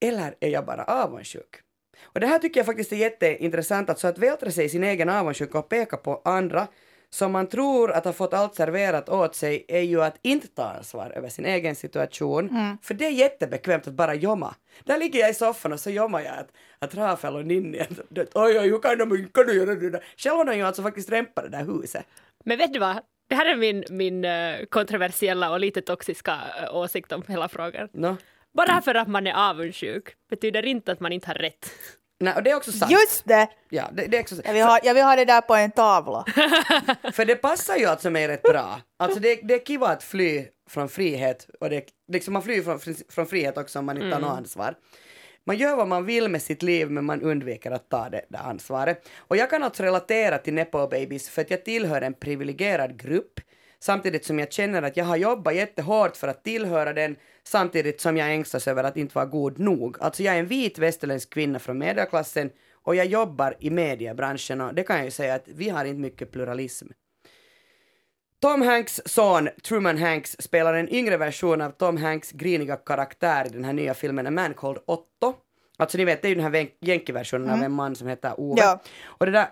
Eller 0.00 0.34
är 0.40 0.48
jag 0.48 0.66
bara 0.66 0.84
avundsjuk? 0.84 1.56
Och 2.02 2.20
det 2.20 2.26
här 2.26 2.38
tycker 2.38 2.60
jag 2.60 2.66
faktiskt 2.66 2.92
är 2.92 2.96
jätteintressant, 2.96 3.90
alltså 3.90 4.08
att 4.08 4.18
vältra 4.18 4.50
sig 4.50 4.64
i 4.64 4.68
sin 4.68 4.84
egen 4.84 5.08
avundsjuka 5.08 5.58
och 5.58 5.68
peka 5.68 5.96
på 5.96 6.22
andra 6.24 6.68
som 7.10 7.32
man 7.32 7.46
tror 7.46 7.92
att 7.92 8.04
har 8.04 8.12
fått 8.12 8.34
allt 8.34 8.54
serverat 8.54 9.08
åt 9.08 9.34
sig 9.34 9.64
är 9.68 9.80
ju 9.80 10.02
att 10.02 10.18
inte 10.22 10.48
ta 10.48 10.64
ansvar 10.64 11.12
över 11.16 11.28
sin 11.28 11.44
egen 11.44 11.74
situation. 11.74 12.76
För 12.82 12.94
det 12.94 13.06
är 13.06 13.10
jättebekvämt 13.10 13.88
att 13.88 13.94
bara 13.94 14.14
jomma. 14.14 14.54
Där 14.84 14.98
ligger 14.98 15.20
jag 15.20 15.30
i 15.30 15.34
soffan 15.34 15.72
och 15.72 15.80
så 15.80 15.90
jommar 15.90 16.20
jag 16.20 16.34
att, 16.38 16.48
att 16.78 16.94
Rafael 16.94 17.36
och 17.36 17.46
Ninni, 17.46 17.80
att, 17.80 17.90
oj 18.34 18.58
oj, 18.58 18.68
hur 18.68 18.78
kan 18.78 18.98
de, 18.98 19.28
kan 19.34 19.46
du 19.46 19.54
göra 19.54 19.74
det 19.74 19.90
där? 19.90 20.04
Själv 20.16 20.36
har 20.36 20.44
de 20.44 20.56
ju 20.56 20.62
alltså 20.62 20.82
faktiskt 20.82 21.10
rempat 21.10 21.44
det 21.44 21.50
där 21.50 21.64
huset. 21.64 22.06
Men 22.44 22.58
vet 22.58 22.72
du 22.72 22.78
vad? 22.78 23.00
Det 23.28 23.34
här 23.34 23.46
är 23.46 23.56
min, 23.56 23.84
min 23.90 24.24
eh, 24.24 24.64
kontroversiella 24.68 25.50
och 25.50 25.60
lite 25.60 25.82
toxiska 25.82 26.38
eh, 26.62 26.76
åsikt 26.76 27.12
om 27.12 27.22
hela 27.28 27.48
frågan. 27.48 27.88
No. 27.92 28.16
Bara 28.54 28.82
för 28.82 28.94
att 28.94 29.08
man 29.08 29.26
är 29.26 29.50
avundsjuk 29.50 30.08
betyder 30.30 30.66
inte 30.66 30.92
att 30.92 31.00
man 31.00 31.12
inte 31.12 31.26
har 31.26 31.34
rätt. 31.34 31.70
Nej, 32.20 32.34
och 32.34 32.42
det 32.42 32.50
är 32.50 32.56
också 32.56 32.72
sant. 32.72 32.92
Just 32.92 33.24
det! 33.24 33.48
Ja, 33.68 33.88
det, 33.92 34.06
det 34.06 34.16
är 34.16 34.20
också 34.20 34.34
sant. 34.34 34.46
Jag 34.46 34.54
vill, 34.54 34.62
ha, 34.62 34.78
jag 34.82 34.94
vill 34.94 35.04
ha 35.04 35.16
det 35.16 35.24
där 35.24 35.40
på 35.40 35.54
en 35.54 35.70
tavla. 35.70 36.24
För 37.12 37.24
det 37.24 37.36
passar 37.36 37.76
ju 37.76 37.86
alltså 37.86 38.10
mig 38.10 38.28
rätt 38.28 38.42
bra. 38.42 38.80
Alltså 38.96 39.20
det, 39.20 39.40
det 39.42 39.54
är 39.54 39.66
kiva 39.66 39.88
att 39.88 40.02
fly 40.02 40.46
från 40.68 40.88
frihet 40.88 41.48
och 41.60 41.70
det, 41.70 41.84
liksom 42.12 42.32
man 42.32 42.42
flyr 42.42 42.62
från, 42.62 42.80
från 43.08 43.26
frihet 43.26 43.58
också 43.58 43.78
om 43.78 43.86
man 43.86 43.96
inte 43.96 44.10
tar 44.10 44.20
något 44.20 44.38
ansvar. 44.38 44.74
Man 45.46 45.56
gör 45.56 45.76
vad 45.76 45.88
man 45.88 46.04
vill 46.04 46.28
med 46.28 46.42
sitt 46.42 46.62
liv 46.62 46.90
men 46.90 47.04
man 47.04 47.22
undviker 47.22 47.70
att 47.70 47.88
ta 47.88 48.08
det 48.08 48.24
där 48.28 48.38
ansvaret. 48.38 49.08
Och 49.16 49.36
jag 49.36 49.50
kan 49.50 49.62
alltså 49.62 49.82
relatera 49.82 50.38
till 50.38 50.54
Nepo 50.54 50.88
Babies 50.88 51.30
för 51.30 51.42
att 51.42 51.50
jag 51.50 51.64
tillhör 51.64 52.02
en 52.02 52.14
privilegierad 52.14 53.00
grupp 53.00 53.40
samtidigt 53.80 54.24
som 54.24 54.38
jag 54.38 54.52
känner 54.52 54.82
att 54.82 54.96
jag 54.96 55.04
har 55.04 55.16
jobbat 55.16 55.54
jättehårt 55.54 56.16
för 56.16 56.28
att 56.28 56.44
tillhöra 56.44 56.92
den 56.92 57.16
samtidigt 57.44 58.00
som 58.00 58.16
jag 58.16 58.34
ängslas 58.34 58.68
över 58.68 58.84
att 58.84 58.96
inte 58.96 59.14
vara 59.14 59.26
god 59.26 59.58
nog. 59.58 59.96
Alltså 60.00 60.22
jag 60.22 60.34
är 60.34 60.38
en 60.38 60.46
vit 60.46 60.78
västerländsk 60.78 61.30
kvinna 61.30 61.58
från 61.58 61.78
medelklassen 61.78 62.50
och 62.82 62.94
jag 62.94 63.06
jobbar 63.06 63.56
i 63.60 63.70
mediebranschen 63.70 64.60
och 64.60 64.74
det 64.74 64.82
kan 64.82 64.96
jag 64.96 65.04
ju 65.04 65.10
säga 65.10 65.34
att 65.34 65.44
vi 65.46 65.68
har 65.68 65.84
inte 65.84 66.00
mycket 66.00 66.32
pluralism. 66.32 66.86
Tom 68.40 68.62
Hanks 68.62 69.00
son 69.04 69.48
Truman 69.62 69.98
Hanks 69.98 70.36
spelar 70.38 70.74
en 70.74 70.88
yngre 70.88 71.16
version 71.16 71.60
av 71.60 71.70
Tom 71.70 71.96
Hanks 71.96 72.32
griniga 72.32 72.76
karaktär 72.76 73.46
i 73.46 73.48
den 73.48 73.64
här 73.64 73.72
nya 73.72 73.94
filmen 73.94 74.26
A 74.26 74.30
Man 74.30 74.54
Called 74.54 74.82
Otto. 74.86 75.34
Alltså 75.76 75.98
ni 75.98 76.04
vet, 76.04 76.22
det 76.22 76.28
är 76.28 76.30
ju 76.30 76.34
den 76.34 76.52
här 76.52 76.68
jänkiversionen 76.80 77.50
av 77.50 77.62
en 77.62 77.72
man 77.72 77.96
som 77.96 78.08
heter 78.08 78.40
Ove. 78.40 78.60
Ja. 78.60 78.80
Och 79.04 79.26
det 79.26 79.32
där 79.32 79.48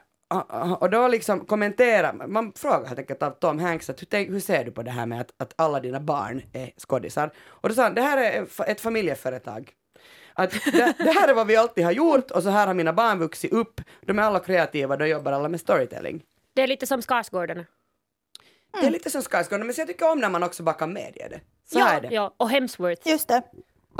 och 0.78 0.90
då 0.90 1.08
liksom 1.08 1.46
kommentera, 1.46 2.12
man 2.12 2.52
frågar 2.52 2.86
helt 2.86 2.98
enkelt 2.98 3.22
av 3.22 3.30
Tom 3.30 3.58
Hanks 3.58 3.90
att 3.90 4.02
hur, 4.02 4.30
hur 4.32 4.40
ser 4.40 4.64
du 4.64 4.70
på 4.70 4.82
det 4.82 4.90
här 4.90 5.06
med 5.06 5.20
att, 5.20 5.32
att 5.36 5.52
alla 5.56 5.80
dina 5.80 6.00
barn 6.00 6.42
är 6.52 6.70
skådisar? 6.76 7.30
Och 7.46 7.68
då 7.68 7.74
sa 7.74 7.82
han, 7.82 7.94
det 7.94 8.02
här 8.02 8.18
är 8.18 8.46
ett 8.70 8.80
familjeföretag. 8.80 9.72
Att 10.34 10.50
det, 10.50 10.94
det 10.98 11.10
här 11.10 11.28
är 11.28 11.34
vad 11.34 11.46
vi 11.46 11.56
alltid 11.56 11.84
har 11.84 11.92
gjort 11.92 12.30
och 12.30 12.42
så 12.42 12.50
här 12.50 12.66
har 12.66 12.74
mina 12.74 12.92
barn 12.92 13.18
vuxit 13.18 13.52
upp, 13.52 13.80
de 14.06 14.18
är 14.18 14.22
alla 14.22 14.40
kreativa, 14.40 14.96
de 14.96 15.08
jobbar 15.08 15.32
alla 15.32 15.48
med 15.48 15.60
storytelling. 15.60 16.22
Det 16.54 16.62
är 16.62 16.66
lite 16.66 16.86
som 16.86 17.02
Skarsgårdarna. 17.02 17.64
Det 18.80 18.86
är 18.86 18.90
lite 18.90 19.10
som 19.10 19.22
Skarsgården, 19.22 19.66
men 19.66 19.74
jag 19.78 19.86
tycker 19.86 20.12
om 20.12 20.18
när 20.20 20.30
man 20.30 20.42
också 20.42 20.62
bara 20.62 20.74
kan 20.74 20.92
medge 20.92 21.28
det. 21.28 21.40
Så 21.72 21.78
här 21.78 21.96
är 21.96 22.00
det. 22.00 22.14
ja, 22.14 22.34
och 22.36 22.50
Hemsworth. 22.50 23.08
Just 23.08 23.28
det. 23.28 23.42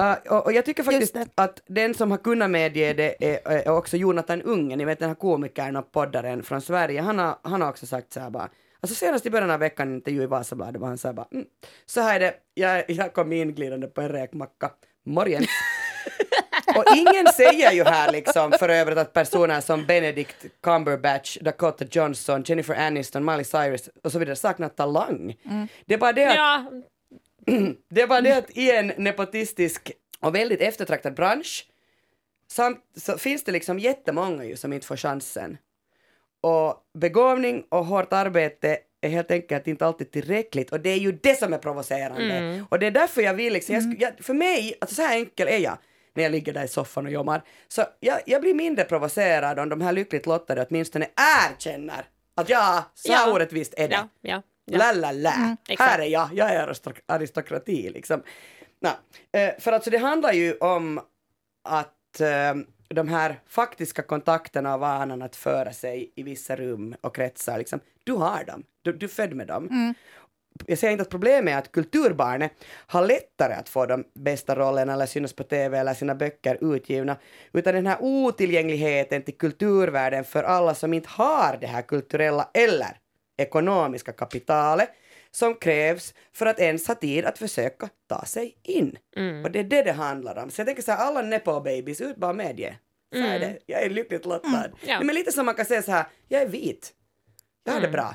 Uh, 0.01 0.33
och, 0.33 0.45
och 0.45 0.53
jag 0.53 0.65
tycker 0.65 0.83
faktiskt 0.83 1.17
Just 1.17 1.31
att 1.35 1.63
den 1.67 1.95
som 1.95 2.11
har 2.11 2.19
kunnat 2.19 2.51
medge 2.51 2.93
det 2.93 3.25
är, 3.25 3.49
är 3.49 3.69
också 3.69 3.97
Jonathan 3.97 4.43
Unge, 4.43 4.77
ni 4.77 4.85
vet 4.85 4.99
den 4.99 5.09
här 5.09 5.15
komikern 5.15 5.77
och 5.77 5.93
poddaren 5.93 6.43
från 6.43 6.61
Sverige. 6.61 7.01
Han 7.01 7.19
har, 7.19 7.39
han 7.43 7.63
har 7.63 7.69
också 7.69 7.87
sagt 7.87 8.13
så 8.13 8.21
här 8.21 8.31
bara, 8.31 8.49
alltså 8.81 8.95
senast 8.95 9.27
i 9.27 9.31
början 9.31 9.51
av 9.51 9.61
veckan 9.61 9.89
i 9.89 9.91
en 9.91 9.97
intervju 9.97 10.23
i 10.23 10.27
Vasabladet 10.27 10.81
var 10.81 10.89
han 10.89 10.99
så 10.99 11.09
här 11.09 11.13
bara, 11.13 11.29
mm, 11.33 11.47
så 11.87 12.01
här 12.01 12.15
är 12.17 12.21
det, 12.21 12.35
jag, 12.55 12.91
jag 12.91 13.13
kom 13.13 13.33
inglidande 13.33 13.87
på 13.87 14.01
en 14.01 14.09
räkmacka, 14.09 14.71
morgens. 15.05 15.47
och 16.77 16.85
ingen 16.97 17.27
säger 17.27 17.73
ju 17.73 17.85
här 17.85 18.13
liksom 18.13 18.53
för 18.53 18.69
övrigt 18.69 18.99
att 18.99 19.13
personer 19.13 19.61
som 19.61 19.87
Benedict 19.87 20.47
Cumberbatch, 20.63 21.39
Dakota 21.41 21.85
Johnson, 21.91 22.43
Jennifer 22.47 22.75
Aniston, 22.75 23.25
Miley 23.25 23.45
Cyrus 23.45 23.89
och 24.05 24.13
så 24.13 24.19
vidare 24.19 24.37
saknar 24.37 24.69
talang. 24.69 25.37
Det 25.87 25.95
är 25.95 25.99
bara 25.99 26.13
det 26.13 26.27
att 26.27 26.35
Ja, 26.35 26.65
det 27.89 28.03
är 28.03 28.07
bara 28.07 28.21
det 28.21 28.33
att 28.37 28.51
i 28.57 28.71
en 28.71 28.93
nepotistisk 28.97 29.93
och 30.21 30.35
väldigt 30.35 30.61
eftertraktad 30.61 31.15
bransch 31.15 31.67
samt, 32.51 32.79
så 32.97 33.19
finns 33.19 33.45
det 33.45 33.53
liksom 33.53 33.79
jättemånga 33.79 34.45
ju 34.45 34.57
som 34.57 34.73
inte 34.73 34.87
får 34.87 34.97
chansen. 34.97 35.59
Och 36.41 36.75
begåvning 36.99 37.65
och 37.69 37.85
hårt 37.87 38.13
arbete 38.13 38.79
är 39.01 39.09
helt 39.09 39.31
enkelt 39.31 39.67
inte 39.67 39.87
alltid 39.87 40.11
tillräckligt 40.11 40.73
och 40.73 40.81
det 40.81 40.91
är 40.91 40.97
ju 40.97 41.13
det 41.13 41.35
som 41.39 41.53
är 41.53 41.59
provocerande. 41.59 42.65
Och 42.71 42.79
det 42.79 42.87
är 42.87 42.91
därför 42.91 43.23
jag 43.23 43.35
vill 43.35 43.53
liksom, 43.53 43.75
jag, 43.75 43.83
sk- 43.85 43.97
jag, 43.99 44.25
för 44.25 44.35
mig, 44.35 44.75
alltså 44.81 44.95
så 44.95 45.03
här 45.03 45.17
enkel 45.17 45.49
är 45.49 45.59
jag 45.59 45.79
när 46.15 46.23
jag 46.23 46.33
ligger 46.33 46.53
där 46.53 46.65
i 46.65 46.69
soffan 46.69 47.07
och 47.07 47.13
jommar. 47.13 47.43
Så 47.69 47.85
jag, 48.01 48.21
jag 48.27 48.41
blir 48.41 48.55
mindre 48.55 48.85
provocerad 48.85 49.59
om 49.59 49.69
de 49.69 49.81
här 49.81 49.93
lyckligt 49.93 50.27
lottade 50.27 50.67
åtminstone 50.71 51.07
erkänner 51.51 52.05
att 52.35 52.49
ja, 52.49 52.85
så 52.95 53.13
Ja. 53.13 53.33
orättvist 53.33 53.75
är 53.77 53.89
det. 53.89 53.95
ja, 53.95 54.09
ja. 54.21 54.43
Ja. 54.67 54.79
La 54.79 54.93
la 54.93 55.13
la, 55.13 55.57
här 55.79 55.99
är 55.99 56.07
jag, 56.07 56.29
jag 56.33 56.51
är 56.55 56.67
aristok- 56.67 57.03
aristokrati 57.07 57.91
liksom. 57.91 58.23
Nå, 58.81 58.91
eh, 59.41 59.55
för 59.59 59.73
alltså 59.73 59.91
det 59.91 59.99
handlar 59.99 60.33
ju 60.33 60.55
om 60.57 61.01
att 61.69 62.21
eh, 62.21 62.55
de 62.89 63.09
här 63.09 63.41
faktiska 63.47 64.03
kontakterna 64.03 64.75
och 64.75 64.81
vanan 64.81 65.23
att 65.23 65.37
föra 65.37 65.73
sig 65.73 66.13
i 66.17 66.23
vissa 66.23 66.57
rum 66.57 66.95
och 67.01 67.17
kretsar, 67.17 67.59
liksom, 67.59 67.81
du 68.05 68.13
har 68.13 68.45
dem, 68.45 68.63
du, 68.83 68.93
du 68.93 69.07
är 69.07 69.11
född 69.11 69.35
med 69.35 69.47
dem. 69.47 69.95
Jag 70.67 70.79
säger 70.79 70.93
inte 70.93 71.03
att 71.03 71.11
problemet 71.11 71.55
är 71.55 71.59
att 71.59 71.73
kulturbarnet 71.73 72.53
har 72.87 73.07
lättare 73.07 73.55
att 73.55 73.69
få 73.69 73.87
de 73.87 74.05
bästa 74.15 74.55
rollerna 74.57 74.93
eller 74.93 75.07
synas 75.07 75.33
på 75.33 75.43
TV 75.43 75.79
eller 75.79 75.95
sina 75.95 76.15
böcker 76.15 76.75
utgivna, 76.75 77.17
utan 77.53 77.75
den 77.75 77.87
här 77.87 77.97
otillgängligheten 78.01 79.23
till 79.23 79.37
kulturvärlden 79.37 80.25
för 80.25 80.43
alla 80.43 80.75
som 80.75 80.95
inte 80.95 81.09
har 81.09 81.59
det 81.61 81.67
här 81.67 81.83
kulturella 81.83 82.51
eller 82.55 82.99
ekonomiska 83.37 84.13
kapitalet 84.13 84.91
som 85.31 85.55
krävs 85.55 86.15
för 86.33 86.47
att 86.47 86.61
ens 86.61 86.89
ha 86.89 86.95
tid 86.95 87.25
att 87.25 87.39
försöka 87.39 87.89
ta 88.09 88.25
sig 88.25 88.57
in. 88.63 88.99
Och 89.45 89.51
det 89.51 89.59
är 89.59 89.65
det 89.65 89.83
det 89.83 89.93
handlar 89.93 90.43
om. 90.43 90.51
Så 90.51 90.61
jag 90.61 90.67
tänker 90.67 90.83
så 90.83 90.93
här, 90.93 90.99
alla 90.99 91.23
nepo-babies, 91.23 92.03
ut 92.03 92.17
bara 92.17 92.33
med 92.33 92.57
det. 92.57 92.77
Så 93.15 93.23
är 93.23 93.39
det. 93.39 93.59
Jag 93.67 93.83
är 93.83 93.91
lyckligt 93.91 94.25
lottad. 94.25 94.69
Ja. 94.87 95.01
Men 95.03 95.15
lite 95.15 95.33
som 95.33 95.47
man 95.47 95.55
kan 95.55 95.65
säga 95.67 95.83
så 95.83 95.91
här, 95.91 96.07
jag 96.29 96.43
är 96.43 96.49
vit. 96.49 96.93
Jag 97.65 97.73
har 97.73 97.81
det 97.81 97.89
bra. 97.89 98.15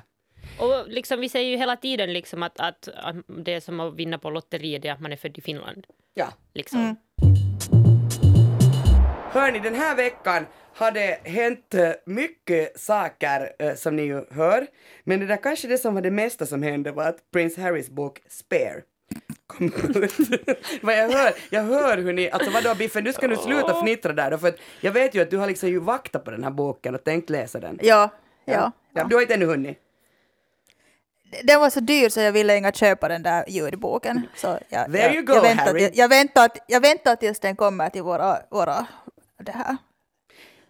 Och 0.60 0.88
liksom, 0.88 1.20
vi 1.20 1.30
säger 1.30 1.50
ju 1.52 1.58
hela 1.58 1.76
tiden 1.76 2.14
liksom 2.14 2.44
att, 2.44 2.60
att, 2.60 2.88
att 2.88 3.16
det 3.46 3.54
är 3.54 3.60
som 3.60 3.80
att 3.80 3.96
vinna 3.96 4.18
på 4.18 4.30
lotteriet, 4.30 4.86
är 4.86 4.92
att 4.92 5.02
man 5.02 5.12
är 5.12 5.16
född 5.16 5.38
i 5.38 5.42
Finland. 5.42 5.88
Ja. 6.14 6.34
Liksom. 6.54 6.96
Hörni, 9.32 9.60
den 9.60 9.76
här 9.76 9.96
veckan 9.96 10.46
har 10.76 10.92
det 10.92 11.20
hänt 11.24 11.74
eh, 11.74 11.92
mycket 12.06 12.80
saker 12.80 13.54
eh, 13.60 13.76
som 13.76 13.96
ni 13.96 14.02
ju 14.04 14.26
hör. 14.32 14.68
Men 15.04 15.20
det 15.20 15.26
där 15.26 15.38
kanske 15.44 15.68
det 15.68 15.78
som 15.78 15.94
var 15.96 16.02
det 16.02 16.12
mesta 16.12 16.46
som 16.46 16.64
hände 16.64 16.92
var 16.92 17.04
att 17.04 17.32
Prince 17.32 17.62
Harrys 17.62 17.90
bok 17.90 18.22
Spare 18.30 18.82
kom 19.48 19.66
ut. 19.68 20.14
Vad 20.82 20.98
jag 20.98 21.10
hör, 21.10 21.34
jag 21.50 21.64
hör 21.64 21.98
hur 21.98 22.14
ni, 22.14 22.32
alltså 22.32 22.50
vadå 22.52 22.76
Biffen, 22.76 23.04
du 23.04 23.14
ska 23.14 23.28
nu 23.28 23.36
sluta 23.36 23.80
fnittra 23.82 24.14
där 24.14 24.32
då 24.32 24.38
för 24.38 24.48
att 24.48 24.58
jag 24.82 24.92
vet 24.92 25.16
ju 25.16 25.22
att 25.22 25.30
du 25.30 25.38
har 25.38 25.48
liksom 25.48 25.70
ju 25.70 25.80
vaktat 25.80 26.24
på 26.26 26.32
den 26.32 26.44
här 26.44 26.52
boken 26.52 26.96
och 26.96 27.04
tänkt 27.04 27.30
läsa 27.30 27.60
den. 27.60 27.80
Ja, 27.84 28.10
ja. 28.46 28.72
ja. 28.94 29.04
Du 29.04 29.16
har 29.16 29.22
inte 29.22 29.34
ännu 29.34 29.46
hunnit. 29.46 29.78
Den 31.44 31.60
var 31.60 31.70
så 31.70 31.80
dyr 31.80 32.10
så 32.10 32.20
jag 32.20 32.32
ville 32.32 32.58
inte 32.58 32.80
köpa 32.80 33.08
den 33.08 33.24
där 33.24 33.46
ljudboken. 33.48 34.22
Så 34.36 34.60
jag, 34.70 34.92
There 34.92 34.98
jag, 35.04 35.16
you 35.16 35.24
go, 35.26 35.34
jag, 35.34 35.42
väntar, 35.42 35.66
Harry. 35.66 35.80
till- 35.80 36.00
jag, 36.00 36.10
väntar, 36.10 36.50
jag 36.68 36.82
väntar 36.82 37.16
tills 37.16 37.40
den 37.40 37.56
kommer 37.56 37.90
till 37.90 38.02
våra, 38.04 38.38
våra 38.50 38.86
det 39.42 39.52
här, 39.52 39.78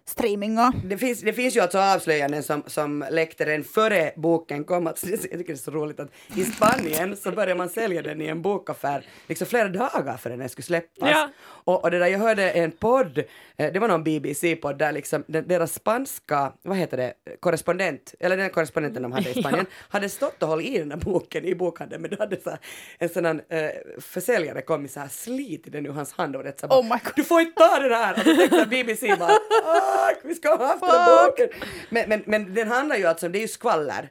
streamingar. 0.04 0.72
Det 0.84 0.98
finns, 0.98 1.20
det 1.20 1.32
finns 1.32 1.56
ju 1.56 1.60
alltså 1.60 1.78
avslöjanden 1.78 2.42
som, 2.42 2.62
som 2.66 3.04
läckte 3.10 3.44
den 3.44 3.64
före 3.64 4.12
boken 4.16 4.64
kom. 4.64 4.86
Alltså, 4.86 5.06
det- 5.06 5.12
jag 5.12 5.20
tycker 5.20 5.44
det 5.44 5.52
är 5.52 5.56
så 5.56 5.70
roligt 5.70 6.00
att 6.00 6.10
i 6.36 6.44
Spanien 6.44 7.16
så 7.16 7.30
började 7.30 7.54
man 7.54 7.68
sälja 7.68 8.02
den 8.02 8.20
i 8.20 8.26
en 8.26 8.42
bokaffär 8.42 9.06
liksom 9.28 9.46
flera 9.46 9.68
dagar 9.68 10.16
före 10.16 10.36
den 10.36 10.48
skulle 10.48 10.64
släppas. 10.64 11.10
Ja. 11.10 11.28
Och, 11.44 11.84
och 11.84 11.90
det 11.90 11.98
där, 11.98 12.06
jag 12.06 12.18
hörde 12.18 12.50
en 12.50 12.70
podd, 12.70 13.18
eh, 13.56 13.72
det 13.72 13.78
var 13.78 13.88
någon 13.88 14.04
BBC-podd 14.04 14.78
där 14.78 14.92
liksom 14.92 15.24
den, 15.26 15.48
deras 15.48 15.74
spanska, 15.74 16.52
vad 16.62 16.76
heter 16.76 16.96
det, 16.96 17.12
korrespondent, 17.40 18.14
eller 18.20 18.36
den 18.36 18.50
korrespondenten 18.50 19.02
de 19.02 19.12
hade 19.12 19.30
i 19.30 19.34
Spanien, 19.40 19.66
hade 19.88 20.08
stått 20.08 20.42
och 20.42 20.48
hållit 20.48 20.66
i 20.66 20.78
den 20.78 20.88
där 20.88 20.96
boken 20.96 21.44
i 21.44 21.54
bokhandeln 21.54 22.02
men 22.02 22.10
då 22.10 22.16
hade 22.18 22.40
så 22.40 22.50
här, 22.50 22.58
en 22.98 23.08
sån 23.08 23.24
här 23.24 23.42
eh, 23.48 23.70
försäljare 24.00 24.62
kommit 24.62 24.92
så 24.92 25.00
här 25.00 25.08
slitit 25.08 25.72
den 25.72 25.86
ur 25.86 25.92
hans 25.92 26.12
hand 26.12 26.36
och 26.36 26.44
det 26.44 26.60
så 26.60 26.66
här, 26.66 26.74
Oh 26.80 26.82
my 26.84 26.88
God. 27.04 27.12
du 27.16 27.24
får 27.24 27.40
inte 27.40 27.54
ta 27.58 27.78
det 27.78 27.94
här! 27.94 28.12
Och 28.18 28.24
då 28.24 28.36
tänkte 28.36 28.66
BBC 28.70 29.16
bara, 29.16 29.32
fuck, 29.92 30.24
vi 30.24 30.34
ska 30.34 30.48
ha 30.48 31.26
boken! 31.26 31.48
Men, 31.90 32.08
men, 32.08 32.22
men 32.26 32.54
den 32.54 32.68
handlar 32.68 32.96
ju 32.96 33.06
alltså, 33.06 33.28
det 33.28 33.38
är 33.38 33.42
ju 33.42 33.48
skvaller. 33.48 34.10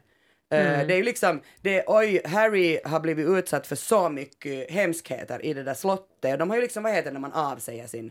Eh, 0.52 0.86
det 0.86 0.94
är 0.94 0.96
ju 0.96 1.02
liksom, 1.02 1.40
det 1.60 1.78
är, 1.78 1.84
oj, 1.86 2.22
Harry 2.24 2.80
har 2.84 3.00
blivit 3.00 3.28
utsatt 3.28 3.66
för 3.66 3.76
så 3.76 4.08
mycket 4.08 4.70
hemskheter 4.70 5.44
i 5.44 5.54
det 5.54 5.62
där 5.62 5.74
slottet. 5.74 6.38
De 6.38 6.50
har 6.50 6.56
ju 6.56 6.62
liksom, 6.62 6.82
vad 6.82 6.92
heter 6.92 7.10
det 7.10 7.12
när 7.12 7.20
man 7.20 7.32
avsäger 7.32 7.86
sin 7.86 8.10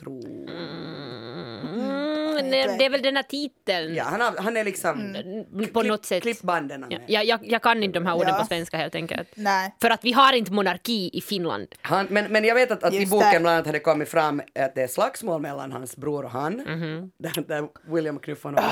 tro? 0.00 0.20
Mm, 0.20 2.03
det, 2.42 2.76
det 2.78 2.84
är 2.84 2.90
väl 2.90 3.02
den 3.02 3.16
här 3.16 3.22
titeln 3.22 3.94
Ja, 3.94 4.04
han, 4.04 4.20
har, 4.20 4.34
han 4.38 4.56
är 4.56 4.64
liksom... 4.64 5.14
Mm, 5.14 5.68
på 5.72 5.82
något 5.82 6.04
sätt. 6.06 6.22
Klippbanden 6.22 6.86
Ja, 6.88 6.98
jag, 7.06 7.24
jag, 7.24 7.40
jag 7.42 7.62
kan 7.62 7.82
inte 7.82 7.98
de 7.98 8.06
här 8.06 8.14
orden 8.14 8.28
Ja. 8.34 8.40
på 8.40 8.46
svenska 8.46 8.76
helt 8.76 8.94
enkelt. 8.94 9.28
Nej. 9.34 9.74
För 9.80 9.90
att 9.90 10.04
vi 10.04 10.12
har 10.12 10.32
inte 10.32 10.52
monarki 10.52 11.10
i 11.12 11.20
Finland. 11.20 11.68
Han, 11.82 12.06
men, 12.10 12.32
men 12.32 12.44
jag 12.44 12.54
vet 12.54 12.70
att, 12.70 12.84
att 12.84 12.94
i 12.94 13.06
boken 13.06 13.42
bland 13.42 13.48
annat 13.54 13.66
hade 13.66 13.78
kommit 13.78 14.08
fram 14.08 14.40
att 14.60 14.74
det 14.74 14.82
är 14.82 14.88
slagsmål 14.88 15.40
mellan 15.40 15.72
hans 15.72 15.96
bror 15.96 16.24
och 16.24 16.30
han. 16.30 16.56
Där, 17.18 17.48
där 17.48 17.68
William 17.94 18.18
knuffar 18.18 18.48
honom. 18.50 18.64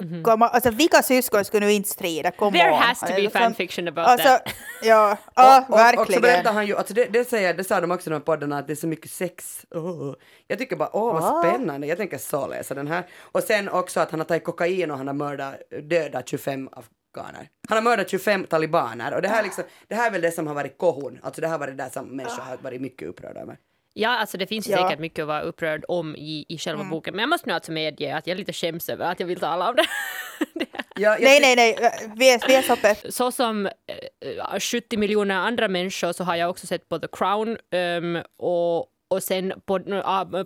Mm. 0.00 0.22
Komma, 0.22 0.48
alltså 0.48 0.70
vilka 0.70 1.02
syskon 1.02 1.44
skulle 1.44 1.66
nu 1.66 1.72
inte 1.72 1.88
strida? 1.88 2.30
Come 2.30 2.58
There 2.58 2.70
on. 2.72 2.78
has 2.78 3.00
to 3.00 3.06
be 3.06 3.14
Alltså, 3.14 3.38
fanfiction 3.38 3.88
about 3.88 4.06
alltså, 4.06 4.28
that. 4.28 4.54
Ja, 4.82 5.18
ja 5.34 5.64
och, 5.68 5.74
och, 5.74 5.78
och 5.78 5.78
så 5.78 5.96
verkligen. 5.96 6.22
berättar 6.22 6.52
han 6.52 6.66
ju, 6.66 6.76
alltså 6.76 6.94
det, 6.94 7.04
det, 7.04 7.24
säger, 7.28 7.54
det 7.54 7.64
sa 7.64 7.80
de 7.80 7.90
också 7.90 8.08
i 8.08 8.10
den 8.10 8.20
här 8.20 8.24
podden 8.24 8.52
att 8.52 8.66
det 8.66 8.72
är 8.72 8.74
så 8.74 8.86
mycket 8.86 9.10
sex. 9.10 9.66
Åh. 9.74 10.14
Jag 10.50 10.58
tycker 10.58 10.76
bara, 10.76 10.90
åh 10.96 11.12
vad 11.12 11.22
Va? 11.22 11.42
spännande, 11.42 11.86
jag 11.86 11.98
tänker 11.98 12.18
så 12.18 12.46
läsa 12.46 12.74
den 12.74 12.88
här. 12.88 13.04
Och 13.20 13.42
sen 13.42 13.68
också 13.68 14.00
att 14.00 14.10
han 14.10 14.20
har 14.20 14.24
tagit 14.24 14.44
kokain 14.44 14.90
och 14.90 14.98
han 14.98 15.06
har 15.06 15.14
mördat, 15.14 15.54
dödat 15.82 16.28
25 16.28 16.68
afghaner. 16.72 17.48
Han 17.68 17.76
har 17.78 17.82
mördat 17.82 18.10
25 18.10 18.44
talibaner 18.46 19.14
och 19.14 19.22
det 19.22 19.28
här, 19.28 19.42
liksom, 19.42 19.64
det 19.88 19.94
här 19.94 20.06
är 20.06 20.10
väl 20.10 20.20
det 20.20 20.30
som 20.30 20.46
har 20.46 20.54
varit 20.54 20.78
kohon, 20.78 21.18
alltså 21.22 21.40
det 21.40 21.48
här 21.48 21.58
var 21.58 21.66
det 21.66 21.72
där 21.72 21.88
som 21.88 22.06
människor 22.06 22.42
har 22.42 22.56
varit 22.56 22.80
mycket 22.80 23.08
upprörda 23.08 23.40
över. 23.40 23.56
Ja, 23.94 24.08
alltså 24.18 24.38
det 24.38 24.46
finns 24.46 24.68
ju 24.68 24.72
Ja. 24.72 24.82
säkert 24.82 25.00
mycket 25.00 25.22
att 25.22 25.28
vara 25.28 25.40
upprörd 25.40 25.84
om 25.88 26.16
i, 26.16 26.46
i 26.48 26.58
själva 26.58 26.84
boken. 26.84 27.14
Men 27.14 27.20
jag 27.22 27.28
måste 27.28 27.48
nu 27.48 27.52
alltså 27.54 27.72
medge 27.72 28.16
att 28.16 28.26
jag 28.26 28.34
är 28.34 28.38
lite 28.38 28.52
skäms 28.52 28.88
över 28.88 29.04
att 29.12 29.20
jag 29.20 29.26
vill 29.26 29.40
tala 29.40 29.68
om 29.70 29.76
det. 29.76 29.86
Ja, 30.96 31.16
Nej, 31.20 31.40
nej, 31.40 31.56
nej. 31.56 31.76
Vi 32.16 32.30
är, 32.34 32.46
vi 32.48 32.54
är 32.54 32.62
så 32.62 32.76
pepp. 32.76 32.98
så 33.08 33.32
som 33.32 33.66
eh, 33.66 34.58
70 34.60 34.96
miljoner 34.96 35.34
andra 35.34 35.68
människor 35.68 36.12
så 36.12 36.24
har 36.24 36.36
jag 36.36 36.50
också 36.50 36.66
sett 36.66 36.88
på 36.88 36.98
The 36.98 37.06
Crown 37.12 37.56
ehm, 37.70 38.18
och, 38.38 38.86
och 39.10 39.22
sen 39.22 39.52
på, 39.64 39.80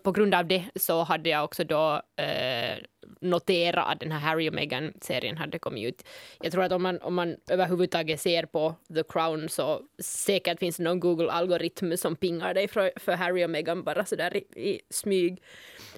på 0.05 0.13
grund 0.13 0.35
av 0.35 0.47
det 0.47 0.65
så 0.77 1.03
hade 1.03 1.29
jag 1.29 1.45
också 1.45 1.65
då 1.65 2.03
eh, 2.17 2.79
noterat 3.21 3.93
att 3.93 4.01
den 4.01 4.13
här 4.13 4.21
Harry 4.21 4.49
och 4.49 4.55
Meghan-serien 4.55 5.37
hade 5.37 5.59
kommit 5.59 5.89
ut. 5.89 6.07
Jag 6.41 6.53
tror 6.53 6.65
att 6.65 6.73
om 6.73 6.83
man, 6.83 6.99
om 7.03 7.15
man 7.15 7.37
överhuvudtaget 7.51 8.21
ser 8.21 8.47
på 8.47 8.75
The 8.95 9.03
Crown 9.09 9.49
så 9.49 9.81
säkert 9.99 10.59
finns 10.59 10.77
det 10.77 10.83
någon 10.83 11.01
Google-algoritm 11.01 11.97
som 11.97 12.17
pingar 12.17 12.55
dig 12.55 12.69
för, 12.69 12.93
för 12.97 13.13
Harry 13.13 13.45
och 13.45 13.51
Meghan 13.51 13.83
bara 13.83 14.05
sådär 14.05 14.37
i, 14.37 14.71
i 14.71 14.81
smyg. 14.91 15.43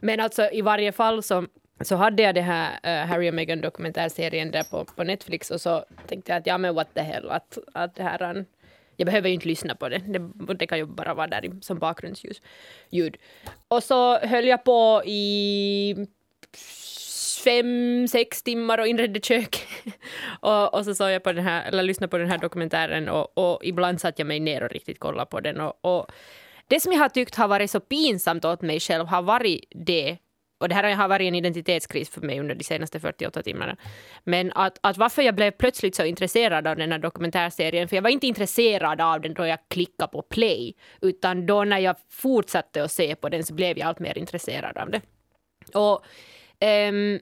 Men 0.01 0.21
alltså 0.21 0.51
i 0.53 0.63
varje 0.63 0.93
fall 0.93 1.23
så 1.23 1.47
så 1.81 1.97
hade 1.97 2.23
jag 2.23 2.35
det 2.35 2.41
här 2.41 2.71
uh, 2.73 3.09
Harry 3.09 3.31
och 3.31 3.35
Meghan 3.35 3.61
dokumentärserien 3.61 4.51
där 4.51 4.63
på, 4.71 4.85
på 4.85 5.05
Netflix 5.05 5.51
och 5.51 5.61
så 5.61 5.85
tänkte 6.07 6.33
jag 6.33 6.39
att 6.41 6.47
ja 6.47 6.59
men 6.59 6.75
what 6.75 6.95
the 6.95 7.01
hell 7.01 7.31
att, 7.31 7.59
att 7.75 7.95
det 7.95 8.03
här 8.03 8.45
jag 8.97 9.07
behöver 9.07 9.29
ju 9.29 9.35
inte 9.35 9.49
lyssna 9.49 9.75
på 9.75 9.89
det. 9.89 9.99
det, 9.99 10.55
det 10.55 10.67
kan 10.67 10.79
ju 10.79 10.87
bara 10.87 11.15
vara 11.15 11.27
där 11.27 11.53
som 11.61 11.79
bakgrundsljud. 11.79 12.41
Ljud. 12.91 13.17
Och 13.69 13.83
så 13.83 14.19
höll 14.19 14.47
jag 14.47 14.65
på 14.65 15.03
i 15.07 15.95
fem, 17.45 18.09
sex 18.09 18.43
timmar 18.43 18.79
och 18.79 18.87
inredde 18.87 19.21
kök. 19.21 19.67
och, 20.41 20.75
och 20.75 20.85
så 20.85 20.95
såg 20.95 21.11
jag 21.11 21.23
på 21.23 21.33
den 21.33 21.45
här, 21.45 21.69
eller 21.69 21.83
lyssnade 21.83 22.11
på 22.11 22.19
den 22.19 22.31
här 22.31 22.39
dokumentären 22.39 23.09
och, 23.09 23.39
och 23.39 23.65
ibland 23.65 24.01
satt 24.01 24.19
jag 24.19 24.29
mig 24.29 24.41
ner 24.41 24.63
och 24.63 24.71
riktigt 24.71 24.99
kollade 24.99 25.31
på 25.31 25.41
den. 25.41 25.61
Och, 25.61 25.85
och 25.85 26.07
det 26.69 26.81
som 26.81 26.93
jag 26.93 26.99
har 26.99 27.09
tyckt 27.09 27.35
har 27.35 27.49
varit 27.49 27.71
så 27.71 27.81
pinsamt 27.81 28.45
åt 28.45 28.63
mig 28.63 28.81
själv 28.81 29.07
har 29.07 29.23
varit 29.23 29.65
det 29.71 30.19
och 30.59 30.69
det 30.69 30.75
här 30.75 30.95
har 30.95 31.09
varit 31.09 31.29
en 31.29 31.35
identitetskris 31.35 32.11
för 32.11 32.21
mig 32.21 32.41
under 32.41 32.55
de 32.55 32.65
senaste 32.65 33.01
48 33.01 33.43
timmarna. 33.43 33.77
Men 34.25 34.53
att, 34.55 34.79
att 34.81 34.97
varför 34.97 35.23
jag 35.23 35.35
blev 35.35 35.51
plötsligt 35.51 35.95
så 35.95 36.05
intresserad 36.05 36.67
av 36.67 36.77
den 36.77 36.93
här 36.93 36.99
dokumentärserien, 36.99 37.89
för 37.89 37.97
jag 37.97 38.03
var 38.03 38.11
inte 38.11 38.27
intresserad 38.27 39.01
av 39.01 39.21
den 39.21 39.35
då 39.35 39.47
jag 39.47 39.59
klickade 39.69 40.13
på 40.13 40.23
play, 40.23 40.75
utan 41.01 41.47
då 41.47 41.65
när 41.65 41.79
jag 41.79 41.97
fortsatte 42.11 42.85
att 42.85 42.93
se 42.93 43.15
på 43.15 43.29
den 43.29 43.45
så 43.45 43.55
blev 43.55 43.79
jag 43.79 43.89
allt 43.89 43.99
mer 43.99 44.19
intresserad 44.19 44.79
av 44.79 44.91
det. 44.91 45.01
Och 45.75 46.05
um, 46.89 47.21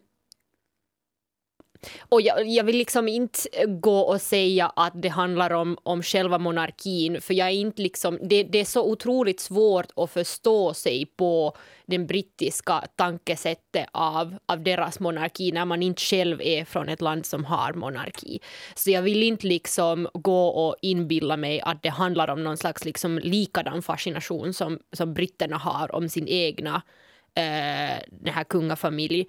och 2.09 2.23
jag, 2.23 2.47
jag 2.47 2.65
vill 2.65 2.77
liksom 2.77 3.09
inte 3.09 3.41
gå 3.67 3.99
och 3.99 4.21
säga 4.21 4.73
att 4.77 5.03
det 5.03 5.09
handlar 5.09 5.53
om, 5.53 5.79
om 5.83 6.03
själva 6.03 6.39
monarkin, 6.39 7.21
för 7.21 7.35
jag 7.35 7.49
är 7.49 7.53
inte 7.53 7.83
liksom, 7.83 8.19
det, 8.23 8.43
det 8.43 8.61
är 8.61 8.65
så 8.65 8.91
otroligt 8.91 9.41
svårt 9.41 9.87
att 9.97 10.11
förstå 10.11 10.75
sig 10.75 11.07
på 11.07 11.57
den 11.87 12.07
brittiska 12.07 12.85
tankesättet 12.97 13.87
av, 13.93 14.37
av 14.47 14.63
deras 14.63 15.01
monarki 15.01 15.53
när 15.53 15.65
man 15.65 15.83
inte 15.83 16.03
själv 16.03 16.41
är 16.43 16.65
från 16.65 16.89
ett 16.89 17.01
land 17.01 17.27
som 17.27 17.45
har 17.45 17.73
monarki. 17.73 18.41
Så 18.75 18.91
jag 18.91 19.03
vill 19.03 19.23
inte 19.23 19.47
liksom 19.47 20.09
gå 20.15 20.49
och 20.49 20.77
inbilla 20.83 21.37
mig 21.37 21.61
att 21.61 21.83
det 21.83 21.89
handlar 21.89 22.31
om 22.31 22.45
någon 22.45 22.57
slags 22.57 22.85
liksom 22.85 23.19
likadan 23.19 23.83
fascination 23.83 24.55
som, 24.55 24.79
som 24.93 25.15
britterna 25.15 25.57
har 25.57 25.95
om 25.95 26.09
sin 26.09 26.29
egna 26.29 26.83
eh, 27.35 28.03
den 28.11 28.35
här 28.35 28.45
kungafamilj. 28.45 29.27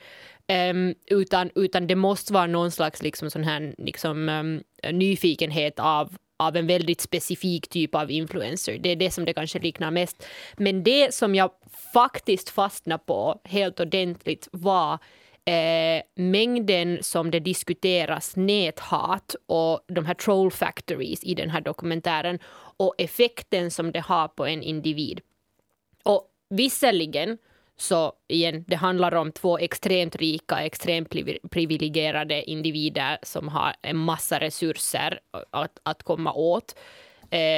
Um, 0.72 0.95
utan, 1.08 1.51
utan 1.56 1.88
det 1.88 1.95
måste 1.95 2.34
vara 2.34 2.47
någon 2.47 2.72
slags 2.72 3.03
liksom 3.03 3.30
sån 3.30 3.43
här 3.43 3.76
liksom, 3.78 4.30
um, 4.30 4.64
nyfikenhet 4.93 5.80
av, 5.80 6.18
av 6.38 6.56
en 6.56 6.68
väldigt 6.68 7.01
specifik 7.01 7.68
typ 7.68 7.95
av 7.95 8.12
influencer. 8.12 8.78
Det 8.78 8.89
är 8.89 8.95
det 8.95 9.12
som 9.12 9.26
det 9.26 9.34
kanske 9.34 9.60
liknar 9.60 9.91
mest. 9.91 10.26
Men 10.58 10.84
det 10.84 11.14
som 11.14 11.36
jag 11.36 11.51
faktiskt 11.93 12.49
fastnade 12.49 13.03
på 13.06 13.41
helt 13.43 13.80
ordentligt 13.80 14.47
var 14.51 14.99
eh, 15.45 16.01
mängden 16.16 16.97
som 17.01 17.32
det 17.32 17.39
diskuteras 17.39 18.36
näthat 18.36 19.36
och 19.45 19.80
de 19.88 20.06
här 20.06 20.14
troll 20.14 20.51
factories 20.51 21.24
i 21.24 21.34
den 21.34 21.49
här 21.49 21.62
dokumentären 21.62 22.39
och 22.78 22.95
effekten 22.97 23.72
som 23.72 23.91
det 23.91 23.99
har 23.99 24.28
på 24.28 24.45
en 24.45 24.64
individ. 24.64 25.22
Och 26.03 26.28
visserligen 26.49 27.38
så 27.78 28.13
igen, 28.28 28.63
det 28.67 28.76
handlar 28.76 29.15
om 29.15 29.32
två 29.32 29.57
extremt 29.57 30.15
rika, 30.15 30.63
extremt 30.63 31.09
privilegierade 31.51 32.43
individer 32.49 33.17
som 33.23 33.47
har 33.47 33.76
en 33.82 33.97
massa 33.97 34.39
resurser 34.39 35.19
att, 35.51 35.80
att 35.84 36.03
komma 36.03 36.34
åt. 36.34 36.76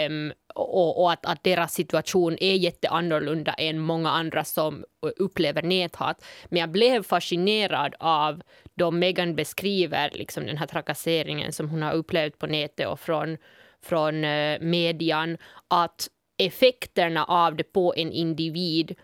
Um, 0.10 0.34
och, 0.56 1.02
och 1.04 1.12
att, 1.12 1.26
att 1.26 1.44
deras 1.44 1.74
situation 1.74 2.38
är 2.40 2.54
jätteannorlunda 2.54 3.54
än 3.54 3.80
många 3.80 4.10
andra 4.10 4.44
som 4.44 4.86
upplever 5.18 5.62
näthat. 5.62 6.26
Men 6.46 6.60
jag 6.60 6.72
blev 6.72 7.04
fascinerad 7.04 7.96
av 8.00 8.42
då 8.76 8.92
Megan 8.92 9.36
beskriver 9.36 10.12
liksom 10.14 10.46
den 10.46 10.58
här 10.58 10.68
trakasseringen 10.68 11.54
som 11.54 11.70
hon 11.70 11.82
har 11.82 11.94
upplevt 11.94 12.38
på 12.38 12.48
nätet 12.48 12.88
och 12.88 13.00
från, 13.00 13.38
från 13.82 14.24
uh, 14.24 14.60
median 14.62 15.38
att 15.68 16.10
effekterna 16.38 17.26
av 17.26 17.56
det 17.56 17.64
på 17.64 17.94
en 17.98 18.12
individ 18.12 18.96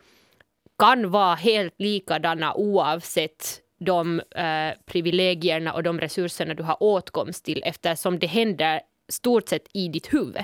kan 0.84 1.11
vara 1.11 1.36
helt 1.36 1.73
likadana 1.77 2.53
oavsett 2.53 3.61
de 3.79 4.19
eh, 4.19 4.71
privilegierna 4.86 5.73
och 5.73 5.84
de 5.84 5.99
resurserna 5.99 6.53
du 6.53 6.63
har 6.63 6.84
åtkomst 6.84 7.45
till 7.45 7.63
eftersom 7.65 8.19
det 8.19 8.27
händer 8.27 8.81
stort 9.09 9.49
sett 9.49 9.67
i 9.73 9.88
ditt 9.88 10.13
huvud. 10.13 10.43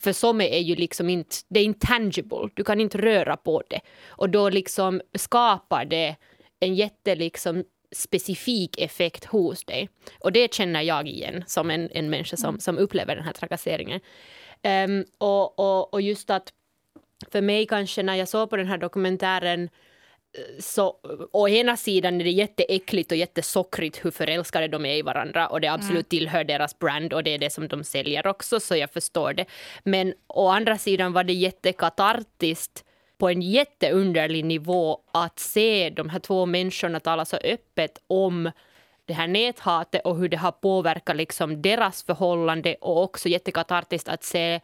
För 0.00 0.12
som 0.12 0.40
är 0.40 0.58
ju 0.58 0.74
liksom 0.74 1.08
inte, 1.08 1.36
det 1.48 1.60
är 1.60 1.64
intangible, 1.64 2.48
du 2.54 2.64
kan 2.64 2.80
inte 2.80 2.98
röra 2.98 3.36
på 3.36 3.62
det. 3.70 3.80
Och 4.08 4.30
då 4.30 4.48
liksom 4.48 5.00
skapar 5.14 5.84
det 5.84 6.16
en 6.60 6.74
jätte 6.74 7.14
liksom 7.14 7.64
specifik 7.92 8.78
effekt 8.78 9.24
hos 9.24 9.64
dig. 9.64 9.88
Och 10.20 10.32
det 10.32 10.54
känner 10.54 10.82
jag 10.82 11.08
igen 11.08 11.44
som 11.46 11.70
en, 11.70 11.90
en 11.90 12.10
människa 12.10 12.36
som, 12.36 12.60
som 12.60 12.78
upplever 12.78 13.16
den 13.16 13.24
här 13.24 13.32
trakasseringen. 13.32 14.00
Um, 14.86 15.04
och, 15.18 15.58
och, 15.58 15.94
och 15.94 16.02
just 16.02 16.30
att 16.30 16.52
för 17.30 17.40
mig 17.40 17.66
kanske 17.66 18.02
när 18.02 18.14
jag 18.14 18.28
såg 18.28 18.50
på 18.50 18.56
den 18.56 18.66
här 18.66 18.78
dokumentären 18.78 19.68
så 20.58 20.96
å 21.32 21.48
ena 21.48 21.76
sidan 21.76 22.20
är 22.20 22.24
det 22.24 22.30
jätteäckligt 22.30 23.12
och 23.12 23.18
jättesockrigt 23.18 24.04
hur 24.04 24.10
förälskade 24.10 24.68
de 24.68 24.86
är 24.86 24.94
i 24.94 25.02
varandra 25.02 25.48
och 25.48 25.60
det 25.60 25.68
absolut 25.68 25.92
mm. 25.92 26.04
tillhör 26.04 26.44
deras 26.44 26.78
brand 26.78 27.12
och 27.12 27.24
det 27.24 27.34
är 27.34 27.38
det 27.38 27.50
som 27.50 27.68
de 27.68 27.84
säljer 27.84 28.26
också 28.26 28.60
så 28.60 28.76
jag 28.76 28.90
förstår 28.90 29.32
det. 29.32 29.44
Men 29.84 30.14
å 30.26 30.48
andra 30.48 30.78
sidan 30.78 31.12
var 31.12 31.24
det 31.24 31.32
jättekatartiskt 31.32 32.84
på 33.18 33.28
en 33.28 33.42
jätteunderlig 33.42 34.44
nivå 34.44 35.00
att 35.12 35.38
se 35.38 35.90
de 35.90 36.08
här 36.08 36.18
två 36.18 36.46
människorna 36.46 37.00
tala 37.00 37.24
så 37.24 37.36
öppet 37.36 38.02
om 38.06 38.50
det 39.04 39.12
här 39.12 39.26
näthatet 39.26 40.02
och 40.04 40.16
hur 40.16 40.28
det 40.28 40.36
har 40.36 40.52
påverkat 40.52 41.16
liksom 41.16 41.62
deras 41.62 42.02
förhållande 42.02 42.76
och 42.80 43.02
också 43.02 43.28
jättekatartiskt 43.28 44.08
att 44.08 44.24
se 44.24 44.60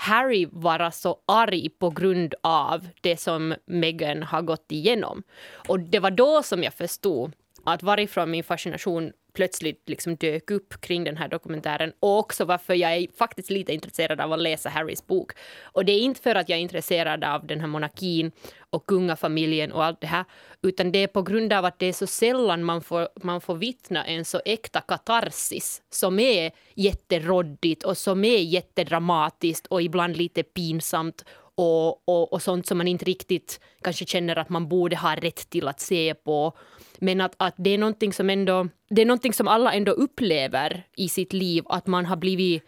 Harry 0.00 0.46
vara 0.52 0.90
så 0.90 1.16
arg 1.26 1.68
på 1.78 1.90
grund 1.90 2.34
av 2.42 2.88
det 3.00 3.16
som 3.16 3.54
Meghan 3.66 4.22
har 4.22 4.42
gått 4.42 4.72
igenom. 4.72 5.22
Och 5.68 5.80
det 5.80 5.98
var 5.98 6.10
då 6.10 6.42
som 6.42 6.62
jag 6.62 6.74
förstod 6.74 7.32
att 7.64 7.82
varifrån 7.82 8.30
min 8.30 8.44
fascination 8.44 9.12
plötsligt 9.38 9.88
liksom 9.88 10.16
dök 10.16 10.50
upp 10.50 10.80
kring 10.80 11.04
den 11.04 11.16
här 11.16 11.28
dokumentären 11.28 11.92
och 12.00 12.18
också 12.18 12.44
varför 12.44 12.74
jag 12.74 12.96
är 12.96 13.06
faktiskt 13.18 13.50
lite 13.50 13.72
intresserad 13.72 14.20
av 14.20 14.32
att 14.32 14.42
läsa 14.42 14.68
Harrys 14.68 15.06
bok. 15.06 15.32
Och 15.62 15.84
det 15.84 15.92
är 15.92 16.00
inte 16.00 16.20
för 16.20 16.34
att 16.34 16.48
jag 16.48 16.58
är 16.58 16.62
intresserad 16.62 17.24
av 17.24 17.46
den 17.46 17.60
här 17.60 17.66
monarkin 17.66 18.32
och 18.70 18.86
kungafamiljen 18.86 19.72
och 19.72 19.84
allt 19.84 20.00
det 20.00 20.06
här, 20.06 20.24
utan 20.62 20.92
det 20.92 21.02
är 21.02 21.06
på 21.06 21.22
grund 21.22 21.52
av 21.52 21.64
att 21.64 21.78
det 21.78 21.86
är 21.86 21.92
så 21.92 22.06
sällan 22.06 22.64
man 22.64 22.82
får, 22.82 23.08
man 23.22 23.40
får 23.40 23.54
vittna 23.54 24.04
en 24.04 24.24
så 24.24 24.40
äkta 24.44 24.80
katarsis 24.80 25.82
som 25.90 26.18
är 26.18 26.50
jätteroddigt 26.74 27.82
och 27.84 27.98
som 27.98 28.24
är 28.24 28.38
jättedramatiskt 28.38 29.66
och 29.66 29.82
ibland 29.82 30.16
lite 30.16 30.42
pinsamt 30.42 31.24
och, 31.58 32.08
och, 32.08 32.32
och 32.32 32.42
sånt 32.42 32.66
som 32.66 32.78
man 32.78 32.88
inte 32.88 33.04
riktigt 33.04 33.60
kanske 33.82 34.06
känner 34.06 34.38
att 34.38 34.48
man 34.48 34.68
borde 34.68 34.96
ha 34.96 35.14
rätt 35.14 35.50
till 35.50 35.68
att 35.68 35.80
se 35.80 36.14
på. 36.14 36.52
Men 36.98 37.20
att, 37.20 37.34
att 37.36 37.54
det 37.56 37.70
är 37.70 37.78
någonting 37.78 38.12
som 38.12 38.30
ändå, 38.30 38.68
det 38.90 39.02
är 39.02 39.06
någonting 39.06 39.32
som 39.32 39.48
alla 39.48 39.72
ändå 39.72 39.92
upplever 39.92 40.86
i 40.96 41.08
sitt 41.08 41.32
liv, 41.32 41.64
att 41.66 41.86
man 41.86 42.06
har 42.06 42.16
blivit 42.16 42.62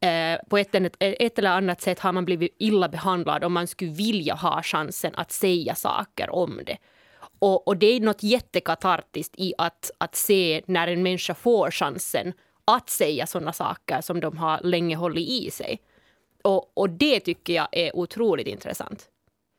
eh, 0.00 0.40
på 0.48 0.58
ett, 0.58 0.74
ett 1.00 1.38
eller 1.38 1.50
annat 1.50 1.80
sätt 1.80 1.98
har 1.98 2.12
man 2.12 2.24
blivit 2.24 2.56
illa 2.58 2.88
behandlad 2.88 3.44
och 3.44 3.52
man 3.52 3.66
skulle 3.66 3.92
vilja 3.92 4.34
ha 4.34 4.62
chansen 4.62 5.12
att 5.14 5.32
säga 5.32 5.74
saker 5.74 6.30
om 6.30 6.60
det. 6.66 6.76
Och, 7.38 7.68
och 7.68 7.76
det 7.76 7.86
är 7.86 8.00
något 8.00 8.22
jättekatartiskt 8.22 9.34
i 9.38 9.54
att, 9.58 9.90
att 9.98 10.16
se 10.16 10.62
när 10.66 10.88
en 10.88 11.02
människa 11.02 11.34
får 11.34 11.70
chansen 11.70 12.32
att 12.64 12.90
säga 12.90 13.26
sådana 13.26 13.52
saker 13.52 14.00
som 14.00 14.20
de 14.20 14.38
har 14.38 14.60
länge 14.62 14.96
hållit 14.96 15.28
i 15.28 15.50
sig. 15.50 15.80
Och, 16.42 16.78
och 16.78 16.90
det 16.90 17.20
tycker 17.20 17.52
jag 17.52 17.68
är 17.72 17.96
otroligt 17.96 18.46
intressant. 18.46 19.08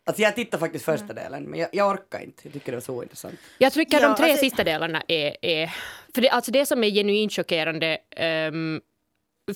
Alltså 0.06 0.22
jag 0.22 0.36
tittade 0.36 0.60
faktiskt 0.62 0.86
första 0.86 1.14
delen, 1.14 1.44
men 1.44 1.60
jag, 1.60 1.70
jag 1.72 1.92
orkar 1.92 2.20
inte. 2.20 2.42
Jag 2.44 2.54
tycker 2.54 2.72
det 2.72 2.76
var 2.76 2.82
så 2.82 3.04
intressant. 3.04 3.40
Jag 3.58 3.74
tycker 3.74 4.02
ja, 4.02 4.08
de 4.08 4.16
tre 4.16 4.26
alltså... 4.26 4.44
sista 4.44 4.64
delarna 4.64 5.04
är... 5.08 5.38
är 5.42 5.74
för 6.16 6.22
det, 6.22 6.30
alltså 6.30 6.52
det 6.52 6.66
som 6.66 6.84
är 6.84 6.90
genuint 6.90 7.34
chockerande 7.34 7.98
um, 8.52 8.82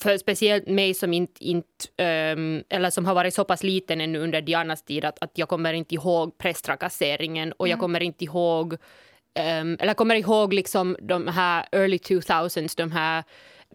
för 0.01 0.17
speciellt 0.17 0.67
mig 0.67 0.93
som 0.93 1.13
inte, 1.13 1.45
inte 1.45 2.03
um, 2.34 2.63
eller 2.69 2.89
som 2.89 3.05
har 3.05 3.15
varit 3.15 3.34
så 3.34 3.43
pass 3.43 3.63
liten 3.63 4.01
ännu 4.01 4.19
under 4.19 4.41
Dianas 4.41 4.84
tid 4.84 5.05
att, 5.05 5.23
att 5.23 5.32
jag 5.34 5.49
kommer 5.49 5.73
inte 5.73 5.95
ihåg 5.95 6.38
presstrakasseringen 6.38 7.51
och 7.51 7.65
mm. 7.65 7.71
jag 7.71 7.80
kommer 7.80 8.03
inte 8.03 8.25
ihåg 8.25 8.73
um, 8.73 9.78
eller 9.80 9.93
kommer 9.93 10.15
ihåg 10.15 10.53
liksom 10.53 10.97
de 11.01 11.28
här 11.28 11.65
early 11.71 11.97
2000s, 11.97 12.78
de 12.78 12.91
här 12.91 13.23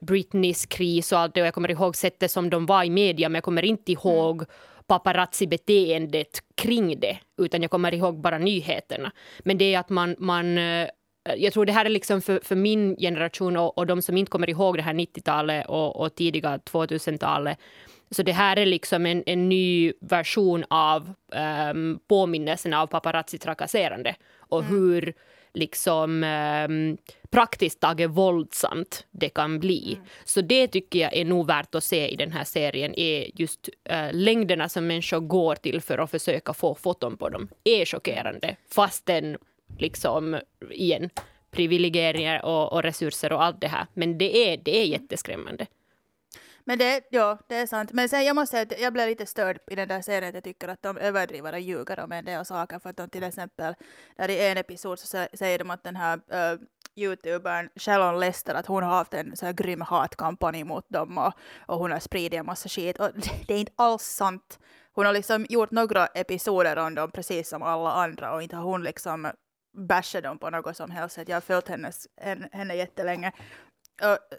Britneys 0.07 0.66
kris 0.66 1.12
och 1.12 1.18
allt 1.18 1.34
det 1.34 1.40
och 1.40 1.46
jag 1.46 1.55
kommer 1.55 1.70
ihåg 1.70 1.96
sättet 1.96 2.30
som 2.30 2.50
de 2.50 2.66
var 2.66 2.84
i 2.84 2.90
media 2.90 3.28
men 3.28 3.34
jag 3.34 3.44
kommer 3.44 3.64
inte 3.64 3.92
ihåg 3.92 4.36
mm 4.36 4.46
paparazzi-beteendet 4.86 6.42
kring 6.55 7.00
det, 7.00 7.18
utan 7.38 7.62
jag 7.62 7.70
kommer 7.70 7.94
ihåg 7.94 8.20
bara 8.20 8.38
nyheterna. 8.38 9.12
Men 9.38 9.59
det 9.59 9.74
är 9.74 9.78
att 9.78 9.88
man, 9.88 10.16
man 10.18 10.59
eh, 10.59 10.88
jag 11.36 11.53
tror 11.53 11.66
det 11.66 11.72
här 11.72 11.84
är 11.84 11.90
liksom 11.90 12.22
för, 12.22 12.40
för 12.42 12.57
min 12.57 12.96
generation 12.96 13.57
och, 13.57 13.78
och 13.78 13.86
de 13.86 14.03
som 14.03 14.16
inte 14.16 14.30
kommer 14.30 14.50
ihåg 14.50 14.76
det 14.76 14.82
här 14.82 14.94
90-talet 14.94 15.66
och, 15.68 16.00
och 16.00 16.14
tidiga 16.14 16.57
2000-talet. 16.57 17.59
Så 18.11 18.22
det 18.22 18.32
här 18.32 18.59
är 18.59 18.66
liksom 18.66 19.07
en, 19.07 19.22
en 19.26 19.48
ny 19.48 19.92
version 20.00 20.64
av 20.70 21.12
um, 21.72 21.98
påminnelsen 22.09 22.74
av 22.74 22.86
paparazzi-trakasserande 22.86 24.14
och 24.38 24.61
mm. 24.61 24.72
hur 24.72 25.14
liksom 25.55 26.24
um, 26.24 26.96
praktiskt 27.30 27.80
taget 27.80 28.11
våldsamt 28.11 29.07
det 29.11 29.28
kan 29.28 29.61
bli. 29.61 29.92
Mm. 29.94 30.07
Så 30.24 30.40
det 30.40 30.68
tycker 30.68 30.98
jag 30.98 31.16
är 31.16 31.24
nog 31.24 31.46
värt 31.46 31.74
att 31.74 31.84
se 31.84 32.09
i 32.09 32.16
den 32.16 32.32
här 32.32 32.44
serien, 32.44 32.94
är 32.94 33.40
just 33.40 33.68
uh, 33.90 34.12
längderna 34.12 34.68
som 34.68 34.86
människor 34.86 35.20
går 35.20 35.55
till 35.55 35.80
för 35.80 35.98
att 35.98 36.11
försöka 36.11 36.53
få 36.53 36.74
foton 36.74 37.16
på 37.16 37.28
dem, 37.28 37.48
är 37.64 37.84
chockerande. 37.84 38.57
Fastän, 38.74 39.36
liksom, 39.78 40.40
igen, 40.70 41.11
privilegier 41.50 42.44
och, 42.44 42.72
och, 42.72 42.82
resurser 42.82 43.32
och 43.32 43.42
allt 43.42 43.61
det 43.61 43.68
här. 43.68 43.86
Men 43.94 44.18
det 44.18 44.53
är, 44.53 44.57
det 44.57 44.80
är 44.80 44.84
jätteskrämmande. 44.84 45.66
Men 46.64 46.78
det, 46.78 47.04
ja, 47.10 47.38
det 47.48 47.56
är 47.56 47.66
sant. 47.66 47.92
Men 47.92 48.08
sen 48.08 48.24
jag 48.24 48.36
måste 48.36 48.50
säga 48.50 48.62
att 48.62 48.80
jag 48.80 48.92
blev 48.92 49.08
lite 49.08 49.26
störd 49.26 49.58
i 49.70 49.74
den 49.74 49.88
där 49.88 50.02
serien. 50.02 50.34
Jag 50.34 50.44
tycker 50.44 50.68
att 50.68 50.82
de 50.82 50.98
överdriver 50.98 51.52
och 51.52 51.60
ljuger 51.60 52.00
om 52.00 52.12
en 52.12 52.24
del 52.24 52.44
saker. 52.44 52.78
För 52.78 52.90
att 52.90 52.96
de 52.96 53.08
till 53.08 53.22
exempel, 53.22 53.74
där 54.16 54.28
i 54.28 54.48
en 54.48 54.56
episod 54.56 54.98
så 54.98 55.26
säger 55.34 55.58
de 55.58 55.70
att 55.70 55.84
den 55.84 55.96
här 55.96 56.16
uh, 56.16 56.60
youtubern 56.94 57.68
Shalon 57.76 58.20
Lester 58.20 58.54
att 58.54 58.66
hon 58.66 58.82
har 58.82 58.90
haft 58.90 59.14
en 59.14 59.36
så 59.36 59.46
här 59.46 59.52
grym 59.52 59.80
hatkampanj 59.80 60.64
mot 60.64 60.88
dem 60.88 61.18
och, 61.18 61.32
och 61.66 61.78
hon 61.78 61.90
har 61.90 61.98
spridit 61.98 62.40
en 62.40 62.46
massa 62.46 62.68
skit. 62.68 63.00
Och 63.00 63.10
det 63.46 63.54
är 63.54 63.58
inte 63.58 63.72
alls 63.76 64.02
sant. 64.02 64.58
Hon 64.94 65.06
har 65.06 65.12
liksom 65.12 65.46
gjort 65.48 65.70
några 65.70 66.06
episoder 66.06 66.76
om 66.76 66.94
dem 66.94 67.10
precis 67.10 67.48
som 67.48 67.62
alla 67.62 67.92
andra 67.92 68.34
och 68.34 68.42
inte 68.42 68.56
har 68.56 68.64
hon 68.64 68.82
liksom 68.82 69.30
bashat 69.88 70.22
dem 70.22 70.38
på 70.38 70.50
något 70.50 70.76
som 70.76 70.90
helst. 70.90 71.18
Jag 71.26 71.36
har 71.36 71.40
följt 71.40 71.68
hennes, 71.68 72.06
henne 72.52 72.74
jättelänge 72.74 73.32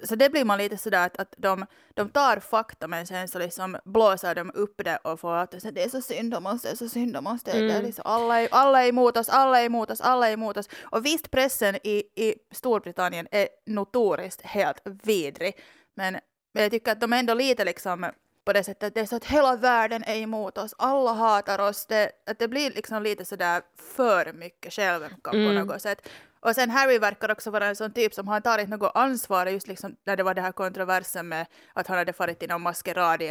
så 0.04 0.16
det 0.16 0.30
blir 0.30 0.46
man 0.46 0.58
lite 0.58 0.78
sådär 0.78 1.06
att, 1.06 1.20
att 1.20 1.34
de, 1.38 1.66
de 1.94 2.10
tar 2.10 2.40
fakta 2.40 2.88
men 2.88 3.08
sen 3.08 3.28
så 3.28 3.40
liksom 3.40 3.78
blåser 3.86 4.36
de 4.36 4.52
upp 4.54 4.82
det 4.84 4.98
och 4.98 5.20
får 5.20 5.36
att 5.36 5.52
det 5.52 5.84
är 5.84 5.90
så 5.90 6.02
synd 6.02 6.34
om 6.34 6.46
oss, 6.46 6.62
det 6.62 6.70
är 6.70 6.76
så 6.76 6.90
synd 6.90 7.18
om 7.18 7.28
oss, 7.28 7.44
det, 7.44 7.52
mm. 7.52 7.68
det 7.68 7.74
är 7.74 7.76
mm. 7.76 7.86
liksom, 7.86 8.04
alla, 8.06 8.42
är, 8.42 8.48
alla 8.52 8.84
är 8.84 8.90
emot 8.90 9.18
oss, 9.18 9.30
alla 9.30 9.62
är 9.62 9.66
emot 9.66 9.92
oss, 9.92 10.02
alla 10.02 10.30
är 10.30 10.34
emot 10.34 10.58
oss. 10.58 10.70
Och 10.82 11.06
visst 11.06 11.32
pressen 11.32 11.76
i, 11.84 12.04
i 12.16 12.36
Storbritannien 12.52 13.28
är 13.32 13.48
notoriskt 13.66 14.42
helt 14.42 14.82
vidrig 14.84 15.56
men, 15.96 16.18
men 16.54 16.64
jag 16.64 16.72
tycker 16.72 16.92
att 16.92 17.02
de 17.02 17.14
är 17.14 17.20
ändå 17.20 17.34
lite 17.34 17.66
liksom 17.66 18.12
på 18.46 18.54
det 18.54 18.64
sättet 18.64 18.84
att 18.88 18.94
det 18.94 19.02
är 19.02 19.06
så 19.06 19.16
att 19.16 19.26
hela 19.26 19.56
världen 19.56 20.04
är 20.04 20.16
emot 20.16 20.58
oss, 20.58 20.76
alla 20.78 21.14
hatar 21.14 21.60
oss, 21.60 21.86
det, 21.86 22.12
att 22.26 22.40
det 22.40 22.48
blir 22.48 22.72
liksom 22.72 23.04
lite 23.04 23.26
sådär 23.26 23.62
för 23.96 24.34
mycket 24.34 24.74
självömkan 24.74 25.36
mm. 25.36 25.48
på 25.48 25.64
något 25.64 25.82
sätt. 25.82 26.10
Och 26.44 26.56
sen 26.56 26.70
Harry 26.70 27.00
verkar 27.00 27.32
också 27.32 27.52
vara 27.52 27.66
en 27.66 27.76
sån 27.76 27.94
typ 27.94 28.14
som 28.14 28.28
har 28.28 28.40
tagit 28.40 28.70
något 28.70 28.92
ansvar 28.96 29.46
just 29.46 29.68
liksom 29.68 29.96
när 30.06 30.18
det 30.18 30.24
var 30.24 30.34
det 30.34 30.42
här 30.42 30.52
kontroversen 30.52 31.28
med 31.28 31.46
att 31.74 31.88
han 31.88 31.98
hade 31.98 32.14
farit 32.14 32.44
i 32.44 32.48
någon 32.48 32.62
maskerad 32.62 33.22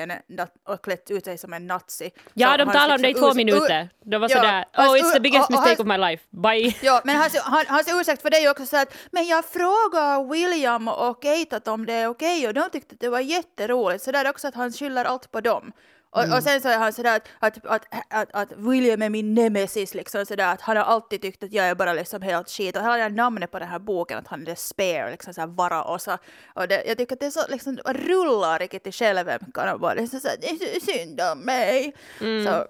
och 0.68 0.84
klätt 0.84 1.10
ut 1.10 1.24
sig 1.24 1.38
som 1.38 1.52
en 1.52 1.66
nazi. 1.66 2.10
Ja, 2.34 2.56
de 2.56 2.72
talade 2.72 2.94
om 2.94 3.02
det 3.02 3.08
i 3.08 3.14
två 3.14 3.34
minuter. 3.34 3.88
De 4.04 4.20
var 4.20 4.28
ja, 4.30 4.36
sådär, 4.36 4.64
oh 4.76 4.96
it's 4.96 5.12
the 5.12 5.20
biggest 5.20 5.50
mistake 5.50 5.68
hans, 5.68 5.80
of 5.80 5.86
my 5.86 5.98
life, 5.98 6.24
bye. 6.30 6.74
Ja, 6.82 7.00
men 7.04 7.16
hans, 7.16 7.36
hans, 7.38 7.68
hans 7.68 7.88
ursäkt 8.00 8.22
för 8.22 8.30
det 8.30 8.36
är 8.36 8.42
ju 8.42 8.50
också 8.50 8.66
så 8.66 8.76
att 8.76 8.94
men 9.10 9.26
jag 9.26 9.44
frågade 9.44 10.28
William 10.32 10.88
och 10.88 11.22
Kate 11.22 11.70
om 11.70 11.86
det 11.86 11.92
är 11.92 12.06
okej 12.08 12.38
okay, 12.38 12.48
och 12.48 12.54
de 12.54 12.70
tyckte 12.70 12.94
att 12.94 13.00
det 13.00 13.08
var 13.08 13.20
jätteroligt. 13.20 14.04
Så 14.04 14.12
det 14.12 14.18
är 14.18 14.30
också 14.30 14.48
att 14.48 14.54
han 14.54 14.72
skyller 14.72 15.04
allt 15.04 15.32
på 15.32 15.40
dem. 15.40 15.72
Och, 16.12 16.24
mm. 16.24 16.36
och 16.36 16.42
sen 16.42 16.60
så 16.60 16.68
är 16.68 16.78
han 16.78 16.92
sådär 16.92 17.16
att, 17.16 17.28
att, 17.38 17.66
att, 17.66 17.84
att, 18.08 18.28
att 18.32 18.52
William 18.56 19.02
är 19.02 19.10
min 19.10 19.34
nemesis, 19.34 19.94
liksom 19.94 20.26
sådär 20.26 20.52
att 20.52 20.60
han 20.60 20.76
har 20.76 20.84
alltid 20.84 21.22
tyckt 21.22 21.42
att 21.42 21.52
jag 21.52 21.66
är 21.66 21.74
bara 21.74 21.92
liksom 21.92 22.22
helt 22.22 22.50
skit. 22.50 22.76
Och 22.76 22.82
hela 22.82 23.08
namnet 23.08 23.50
på 23.50 23.58
den 23.58 23.68
här 23.68 23.78
boken, 23.78 24.18
att 24.18 24.28
han 24.28 24.46
är 24.46 24.54
spare, 24.54 25.10
liksom 25.10 25.34
såhär 25.34 25.48
vara 25.48 25.84
och 25.84 26.00
så. 26.00 26.18
Och 26.54 26.68
det, 26.68 26.84
jag 26.86 26.98
tycker 26.98 27.14
att 27.14 27.20
det 27.20 27.26
är 27.26 27.30
så 27.30 27.40
liksom, 27.48 27.78
rullar 27.84 28.58
riktigt 28.58 28.86
i 28.86 28.92
självömkan 28.92 29.74
och 29.74 29.80
bara 29.80 29.94
liksom 29.94 30.20
såhär, 30.20 30.36
det 30.40 30.50
är 30.50 30.80
så 30.80 30.86
synd 30.86 31.20
om 31.32 31.38
mig. 31.38 31.94
Mm. 32.20 32.46
Så, 32.46 32.66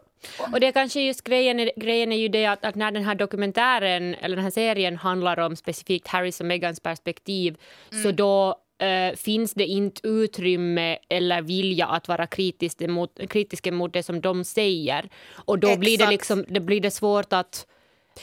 och 0.52 0.60
det 0.60 0.66
är 0.66 0.72
kanske 0.72 1.00
just 1.00 1.24
grejen, 1.24 1.70
grejen 1.76 2.12
är 2.12 2.16
ju 2.16 2.28
det 2.28 2.46
att, 2.46 2.64
att, 2.64 2.74
när 2.74 2.90
den 2.90 3.04
här 3.04 3.14
dokumentären 3.14 4.14
eller 4.14 4.36
den 4.36 4.44
här 4.44 4.50
serien 4.50 4.96
handlar 4.96 5.38
om 5.38 5.56
specifikt 5.56 6.08
Harrys 6.08 6.40
och 6.40 6.46
Megans 6.46 6.80
perspektiv 6.80 7.56
mm. 7.92 8.02
så 8.02 8.10
då 8.10 8.62
eh, 8.82 9.14
finns 9.16 9.54
det 9.54 9.66
inte 9.66 10.08
utrymme 10.08 10.98
eller 11.08 11.42
vilja 11.42 11.86
att 11.86 12.08
vara 12.08 12.26
kritisk 12.26 12.80
mot, 12.80 13.20
kritiska 13.28 13.72
mot 13.72 13.92
det 13.92 14.02
som 14.02 14.20
de 14.20 14.44
säger. 14.44 15.08
Och 15.34 15.58
då 15.58 15.76
blir 15.76 15.98
det, 15.98 16.10
liksom, 16.10 16.44
det 16.48 16.60
blir 16.60 16.80
det 16.80 16.90
svårt 16.90 17.32
att... 17.32 17.66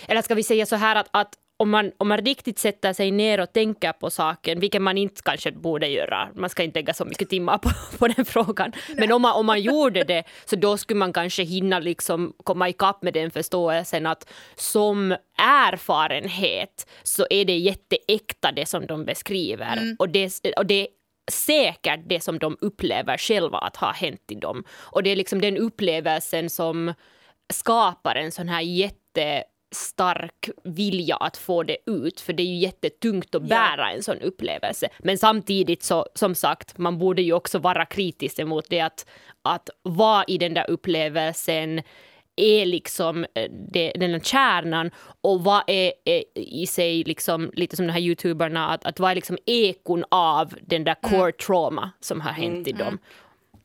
Eller 0.08 0.22
ska 0.22 0.36
vi 0.36 0.44
säga 0.44 0.66
så 0.66 0.76
här 0.76 0.96
att, 0.96 1.08
att 1.12 1.34
om 1.60 1.70
man, 1.70 1.92
om 1.98 2.08
man 2.08 2.18
riktigt 2.18 2.60
sätter 2.60 2.94
sig 2.94 3.12
ner 3.12 3.40
och 3.40 3.54
tänker 3.54 3.92
på 3.92 4.10
saken, 4.10 4.60
vilket 4.60 4.82
man 4.82 4.98
inte 4.98 5.22
kanske 5.22 5.52
borde 5.52 5.88
göra, 5.88 6.30
man 6.36 6.50
ska 6.50 6.64
inte 6.64 6.80
lägga 6.80 6.94
så 6.94 7.06
mycket 7.06 7.30
timmar 7.30 7.58
på, 7.58 7.70
på 7.98 8.08
den 8.08 8.26
frågan, 8.26 8.72
men 8.98 9.12
om 9.12 9.22
man, 9.22 9.36
om 9.36 9.46
man 9.46 9.62
gjorde 9.62 10.04
det 10.04 10.24
så 10.46 10.56
då 10.56 10.78
skulle 10.78 11.00
man 11.00 11.14
kanske 11.14 11.44
hinna 11.44 11.80
liksom 11.80 12.34
komma 12.44 12.70
ikapp 12.70 13.04
med 13.04 13.14
den 13.14 13.32
förståelsen 13.32 14.06
att 14.06 14.30
som 14.56 15.16
erfarenhet 15.38 16.90
så 17.04 17.28
är 17.30 17.46
det 17.46 17.58
jätteäkta 17.58 18.52
det 18.52 18.66
som 18.66 18.86
de 18.86 19.06
beskriver 19.06 19.96
och, 20.00 20.10
det, 20.10 20.32
och 20.58 20.66
det 20.66 20.88
säkert 21.32 22.00
det 22.06 22.24
som 22.24 22.40
de 22.40 22.58
upplever 22.62 23.18
själva 23.18 23.58
att 23.58 23.76
ha 23.76 23.92
hänt 23.92 24.32
i 24.32 24.36
dem. 24.36 24.64
Och 24.72 25.04
det 25.04 25.10
är 25.10 25.16
liksom 25.16 25.42
den 25.42 25.58
upplevelsen 25.58 26.50
som 26.50 26.94
skapar 27.54 28.16
en 28.16 28.32
sån 28.32 28.50
här 28.50 28.62
jättestark 29.70 30.50
vilja 30.64 31.16
att 31.16 31.38
få 31.38 31.64
det 31.64 31.78
ut, 31.86 32.22
för 32.22 32.34
det 32.34 32.44
är 32.44 32.48
ju 32.48 32.58
jättetungt 32.58 33.36
att 33.36 33.44
bära 33.44 33.92
en 33.92 34.04
sån 34.04 34.22
upplevelse. 34.22 34.90
Men 35.00 35.18
samtidigt 35.18 35.84
så, 35.84 36.06
som 36.16 36.36
sagt, 36.36 36.78
man 36.78 36.98
borde 36.98 37.22
ju 37.22 37.34
också 37.34 37.60
vara 37.60 37.86
kritisk 37.86 38.40
emot 38.40 38.66
det 38.70 38.80
att, 38.80 39.06
att 39.42 39.70
vara 39.82 40.24
i 40.28 40.38
den 40.38 40.54
där 40.54 40.70
upplevelsen 40.70 41.82
är 42.36 42.66
liksom 42.66 43.26
eh, 43.34 43.52
det, 43.72 43.92
den 43.92 44.12
här 44.12 44.20
kärnan 44.20 44.92
och 45.22 45.44
vad 45.44 45.64
är, 45.68 45.94
är 46.06 46.24
i 46.36 46.68
sig 46.68 47.04
liksom 47.04 47.52
lite 47.54 47.76
som 47.76 47.88
de 47.88 47.94
här 47.94 48.00
youtuberna 48.00 48.70
att, 48.70 48.86
att 48.86 49.00
vad 49.00 49.12
är 49.12 49.16
liksom 49.16 49.38
ekon 49.46 50.06
av 50.12 50.54
den 50.62 50.84
där 50.84 50.96
core 51.02 51.32
trauma 51.32 51.92
som 52.00 52.22
har 52.22 52.32
hänt 52.32 52.68
i 52.68 52.72
dem. 52.72 52.98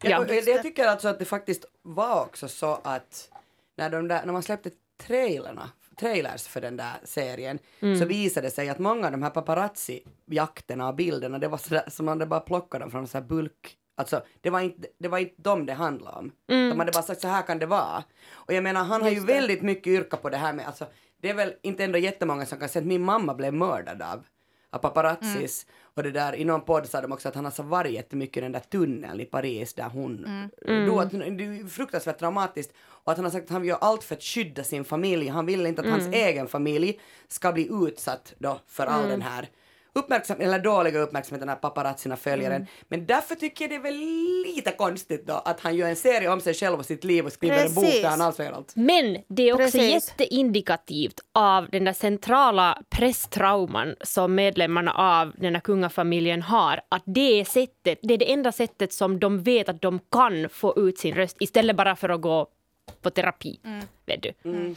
Ja. 0.03 0.11
Ja. 0.11 0.19
och 0.19 0.31
Jag 0.31 0.63
tycker 0.63 0.87
alltså 0.87 1.09
att 1.09 1.19
det 1.19 1.25
faktiskt 1.25 1.65
var 1.83 2.23
också 2.23 2.49
så 2.49 2.81
att 2.85 3.31
när, 3.77 3.91
de 3.91 4.09
där, 4.09 4.27
när 4.27 4.33
man 4.33 4.43
släppte 4.43 4.71
trailerna, 5.07 5.71
trailers 5.97 6.47
för 6.47 6.61
den 6.61 6.77
där 6.77 6.95
serien 7.05 7.59
så 7.99 8.05
visade 8.05 8.47
det 8.47 8.51
sig 8.51 8.69
att 8.69 8.79
många 8.79 9.07
av 9.07 9.13
de 9.13 9.23
här 9.23 9.31
paparazzi-jakterna 9.31 10.89
och 10.89 10.95
bilderna 10.95 11.39
det 11.39 11.49
var 11.49 11.59
sådär 11.59 11.85
som 11.89 12.07
man 12.07 12.19
hade 12.21 12.27
bara 12.27 12.41
plockat 12.41 12.81
dem 12.81 12.91
från 12.91 13.07
så 13.07 13.19
här 13.19 13.25
bulk 13.25 13.79
Alltså 13.97 14.23
det 14.41 14.51
var 14.51 14.61
inte, 14.61 14.89
det 14.99 15.09
var 15.09 15.19
inte 15.19 15.43
dem 15.43 15.67
det 15.67 15.73
handlade 15.73 16.17
om. 16.17 16.33
De 16.47 16.79
hade 16.79 16.93
bara 16.93 17.03
sagt 17.03 17.21
så 17.21 17.29
här 17.29 17.43
kan 17.43 17.59
det 17.59 17.67
vara. 17.67 18.05
Och 18.33 18.53
jag 18.53 18.65
menar 18.65 18.85
han 18.85 19.03
har 19.03 19.11
ju 19.11 19.21
väldigt 19.21 19.63
mycket 19.63 19.87
yrka 19.87 20.17
på 20.17 20.31
det 20.31 20.37
här 20.37 20.53
med, 20.53 20.67
alltså 20.67 20.87
det 21.23 21.31
är 21.31 21.35
väl 21.35 21.55
inte 21.63 21.85
ändå 21.85 21.99
jättemånga 21.99 22.47
som 22.47 22.59
kan 22.59 22.69
säga 22.69 22.81
att 22.81 22.87
min 22.87 23.03
mamma 23.03 23.35
blev 23.35 23.55
mördad 23.55 24.03
av 24.03 24.25
av 24.71 24.79
paparazzis. 24.79 25.67
Och 25.95 26.03
det 26.03 26.11
där, 26.11 26.35
i 26.35 26.45
någon 26.45 26.61
podd 26.61 26.87
sa 26.87 27.01
de 27.01 27.13
också 27.13 27.29
att 27.29 27.35
han 27.35 27.45
har 27.45 27.63
varit 27.63 27.93
jättemycket 27.93 28.37
i 28.37 28.41
den 28.41 28.53
där 28.53 28.61
tunneln 28.61 29.21
i 29.21 29.25
Paris 29.25 29.75
där 29.75 29.89
hon 29.89 30.27
dog. 30.87 30.99
Att, 31.01 31.11
det 31.11 31.45
är 31.45 31.69
fruktansvärt 31.69 32.19
traumatiskt. 32.19 32.73
Och 32.79 33.13
att 33.13 33.19
han 33.19 33.25
har 33.25 33.33
sagt 33.33 33.45
att 33.45 33.51
han 33.51 33.65
gör 33.65 33.79
allt 33.81 34.05
för 34.05 34.15
att 34.15 34.23
skydda 34.23 34.65
sin 34.65 34.85
familj. 34.85 35.29
Han 35.29 35.47
vill 35.47 35.67
inte 35.67 35.83
att 35.83 35.89
hans 35.89 36.09
egen 36.09 36.49
familj 36.49 37.01
ska 37.29 37.53
bli 37.53 37.69
utsatt 37.73 38.35
då 38.39 38.61
för 38.67 38.87
all 38.87 39.09
den 39.09 39.23
här 39.23 39.49
uppmärksam 39.95 40.41
eller 40.41 40.59
dåliga 40.59 40.99
uppmärksamheten 40.99 41.47
när 41.47 41.55
paparazzierna 41.55 42.17
följer 42.17 42.51
en. 42.51 42.67
Men 42.89 43.07
därför 43.07 43.35
tycker 43.35 43.65
jag 43.65 43.71
det 43.71 43.77
är 43.77 43.81
väl 43.81 44.55
lite 44.55 44.71
konstigt 44.71 45.27
då 45.27 45.33
att 45.35 45.61
han 45.61 45.77
gör 45.77 45.89
en 45.89 45.97
serie 45.97 46.29
om 46.29 46.41
sig 46.41 46.55
själv 46.55 46.79
och 46.79 46.87
sitt 46.87 47.05
liv 47.05 47.27
och 47.27 47.33
skriver 47.33 47.67
en 47.67 47.75
bok 47.75 47.85
Precis. 47.85 48.03
där 48.03 48.09
han 48.09 48.21
avslöjar 48.21 48.53
allt. 48.53 48.73
Men 48.77 49.19
det 49.29 49.49
är 49.49 49.53
också 49.53 49.79
Precis. 49.79 50.15
jätteindikativt 50.19 51.21
av 51.35 51.69
den 51.71 51.85
där 51.85 51.93
centrala 51.93 52.83
presstrauman 52.91 53.95
som 54.01 54.35
medlemmarna 54.35 54.93
av 54.93 55.33
den 55.37 55.55
här 55.55 55.61
kungafamiljen 55.61 56.43
har. 56.43 56.81
Att 56.89 57.03
det 57.07 57.41
är, 57.41 57.45
sättet, 57.45 57.99
det 58.03 58.15
är 58.15 58.19
det 58.19 58.33
enda 58.33 58.53
sättet 58.53 58.93
som 58.93 59.21
de 59.21 59.43
vet 59.43 59.69
att 59.69 59.83
de 59.83 60.01
kan 60.13 60.49
få 60.49 60.75
ut 60.77 60.99
sin 60.99 61.15
röst 61.15 61.37
istället 61.41 61.77
bara 61.77 61.97
för 61.97 62.09
att 62.09 62.21
gå 62.21 62.47
på 63.03 63.11
terapi. 63.11 63.61
Vet 64.07 64.23
du? 64.23 64.33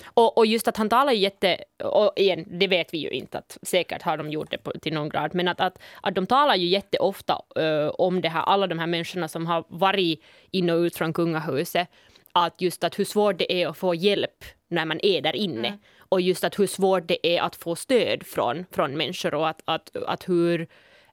Och, 0.06 0.38
och 0.38 0.46
just 0.46 0.68
att 0.68 0.78
han 0.78 0.90
talar 0.90 1.12
ju 1.14 1.20
jätte... 1.20 1.58
Och 1.84 2.14
igen, 2.16 2.46
det 2.48 2.68
vet 2.68 2.94
vi 2.94 2.98
ju 2.98 3.10
inte, 3.10 3.38
att 3.38 3.58
säkert 3.62 4.02
har 4.02 4.18
de 4.18 4.30
gjort 4.30 4.52
det 4.52 4.58
på, 4.58 4.72
till 4.72 4.94
någon 4.94 5.10
grad, 5.10 5.36
men 5.36 5.48
att, 5.48 5.60
att, 5.60 5.80
att 6.02 6.16
de 6.16 6.28
talar 6.28 6.56
ju 6.56 6.68
jätteofta 6.68 7.42
uh, 7.60 7.88
om 7.88 8.22
det 8.22 8.30
här, 8.30 8.42
alla 8.42 8.68
de 8.68 8.80
här 8.80 8.88
människorna 8.88 9.28
som 9.28 9.46
har 9.46 9.64
varit 9.68 10.24
in 10.52 10.70
och 10.70 10.78
ut 10.78 10.96
från 10.96 11.14
kungahuset, 11.14 11.88
att 12.32 12.62
just 12.62 12.84
att 12.84 13.00
hur 13.00 13.06
svårt 13.06 13.38
det 13.38 13.62
är 13.62 13.68
att 13.68 13.78
få 13.78 13.96
hjälp 13.96 14.44
när 14.68 14.86
man 14.86 15.00
är 15.04 15.22
där 15.22 15.36
inne. 15.36 15.78
Och 16.10 16.22
just 16.22 16.44
att 16.44 16.60
hur 16.60 16.68
svårt 16.68 17.08
det 17.08 17.28
är 17.28 17.42
att 17.42 17.56
få 17.56 17.76
stöd 17.76 18.26
från, 18.26 18.66
från 18.72 18.98
människor 18.98 19.34
och 19.34 19.50
att, 19.50 19.62
att, 19.66 19.96
att 19.96 20.30
hur 20.30 20.68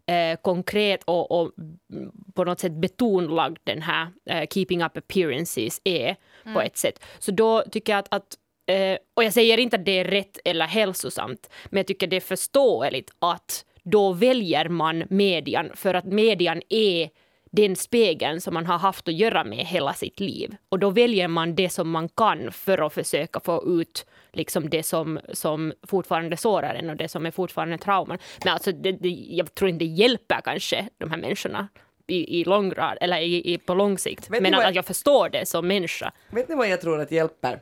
eh, 0.07 0.39
konkret 0.43 1.03
och, 1.05 1.31
och 1.31 1.51
mm, 1.93 2.11
på 2.35 2.45
något 2.45 2.61
sätt 2.61 2.73
betonlagd 2.73 3.59
den 3.65 3.83
här 3.83 4.09
eh, 4.31 4.47
keeping 4.51 4.83
up 4.83 4.97
appearances 4.97 5.81
är 5.85 6.17
på 6.55 6.61
ett 6.61 6.77
sätt. 6.77 7.05
Så 7.19 7.31
då 7.31 7.63
tycker 7.71 7.93
jag 7.93 7.99
att, 7.99 8.15
att 8.15 8.37
eh, 8.67 8.99
och 9.15 9.25
jag 9.25 9.33
säger 9.33 9.59
inte 9.59 9.77
att 9.77 9.85
det 9.85 9.99
är 9.99 10.05
rätt 10.05 10.39
eller 10.45 10.67
hälsosamt, 10.67 11.51
men 11.65 11.77
jag 11.77 11.87
tycker 11.87 12.07
det 12.07 12.17
är 12.17 12.21
förståeligt 12.21 13.11
att 13.19 13.65
då 13.83 14.13
väljer 14.13 14.69
man 14.69 15.05
median 15.11 15.71
för 15.75 15.95
att 15.95 16.05
median 16.05 16.63
är 16.69 17.11
den 17.51 17.77
spegeln 17.77 18.41
som 18.41 18.55
man 18.55 18.67
har 18.67 18.79
haft 18.79 19.09
att 19.09 19.15
göra 19.15 19.45
med 19.45 19.67
hela 19.67 19.93
sitt 19.93 20.21
liv. 20.21 20.57
Och 20.69 20.79
då 20.79 20.91
väljer 20.91 21.29
man 21.29 21.55
det 21.55 21.69
som 21.69 21.91
man 21.91 22.09
kan 22.09 22.53
för 22.53 22.87
att 22.87 22.95
försöka 22.95 23.41
få 23.41 23.65
ut 23.67 24.07
liksom 24.37 24.71
det 24.71 24.83
som, 24.83 25.21
som 25.33 25.73
fortfarande 25.87 26.37
sårar 26.37 26.75
en 26.75 26.91
och 26.91 26.97
det 26.97 27.09
som 27.09 27.27
är 27.27 27.31
fortfarande 27.31 27.79
trauman. 27.79 28.19
Men 28.45 28.53
alltså, 28.53 28.73
det, 28.73 28.93
det, 28.93 29.09
jag 29.09 29.55
tror 29.55 29.71
inte 29.71 29.85
det 29.85 29.91
hjälper 29.91 30.41
kanske 30.45 30.89
de 30.99 31.11
här 31.11 31.19
människorna 31.19 31.69
i, 32.07 32.41
i 32.41 32.45
lång 32.45 32.69
grad, 32.71 32.99
eller 33.01 33.19
i, 33.21 33.53
i, 33.55 33.59
på 33.59 33.75
lång 33.75 33.99
sikt. 33.99 34.31
Vet 34.31 34.43
Men 34.43 34.55
att, 34.55 34.61
jag- 34.61 34.69
att 34.69 34.75
jag 34.75 34.85
förstår 34.87 35.29
det 35.29 35.47
som 35.47 35.69
människa. 35.69 36.13
Vet 36.31 36.49
ni 36.49 36.55
vad 36.55 36.69
jag 36.69 36.81
tror 36.81 37.01
att 37.01 37.11
hjälper? 37.13 37.61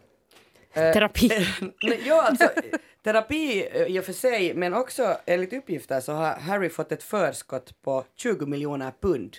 Eh, 0.74 0.92
Terapi. 0.92 1.28
Nej, 1.82 2.00
ja, 2.06 2.22
alltså, 2.22 2.48
terapi 3.04 3.68
eh, 3.72 3.82
i 3.82 4.00
och 4.00 4.04
för 4.04 4.12
sig, 4.12 4.54
men 4.54 4.74
också 4.74 5.16
enligt 5.26 5.52
uppgifter 5.52 6.00
så 6.00 6.12
har 6.12 6.34
Harry 6.34 6.68
fått 6.68 6.92
ett 6.92 7.02
förskott 7.02 7.82
på 7.82 8.04
20 8.16 8.46
miljoner 8.46 8.92
pund. 9.02 9.36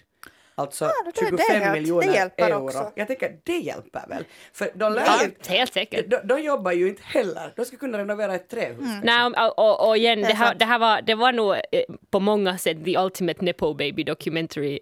Alltså 0.55 0.85
det- 0.85 0.91
det 1.13 1.19
25 1.29 1.37
helt- 1.49 1.63
det 1.63 1.71
miljoner 1.81 2.31
euro. 2.37 2.65
också. 2.65 2.91
Jag 2.95 3.07
tänker 3.07 3.37
det 3.43 3.57
hjälper 3.57 4.03
väl? 4.09 4.23
För 4.53 4.69
de, 4.75 4.93
lär 4.93 5.01
Ja, 5.05 5.19
helt 5.47 5.73
säkert. 5.73 6.09
de, 6.09 6.17
de 6.27 6.39
jobbar 6.41 6.71
ju 6.71 6.87
inte 6.89 7.01
heller. 7.05 7.53
De 7.55 7.65
ska 7.65 7.77
kunna 7.77 7.97
renovera 7.97 8.35
ett 8.35 8.49
trähus. 8.49 8.79
Nej, 9.03 9.25
och, 9.25 9.59
och, 9.59 9.87
och 9.89 9.97
igen, 9.97 10.19
Det 10.21 10.25
är 10.25 10.27
det, 10.29 10.33
här, 10.35 10.55
det, 10.55 10.65
här 10.65 10.79
var, 10.79 11.01
det 11.01 11.15
var 11.15 11.31
nog 11.33 11.53
eh, 11.53 11.59
på 12.09 12.19
många 12.19 12.57
sätt 12.57 12.85
the 12.85 12.97
ultimate 12.97 13.45
nepo 13.45 13.73
baby 13.73 14.03
documentary. 14.03 14.79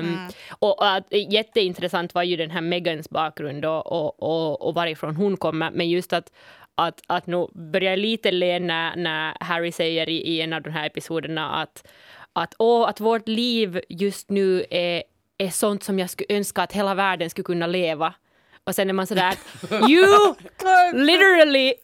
Um, 0.00 0.18
Och, 0.58 0.78
och 0.78 0.92
att, 0.96 1.12
eh, 1.12 1.32
jätteintressant 1.32 2.14
var 2.14 2.22
ju 2.22 2.36
den 2.36 2.50
här 2.50 2.60
Megans 2.60 3.10
bakgrund 3.10 3.64
och, 3.64 3.86
och, 3.92 4.22
och, 4.22 4.62
och 4.68 4.74
varifrån 4.74 5.16
hon 5.16 5.36
kommer, 5.36 5.70
men 5.70 5.90
just 5.90 6.12
att 6.12 6.32
att, 6.76 7.00
att 7.06 7.26
nu 7.26 7.46
börjar 7.52 7.96
lite 7.96 8.30
le 8.30 8.58
när, 8.58 8.96
när 8.96 9.36
Harry 9.40 9.72
säger 9.72 10.08
i, 10.08 10.16
i 10.22 10.40
en 10.40 10.52
av 10.52 10.62
de 10.62 10.70
här 10.70 10.86
episoderna 10.86 11.50
att, 11.62 11.86
att, 12.34 12.54
åh, 12.58 12.88
att 12.88 13.00
vårt 13.00 13.28
liv 13.28 13.80
just 13.88 14.30
nu 14.30 14.64
är, 14.70 15.02
är 15.38 15.50
sånt 15.50 15.84
som 15.84 15.98
jag 15.98 16.10
skulle 16.10 16.36
önska 16.36 16.62
att 16.62 16.72
hela 16.72 16.94
världen 16.94 17.30
skulle 17.30 17.44
kunna 17.44 17.66
leva. 17.66 18.14
Och 18.64 18.74
sen 18.74 18.88
är 18.88 18.92
man 18.92 19.06
sådär, 19.06 19.34
you 19.88 20.34
literally 20.92 21.74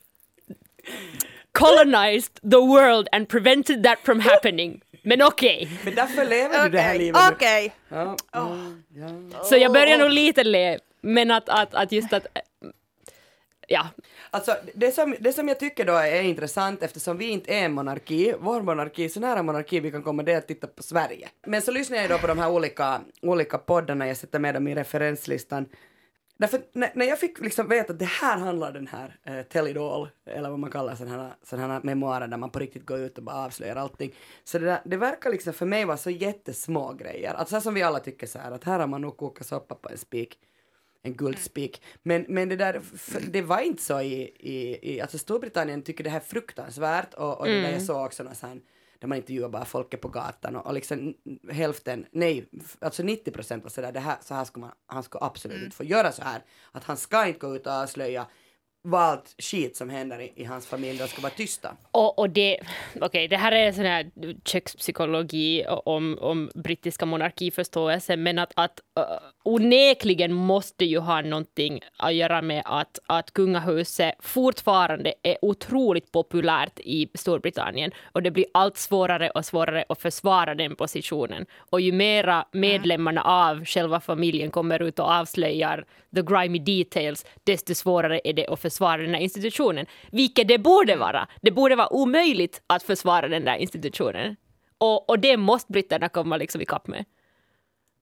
colonized 1.52 2.34
the 2.50 2.56
world 2.56 3.08
and 3.12 3.28
prevented 3.28 3.84
that 3.84 3.98
from 4.02 4.20
happening. 4.20 4.80
Men 5.02 5.22
okej, 5.22 5.68
Men 5.84 5.94
därför 5.94 6.24
lever 6.24 6.64
du 6.64 6.68
det 6.70 6.80
här 6.80 6.94
Okej, 6.94 6.98
livet 6.98 7.32
okej. 7.32 7.72
Ja, 7.88 8.16
mm, 8.32 8.82
ja. 9.32 9.44
så 9.44 9.56
jag 9.56 9.72
börjar 9.72 9.98
nog 9.98 10.10
lite 10.10 10.44
le, 10.44 10.78
men 11.00 11.30
att, 11.30 11.48
att, 11.48 11.74
att 11.74 11.92
just 11.92 12.12
att, 12.12 12.26
ja, 13.68 13.88
Alltså, 14.30 14.56
det 14.74 14.92
som, 14.92 15.16
det 15.20 15.32
som 15.32 15.48
jag 15.48 15.60
tycker 15.60 15.84
då 15.84 15.92
är 15.92 16.22
intressant 16.22 16.82
eftersom 16.82 17.18
vi 17.18 17.28
inte 17.28 17.54
är 17.54 17.64
en 17.64 17.72
monarki, 17.72 18.34
vår 18.40 18.62
monarki, 18.62 19.08
så 19.08 19.20
nära 19.20 19.42
monarki 19.42 19.80
vi 19.80 19.90
kan 19.90 20.02
komma 20.02 20.22
det 20.22 20.32
är 20.32 20.38
att 20.38 20.48
titta 20.48 20.66
på 20.66 20.82
Sverige. 20.82 21.28
Men 21.46 21.62
så 21.62 21.70
lyssnar 21.70 21.98
jag 21.98 22.10
då 22.10 22.18
på 22.18 22.26
de 22.26 22.38
här 22.38 22.50
olika, 22.50 23.00
olika 23.22 23.58
poddarna, 23.58 24.08
jag 24.08 24.16
sätter 24.16 24.38
med 24.38 24.54
dem 24.54 24.68
i 24.68 24.74
referenslistan. 24.74 25.66
Därför 26.40 26.60
när, 26.72 26.90
när 26.94 27.06
jag 27.06 27.18
fick 27.18 27.40
liksom 27.40 27.68
veta 27.68 27.92
att 27.92 27.98
det 27.98 28.04
här 28.04 28.38
handlar 28.38 28.72
den 28.72 28.86
här 28.86 29.18
eh, 29.24 29.42
Telidol, 29.42 30.08
eller 30.26 30.50
vad 30.50 30.58
man 30.58 30.70
kallar 30.70 30.94
sådana 30.94 31.22
här, 31.22 31.32
sån 31.42 31.58
här 31.58 31.80
memoarer 31.82 32.26
där 32.26 32.36
man 32.36 32.50
på 32.50 32.58
riktigt 32.58 32.86
går 32.86 32.98
ut 32.98 33.18
och 33.18 33.24
bara 33.24 33.36
avslöjar 33.36 33.76
allting. 33.76 34.14
Så 34.44 34.58
det, 34.58 34.66
där, 34.66 34.80
det 34.84 34.96
verkar 34.96 35.30
liksom 35.30 35.52
för 35.52 35.66
mig 35.66 35.84
vara 35.84 35.96
så 35.96 36.10
jättesmå 36.10 36.92
grejer. 36.92 37.34
Alltså 37.34 37.60
som 37.60 37.74
vi 37.74 37.82
alla 37.82 38.00
tycker 38.00 38.26
så 38.26 38.38
här 38.38 38.52
att 38.52 38.64
här 38.64 38.78
har 38.78 38.86
man 38.86 39.00
nog 39.00 39.16
kokat 39.16 39.46
soppa 39.46 39.74
på 39.74 39.88
en 39.88 39.98
spik 39.98 40.38
en 41.02 41.14
guldspik. 41.14 41.82
Men, 42.02 42.24
men 42.28 42.48
det 42.48 42.56
där, 42.56 42.82
det 43.30 43.42
var 43.42 43.60
inte 43.60 43.82
så 43.82 44.00
i, 44.00 44.22
i, 44.38 44.78
i 44.94 45.00
alltså 45.00 45.18
Storbritannien 45.18 45.82
tycker 45.82 46.04
det 46.04 46.10
här 46.10 46.20
är 46.20 46.24
fruktansvärt 46.24 47.14
och, 47.14 47.40
och 47.40 47.46
det 47.46 47.60
där 47.60 47.72
jag 47.72 47.82
såg 47.82 48.06
också 48.06 48.22
någon 48.22 48.34
sån 48.34 48.60
där 49.00 49.08
man 49.08 49.18
intervjuar 49.18 49.48
bara 49.48 49.64
folket 49.64 50.00
på 50.00 50.08
gatan 50.08 50.56
och, 50.56 50.66
och 50.66 50.74
liksom 50.74 51.14
hälften, 51.52 52.06
nej, 52.10 52.44
alltså 52.80 53.02
90 53.02 53.30
procent 53.30 53.62
var 53.62 53.70
sådär, 53.70 53.92
det 53.92 54.00
här, 54.00 54.16
så 54.20 54.34
här 54.34 54.44
ska 54.44 54.60
man, 54.60 54.72
han 54.86 55.02
ska 55.02 55.18
absolut 55.22 55.62
inte 55.62 55.76
få 55.76 55.84
göra 55.84 56.12
så 56.12 56.22
här. 56.22 56.42
Att 56.72 56.84
han 56.84 56.96
ska 56.96 57.26
inte 57.26 57.38
gå 57.38 57.56
ut 57.56 57.66
och 57.66 57.72
avslöja 57.72 58.26
vad 58.82 59.02
allt 59.02 59.34
skit 59.38 59.76
som 59.76 59.90
händer 59.90 60.20
i, 60.20 60.32
i 60.36 60.44
hans 60.44 60.66
familj, 60.66 60.98
de 60.98 61.08
ska 61.08 61.22
vara 61.22 61.32
tysta. 61.32 61.76
Och, 61.90 62.18
och 62.18 62.30
det, 62.30 62.60
okej, 63.00 63.28
det 63.28 63.36
här 63.36 63.52
är 63.52 63.72
sån 63.72 63.84
här 63.84 64.10
kökspsykologi 64.44 65.66
om, 65.66 66.18
om 66.20 66.50
brittiska 66.54 67.06
monarkiförståelse, 67.06 68.16
men 68.16 68.38
att, 68.38 68.52
att 68.56 68.80
onekligen 69.42 70.32
måste 70.32 70.84
ju 70.84 70.98
ha 70.98 71.22
någonting 71.22 71.80
att 71.96 72.14
göra 72.14 72.42
med 72.42 72.62
att, 72.64 72.98
att 73.06 73.32
kungahuset 73.32 74.14
fortfarande 74.20 75.14
är 75.22 75.36
otroligt 75.42 76.12
populärt 76.12 76.80
i 76.80 77.08
Storbritannien 77.14 77.90
och 78.12 78.22
det 78.22 78.30
blir 78.30 78.46
allt 78.54 78.76
svårare 78.76 79.30
och 79.30 79.44
svårare 79.44 79.84
att 79.88 80.02
försvara 80.02 80.54
den 80.54 80.76
positionen. 80.76 81.46
Och 81.70 81.80
ju 81.80 81.92
mera 81.92 82.44
medlemmarna 82.52 83.22
av 83.22 83.64
själva 83.64 84.00
familjen 84.00 84.50
kommer 84.50 84.82
ut 84.82 84.98
och 84.98 85.10
avslöjar 85.10 85.84
the 86.14 86.22
grimy 86.22 86.58
details, 86.58 87.26
desto 87.44 87.74
svårare 87.74 88.20
är 88.24 88.32
det 88.32 88.46
att 88.46 88.60
försvara 88.60 89.02
den 89.02 89.14
här 89.14 89.22
institutionen. 89.22 89.86
Vilket 90.12 90.48
det 90.48 90.58
borde 90.58 90.96
vara. 90.96 91.28
Det 91.42 91.50
borde 91.50 91.76
vara 91.76 91.92
omöjligt 91.92 92.62
att 92.66 92.82
försvara 92.82 93.28
den 93.28 93.44
där 93.44 93.56
institutionen. 93.56 94.36
Och, 94.78 95.10
och 95.10 95.18
det 95.18 95.36
måste 95.36 95.72
britterna 95.72 96.08
komma 96.08 96.36
liksom 96.36 96.60
ikapp 96.60 96.86
med. 96.86 97.04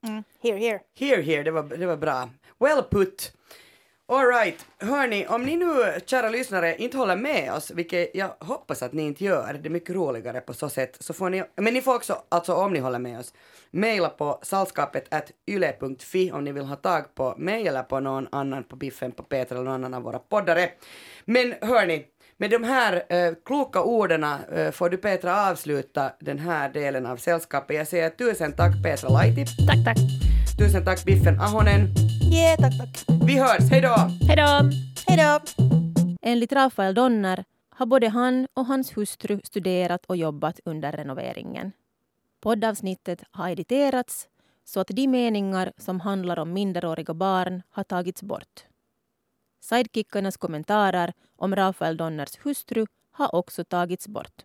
Mm. 0.09 0.24
Here, 0.42 0.59
here. 0.59 0.80
Here, 0.98 1.22
here, 1.22 1.42
det 1.42 1.50
var, 1.50 1.62
det 1.62 1.86
var 1.86 1.96
bra. 1.96 2.28
Well 2.59 2.82
put. 2.90 3.32
Alright, 4.12 4.66
hörni, 4.78 5.26
om 5.26 5.42
ni 5.42 5.56
nu, 5.56 6.00
kära 6.06 6.28
lyssnare, 6.28 6.76
inte 6.76 6.96
håller 6.96 7.16
med 7.16 7.52
oss, 7.52 7.70
vilket 7.70 8.11
jag 8.14 8.34
hoppas 8.40 8.82
att 8.82 8.92
ni 8.92 9.02
inte 9.02 9.24
gör, 9.24 9.52
det 9.52 9.68
är 9.68 9.70
mycket 9.70 9.94
roligare 9.94 10.40
på 10.40 10.54
så 10.54 10.68
sätt, 10.68 10.96
så 11.00 11.12
får 11.12 11.30
ni, 11.30 11.44
men 11.56 11.74
ni 11.74 11.82
får 11.82 11.94
också, 11.94 12.22
alltså 12.28 12.54
om 12.54 12.72
ni 12.72 12.78
håller 12.78 12.98
med 12.98 13.18
oss, 13.18 13.34
mejla 13.70 14.09
på 14.09 14.38
salskapet 14.42 15.09
yle.fi 15.46 16.32
om 16.32 16.44
ni 16.44 16.52
vill 16.52 16.64
ha 16.64 16.76
tag 16.76 17.14
på 17.14 17.34
mig 17.38 17.68
eller 17.68 17.82
på 17.82 18.00
någon 18.00 18.28
annan 18.32 18.64
på 18.64 18.76
Biffen 18.76 19.12
på 19.12 19.22
Peter 19.22 19.54
eller 19.54 19.64
någon 19.64 19.74
annan 19.74 19.94
av 19.94 20.02
våra 20.02 20.18
poddare. 20.18 20.70
Men 21.24 21.54
hörni, 21.61 22.06
med 22.41 22.51
de 22.51 22.64
här 22.64 23.03
eh, 23.09 23.34
kloka 23.45 23.82
orden 23.82 24.24
eh, 24.24 24.70
får 24.70 24.91
du 24.91 24.97
Petra 24.97 25.51
avsluta 25.51 26.12
den 26.20 26.39
här 26.39 26.68
delen 26.68 27.07
av 27.07 27.16
sällskapet. 27.16 27.76
Jag 27.76 27.86
säger 27.86 28.11
tusen 28.11 28.53
tack 28.53 28.82
Petra 28.82 29.09
Laiti. 29.09 29.47
Tack, 29.66 29.84
tack. 29.84 29.99
Tusen 30.59 30.84
tack 30.84 31.05
Biffen 31.05 31.41
Ahonen. 31.41 31.89
Yeah, 32.32 32.61
tack, 32.61 32.78
tack. 32.78 33.16
Vi 33.26 33.39
hörs, 33.39 33.70
hej 33.70 33.80
då! 33.80 33.97
Hej 34.28 34.36
då! 34.36 34.70
Hej 35.07 35.16
då! 35.16 35.41
Enligt 36.22 36.53
Rafael 36.53 36.95
Donner 36.95 37.45
har 37.70 37.86
både 37.86 38.09
han 38.09 38.47
och 38.55 38.66
hans 38.66 38.97
hustru 38.97 39.41
studerat 39.45 40.05
och 40.07 40.16
jobbat 40.16 40.61
under 40.64 40.93
renoveringen. 40.93 41.72
Poddavsnittet 42.41 43.22
har 43.30 43.49
editerats 43.49 44.28
så 44.64 44.80
att 44.80 44.89
de 44.89 45.09
meningar 45.09 45.72
som 45.76 46.01
handlar 46.01 46.39
om 46.39 46.53
minderåriga 46.53 47.14
barn 47.14 47.62
har 47.70 47.84
tagits 47.84 48.22
bort. 48.22 48.64
Sidekickarnas 49.68 50.36
kommentarer 50.36 51.12
om 51.36 51.56
Rafael 51.56 51.96
Donners 51.96 52.38
hustru 52.44 52.86
har 53.10 53.34
också 53.34 53.64
tagits 53.64 54.08
bort. 54.08 54.44